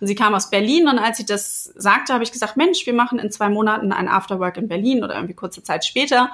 Und 0.00 0.06
sie 0.06 0.14
kam 0.14 0.34
aus 0.34 0.50
Berlin 0.50 0.88
und 0.88 0.98
als 0.98 1.16
sie 1.16 1.26
das 1.26 1.64
sagte, 1.76 2.12
habe 2.12 2.24
ich 2.24 2.32
gesagt, 2.32 2.56
Mensch, 2.56 2.86
wir 2.86 2.94
machen 2.94 3.18
in 3.18 3.30
zwei 3.30 3.48
Monaten 3.48 3.92
ein 3.92 4.08
Afterwork 4.08 4.56
in 4.56 4.68
Berlin 4.68 5.02
oder 5.02 5.14
irgendwie 5.14 5.34
kurze 5.34 5.62
Zeit 5.62 5.84
später. 5.84 6.30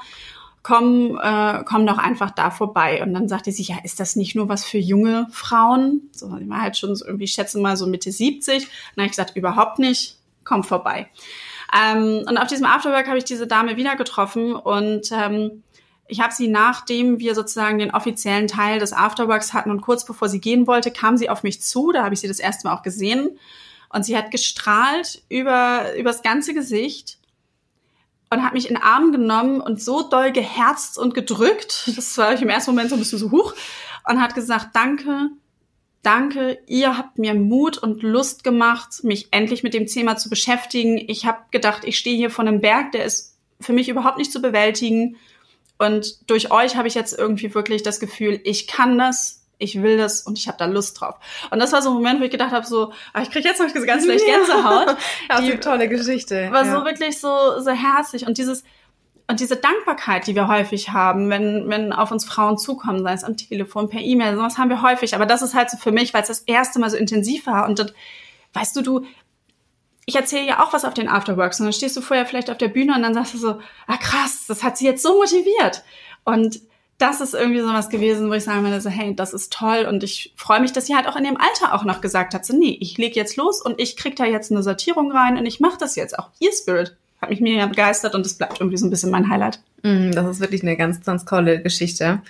Komm, 0.62 1.18
äh, 1.22 1.62
komm 1.64 1.86
doch 1.86 1.98
einfach 1.98 2.30
da 2.32 2.50
vorbei. 2.50 3.02
Und 3.02 3.14
dann 3.14 3.28
sagte 3.28 3.50
sie, 3.50 3.62
ja, 3.62 3.76
ist 3.82 3.98
das 3.98 4.16
nicht 4.16 4.34
nur 4.34 4.48
was 4.48 4.64
für 4.64 4.78
junge 4.78 5.26
Frauen? 5.30 6.10
So, 6.12 6.36
ich 6.36 6.48
war 6.48 6.60
halt 6.60 6.76
schon 6.76 6.94
so 6.94 7.06
irgendwie, 7.06 7.24
ich 7.24 7.32
schätze 7.32 7.58
mal 7.58 7.76
so 7.76 7.86
Mitte 7.86 8.12
70. 8.12 8.64
Und 8.64 8.70
dann 8.96 9.04
habe 9.04 9.06
ich 9.06 9.12
gesagt, 9.12 9.36
überhaupt 9.36 9.78
nicht, 9.78 10.16
komm 10.44 10.64
vorbei. 10.64 11.08
Ähm, 11.72 12.24
und 12.28 12.36
auf 12.36 12.48
diesem 12.48 12.66
Afterwork 12.66 13.06
habe 13.06 13.18
ich 13.18 13.24
diese 13.24 13.46
Dame 13.46 13.76
wieder 13.76 13.96
getroffen 13.96 14.54
und 14.54 15.10
ähm, 15.12 15.62
ich 16.10 16.20
habe 16.20 16.34
sie, 16.34 16.48
nachdem 16.48 17.18
wir 17.18 17.34
sozusagen 17.34 17.78
den 17.78 17.92
offiziellen 17.92 18.48
Teil 18.48 18.78
des 18.78 18.92
Afterworks 18.92 19.52
hatten 19.52 19.70
und 19.70 19.80
kurz 19.80 20.04
bevor 20.04 20.28
sie 20.28 20.40
gehen 20.40 20.66
wollte, 20.66 20.90
kam 20.90 21.16
sie 21.16 21.30
auf 21.30 21.42
mich 21.42 21.62
zu. 21.62 21.92
Da 21.92 22.04
habe 22.04 22.14
ich 22.14 22.20
sie 22.20 22.28
das 22.28 22.40
erste 22.40 22.66
Mal 22.66 22.74
auch 22.74 22.82
gesehen. 22.82 23.38
Und 23.88 24.04
sie 24.04 24.16
hat 24.16 24.30
gestrahlt 24.30 25.22
über, 25.28 25.94
über 25.96 26.10
das 26.10 26.22
ganze 26.22 26.54
Gesicht 26.54 27.18
und 28.30 28.44
hat 28.44 28.54
mich 28.54 28.68
in 28.68 28.74
den 28.74 28.82
Arm 28.82 29.10
genommen 29.12 29.60
und 29.60 29.82
so 29.82 30.02
doll 30.02 30.32
geherzt 30.32 30.98
und 30.98 31.14
gedrückt. 31.14 31.90
Das 31.96 32.16
war 32.18 32.32
ich 32.32 32.42
im 32.42 32.48
ersten 32.48 32.70
Moment 32.70 32.90
so 32.90 32.96
ein 32.96 33.00
bisschen 33.00 33.18
so 33.18 33.30
hoch. 33.30 33.54
Und 34.08 34.20
hat 34.20 34.34
gesagt, 34.34 34.68
danke, 34.74 35.30
danke, 36.02 36.58
ihr 36.66 36.96
habt 36.96 37.18
mir 37.18 37.34
Mut 37.34 37.78
und 37.78 38.02
Lust 38.02 38.44
gemacht, 38.44 39.04
mich 39.04 39.28
endlich 39.32 39.62
mit 39.62 39.74
dem 39.74 39.86
Thema 39.86 40.16
zu 40.16 40.30
beschäftigen. 40.30 40.96
Ich 40.96 41.26
habe 41.26 41.38
gedacht, 41.50 41.84
ich 41.84 41.98
stehe 41.98 42.16
hier 42.16 42.30
vor 42.30 42.46
einem 42.46 42.60
Berg, 42.60 42.92
der 42.92 43.04
ist 43.04 43.36
für 43.60 43.72
mich 43.72 43.88
überhaupt 43.88 44.18
nicht 44.18 44.32
zu 44.32 44.40
bewältigen. 44.40 45.16
Und 45.80 46.28
durch 46.30 46.50
euch 46.50 46.76
habe 46.76 46.88
ich 46.88 46.94
jetzt 46.94 47.18
irgendwie 47.18 47.54
wirklich 47.54 47.82
das 47.82 48.00
Gefühl, 48.00 48.38
ich 48.44 48.66
kann 48.66 48.98
das, 48.98 49.46
ich 49.56 49.80
will 49.80 49.96
das 49.96 50.20
und 50.20 50.38
ich 50.38 50.46
habe 50.46 50.58
da 50.58 50.66
Lust 50.66 51.00
drauf. 51.00 51.14
Und 51.50 51.58
das 51.58 51.72
war 51.72 51.80
so 51.80 51.88
ein 51.88 51.94
Moment, 51.94 52.20
wo 52.20 52.24
ich 52.24 52.30
gedacht 52.30 52.52
habe, 52.52 52.66
so, 52.66 52.92
ah, 53.14 53.22
ich 53.22 53.30
kriege 53.30 53.48
jetzt 53.48 53.60
noch 53.60 53.72
ganz 53.86 54.04
leicht 54.04 54.26
Gänsehaut. 54.26 54.94
Ja, 55.30 55.40
die 55.40 55.56
tolle 55.56 55.88
Geschichte. 55.88 56.50
War 56.52 56.66
ja. 56.66 56.78
so 56.78 56.84
wirklich 56.84 57.18
so, 57.18 57.60
so 57.60 57.70
herzlich. 57.70 58.26
Und 58.26 58.36
dieses, 58.36 58.62
und 59.26 59.40
diese 59.40 59.56
Dankbarkeit, 59.56 60.26
die 60.26 60.34
wir 60.34 60.48
häufig 60.48 60.90
haben, 60.90 61.30
wenn, 61.30 61.70
wenn 61.70 61.94
auf 61.94 62.10
uns 62.10 62.26
Frauen 62.26 62.58
zukommen, 62.58 63.02
sei 63.02 63.14
es 63.14 63.24
am 63.24 63.38
Telefon, 63.38 63.88
per 63.88 64.02
E-Mail, 64.02 64.36
sowas 64.36 64.58
haben 64.58 64.68
wir 64.68 64.82
häufig. 64.82 65.14
Aber 65.14 65.24
das 65.24 65.40
ist 65.40 65.54
halt 65.54 65.70
so 65.70 65.78
für 65.78 65.92
mich, 65.92 66.12
weil 66.12 66.20
es 66.20 66.28
das 66.28 66.40
erste 66.40 66.78
Mal 66.78 66.90
so 66.90 66.98
intensiv 66.98 67.46
war. 67.46 67.66
Und 67.66 67.78
das, 67.78 67.94
weißt 68.52 68.76
du, 68.76 68.82
du, 68.82 69.06
ich 70.06 70.16
erzähle 70.16 70.46
ja 70.46 70.62
auch 70.62 70.72
was 70.72 70.84
auf 70.84 70.94
den 70.94 71.08
Afterworks 71.08 71.60
und 71.60 71.66
dann 71.66 71.72
stehst 71.72 71.96
du 71.96 72.00
vorher 72.00 72.26
vielleicht 72.26 72.50
auf 72.50 72.58
der 72.58 72.68
Bühne 72.68 72.94
und 72.94 73.02
dann 73.02 73.14
sagst 73.14 73.34
du 73.34 73.38
so, 73.38 73.60
ah 73.86 73.96
krass, 73.96 74.46
das 74.48 74.62
hat 74.62 74.76
sie 74.76 74.86
jetzt 74.86 75.02
so 75.02 75.16
motiviert. 75.16 75.82
Und 76.24 76.60
das 76.98 77.20
ist 77.20 77.34
irgendwie 77.34 77.60
so 77.60 77.68
was 77.68 77.88
gewesen, 77.88 78.28
wo 78.28 78.34
ich 78.34 78.44
sagen 78.44 78.62
würde, 78.62 78.80
so, 78.80 78.90
hey, 78.90 79.14
das 79.16 79.32
ist 79.32 79.52
toll 79.52 79.86
und 79.88 80.02
ich 80.04 80.34
freue 80.36 80.60
mich, 80.60 80.72
dass 80.72 80.86
sie 80.86 80.94
halt 80.94 81.08
auch 81.08 81.16
in 81.16 81.24
dem 81.24 81.38
Alter 81.38 81.74
auch 81.74 81.84
noch 81.84 82.00
gesagt 82.00 82.34
hat, 82.34 82.44
so, 82.44 82.56
nee, 82.56 82.76
ich 82.80 82.98
leg 82.98 83.16
jetzt 83.16 83.36
los 83.36 83.62
und 83.62 83.80
ich 83.80 83.96
krieg 83.96 84.16
da 84.16 84.26
jetzt 84.26 84.50
eine 84.50 84.62
Sortierung 84.62 85.10
rein 85.10 85.38
und 85.38 85.46
ich 85.46 85.60
mache 85.60 85.78
das 85.78 85.96
jetzt. 85.96 86.18
Auch 86.18 86.28
ihr 86.40 86.52
Spirit 86.52 86.96
hat 87.20 87.30
mich 87.30 87.40
mega 87.40 87.66
begeistert 87.66 88.14
und 88.14 88.26
es 88.26 88.34
bleibt 88.34 88.60
irgendwie 88.60 88.76
so 88.76 88.86
ein 88.86 88.90
bisschen 88.90 89.10
mein 89.10 89.30
Highlight. 89.30 89.60
Mm, 89.82 90.10
das 90.12 90.26
ist 90.26 90.40
wirklich 90.40 90.62
eine 90.62 90.76
ganz, 90.76 91.02
ganz 91.02 91.24
tolle 91.24 91.62
Geschichte. 91.62 92.20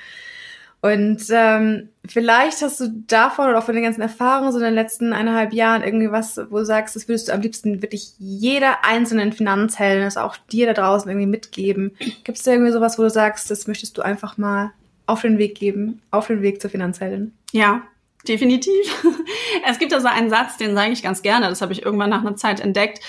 Und 0.82 1.22
ähm, 1.30 1.90
vielleicht 2.06 2.62
hast 2.62 2.80
du 2.80 2.88
davon 3.06 3.48
oder 3.48 3.58
auch 3.58 3.64
von 3.64 3.74
den 3.74 3.84
ganzen 3.84 4.00
Erfahrungen 4.00 4.50
so 4.50 4.58
in 4.58 4.64
den 4.64 4.74
letzten 4.74 5.12
eineinhalb 5.12 5.52
Jahren 5.52 5.82
irgendwie 5.82 6.10
was, 6.10 6.38
wo 6.48 6.58
du 6.58 6.64
sagst, 6.64 6.96
das 6.96 7.06
würdest 7.06 7.28
du 7.28 7.32
am 7.32 7.42
liebsten 7.42 7.82
wirklich 7.82 8.12
jeder 8.18 8.82
einzelnen 8.84 9.32
Finanzheldin, 9.32 10.04
also 10.04 10.20
auch 10.20 10.36
dir 10.50 10.66
da 10.66 10.72
draußen 10.72 11.10
irgendwie 11.10 11.26
mitgeben. 11.26 11.96
Gibt 12.24 12.38
es 12.38 12.44
da 12.44 12.52
irgendwie 12.52 12.72
sowas, 12.72 12.98
wo 12.98 13.02
du 13.02 13.10
sagst, 13.10 13.50
das 13.50 13.66
möchtest 13.66 13.98
du 13.98 14.02
einfach 14.02 14.38
mal 14.38 14.72
auf 15.06 15.20
den 15.20 15.38
Weg 15.38 15.56
geben, 15.56 16.00
auf 16.10 16.28
den 16.28 16.40
Weg 16.40 16.62
zur 16.62 16.70
Finanzheldin? 16.70 17.34
Ja, 17.52 17.82
definitiv. 18.26 18.72
Es 19.68 19.78
gibt 19.78 19.92
also 19.92 20.06
einen 20.06 20.30
Satz, 20.30 20.56
den 20.56 20.74
sage 20.74 20.92
ich 20.92 21.02
ganz 21.02 21.22
gerne, 21.22 21.48
das 21.48 21.60
habe 21.60 21.72
ich 21.72 21.82
irgendwann 21.82 22.10
nach 22.10 22.20
einer 22.20 22.36
Zeit 22.36 22.60
entdeckt. 22.60 23.00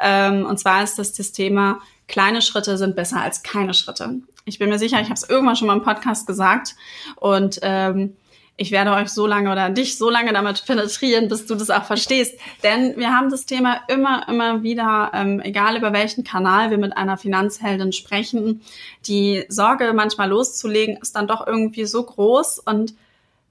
Ähm, 0.00 0.44
und 0.44 0.58
zwar 0.58 0.82
ist 0.82 0.98
das 0.98 1.12
das 1.12 1.32
Thema, 1.32 1.80
kleine 2.08 2.42
Schritte 2.42 2.76
sind 2.76 2.96
besser 2.96 3.20
als 3.20 3.42
keine 3.42 3.74
Schritte. 3.74 4.20
Ich 4.50 4.58
bin 4.58 4.68
mir 4.68 4.80
sicher, 4.80 5.00
ich 5.00 5.06
habe 5.06 5.14
es 5.14 5.28
irgendwann 5.28 5.54
schon 5.54 5.68
mal 5.68 5.76
im 5.76 5.82
Podcast 5.82 6.26
gesagt. 6.26 6.74
Und 7.16 7.60
ähm, 7.62 8.16
ich 8.56 8.72
werde 8.72 8.92
euch 8.92 9.08
so 9.08 9.28
lange 9.28 9.50
oder 9.50 9.70
dich 9.70 9.96
so 9.96 10.10
lange 10.10 10.32
damit 10.32 10.66
penetrieren, 10.66 11.28
bis 11.28 11.46
du 11.46 11.54
das 11.54 11.70
auch 11.70 11.84
verstehst. 11.84 12.38
Denn 12.64 12.96
wir 12.96 13.16
haben 13.16 13.30
das 13.30 13.46
Thema 13.46 13.80
immer, 13.86 14.28
immer 14.28 14.64
wieder, 14.64 15.12
ähm, 15.14 15.40
egal 15.40 15.76
über 15.76 15.92
welchen 15.92 16.24
Kanal 16.24 16.70
wir 16.70 16.78
mit 16.78 16.96
einer 16.96 17.16
Finanzheldin 17.16 17.92
sprechen, 17.92 18.60
die 19.06 19.44
Sorge 19.48 19.92
manchmal 19.94 20.28
loszulegen, 20.28 20.96
ist 20.96 21.14
dann 21.14 21.28
doch 21.28 21.46
irgendwie 21.46 21.84
so 21.84 22.02
groß. 22.02 22.58
Und 22.58 22.94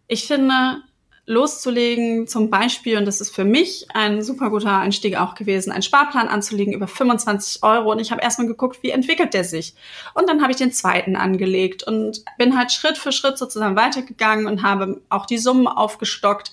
ich 0.07 0.27
finde, 0.27 0.83
loszulegen, 1.29 2.27
zum 2.27 2.49
Beispiel, 2.49 2.97
und 2.97 3.05
das 3.05 3.21
ist 3.21 3.29
für 3.29 3.45
mich 3.45 3.85
ein 3.93 4.23
super 4.23 4.49
guter 4.49 4.79
Einstieg 4.79 5.15
auch 5.15 5.35
gewesen, 5.35 5.71
einen 5.71 5.83
Sparplan 5.83 6.27
anzulegen 6.27 6.73
über 6.73 6.87
25 6.87 7.61
Euro. 7.61 7.91
Und 7.91 7.99
ich 7.99 8.11
habe 8.11 8.21
erstmal 8.21 8.47
geguckt, 8.47 8.81
wie 8.81 8.89
entwickelt 8.89 9.35
der 9.35 9.43
sich. 9.43 9.75
Und 10.15 10.27
dann 10.27 10.41
habe 10.41 10.51
ich 10.51 10.57
den 10.57 10.71
zweiten 10.71 11.15
angelegt 11.15 11.83
und 11.83 12.25
bin 12.39 12.57
halt 12.57 12.71
Schritt 12.71 12.97
für 12.97 13.11
Schritt 13.11 13.37
sozusagen 13.37 13.75
weitergegangen 13.75 14.47
und 14.47 14.63
habe 14.63 15.01
auch 15.09 15.27
die 15.27 15.37
Summen 15.37 15.67
aufgestockt. 15.67 16.51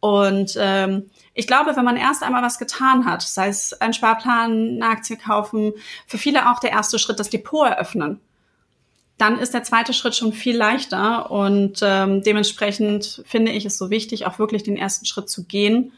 Und 0.00 0.58
ähm, 0.58 1.08
ich 1.32 1.46
glaube, 1.46 1.76
wenn 1.76 1.84
man 1.84 1.96
erst 1.96 2.24
einmal 2.24 2.42
was 2.42 2.58
getan 2.58 3.06
hat, 3.06 3.22
sei 3.22 3.46
es 3.46 3.80
ein 3.80 3.94
Sparplan, 3.94 4.80
eine 4.82 4.86
Aktie 4.86 5.16
kaufen, 5.16 5.72
für 6.08 6.18
viele 6.18 6.50
auch 6.50 6.58
der 6.58 6.72
erste 6.72 6.98
Schritt, 6.98 7.20
das 7.20 7.30
Depot 7.30 7.68
eröffnen 7.68 8.20
dann 9.18 9.38
ist 9.38 9.54
der 9.54 9.62
zweite 9.62 9.92
Schritt 9.92 10.14
schon 10.14 10.32
viel 10.32 10.56
leichter 10.56 11.30
und 11.30 11.80
ähm, 11.82 12.22
dementsprechend 12.22 13.22
finde 13.26 13.52
ich 13.52 13.64
es 13.64 13.78
so 13.78 13.90
wichtig, 13.90 14.26
auch 14.26 14.38
wirklich 14.38 14.62
den 14.62 14.76
ersten 14.76 15.06
Schritt 15.06 15.30
zu 15.30 15.44
gehen 15.44 15.92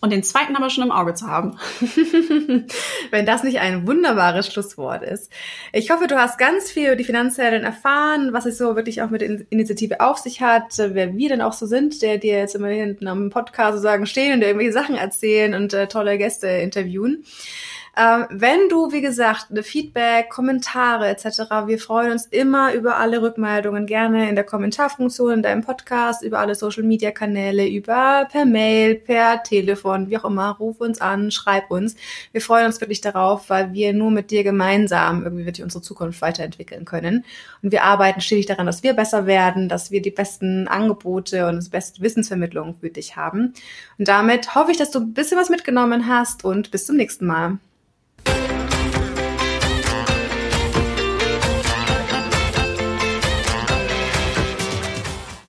und 0.00 0.10
den 0.10 0.22
zweiten 0.22 0.54
aber 0.54 0.70
schon 0.70 0.84
im 0.84 0.92
Auge 0.92 1.14
zu 1.14 1.26
haben. 1.26 1.58
Wenn 3.10 3.26
das 3.26 3.42
nicht 3.42 3.58
ein 3.58 3.86
wunderbares 3.86 4.46
Schlusswort 4.52 5.02
ist. 5.02 5.32
Ich 5.72 5.90
hoffe, 5.90 6.06
du 6.06 6.16
hast 6.16 6.38
ganz 6.38 6.70
viel 6.70 6.86
über 6.86 6.96
die 6.96 7.04
Finanzheldin 7.04 7.64
erfahren, 7.64 8.32
was 8.32 8.46
es 8.46 8.58
so 8.58 8.76
wirklich 8.76 9.02
auch 9.02 9.10
mit 9.10 9.22
der 9.22 9.40
Initiative 9.50 10.00
auf 10.00 10.18
sich 10.18 10.40
hat, 10.40 10.78
wer 10.78 11.16
wir 11.16 11.28
denn 11.30 11.40
auch 11.40 11.52
so 11.52 11.66
sind, 11.66 12.00
der 12.02 12.18
dir 12.18 12.38
jetzt 12.38 12.54
immer 12.54 12.68
hinten 12.68 13.08
am 13.08 13.30
Podcast 13.30 13.72
sozusagen 13.72 14.06
stehen 14.06 14.34
und 14.34 14.42
irgendwelche 14.42 14.72
Sachen 14.72 14.94
erzählen 14.94 15.54
und 15.54 15.74
äh, 15.74 15.88
tolle 15.88 16.16
Gäste 16.16 16.46
interviewen. 16.46 17.24
Ähm, 17.98 18.26
wenn 18.30 18.68
du, 18.68 18.92
wie 18.92 19.00
gesagt, 19.00 19.46
eine 19.50 19.64
Feedback, 19.64 20.30
Kommentare 20.30 21.08
etc., 21.08 21.66
wir 21.66 21.80
freuen 21.80 22.12
uns 22.12 22.26
immer 22.26 22.72
über 22.72 22.96
alle 22.98 23.20
Rückmeldungen, 23.20 23.86
gerne 23.86 24.28
in 24.28 24.36
der 24.36 24.44
Kommentarfunktion, 24.44 25.32
in 25.32 25.42
deinem 25.42 25.62
Podcast, 25.62 26.22
über 26.22 26.38
alle 26.38 26.54
Social-Media-Kanäle, 26.54 27.66
über 27.66 28.28
per 28.30 28.44
Mail, 28.44 28.94
per 28.94 29.42
Telefon, 29.42 30.08
wie 30.10 30.16
auch 30.16 30.24
immer, 30.24 30.50
ruf 30.60 30.80
uns 30.80 31.00
an, 31.00 31.32
schreib 31.32 31.72
uns. 31.72 31.96
Wir 32.30 32.40
freuen 32.40 32.66
uns 32.66 32.80
wirklich 32.80 33.00
darauf, 33.00 33.50
weil 33.50 33.72
wir 33.72 33.92
nur 33.92 34.12
mit 34.12 34.30
dir 34.30 34.44
gemeinsam 34.44 35.24
irgendwie 35.24 35.46
wirklich 35.46 35.64
unsere 35.64 35.82
Zukunft 35.82 36.22
weiterentwickeln 36.22 36.84
können. 36.84 37.24
Und 37.62 37.72
wir 37.72 37.82
arbeiten 37.82 38.20
stetig 38.20 38.46
daran, 38.46 38.66
dass 38.66 38.84
wir 38.84 38.92
besser 38.92 39.26
werden, 39.26 39.68
dass 39.68 39.90
wir 39.90 40.00
die 40.00 40.12
besten 40.12 40.68
Angebote 40.68 41.48
und 41.48 41.56
das 41.56 41.68
beste 41.68 42.00
Wissensvermittlung 42.00 42.76
für 42.78 42.90
dich 42.90 43.16
haben. 43.16 43.54
Und 43.98 44.06
damit 44.06 44.54
hoffe 44.54 44.70
ich, 44.70 44.76
dass 44.76 44.92
du 44.92 45.00
ein 45.00 45.14
bisschen 45.14 45.36
was 45.36 45.50
mitgenommen 45.50 46.06
hast 46.06 46.44
und 46.44 46.70
bis 46.70 46.86
zum 46.86 46.94
nächsten 46.94 47.26
Mal. 47.26 47.58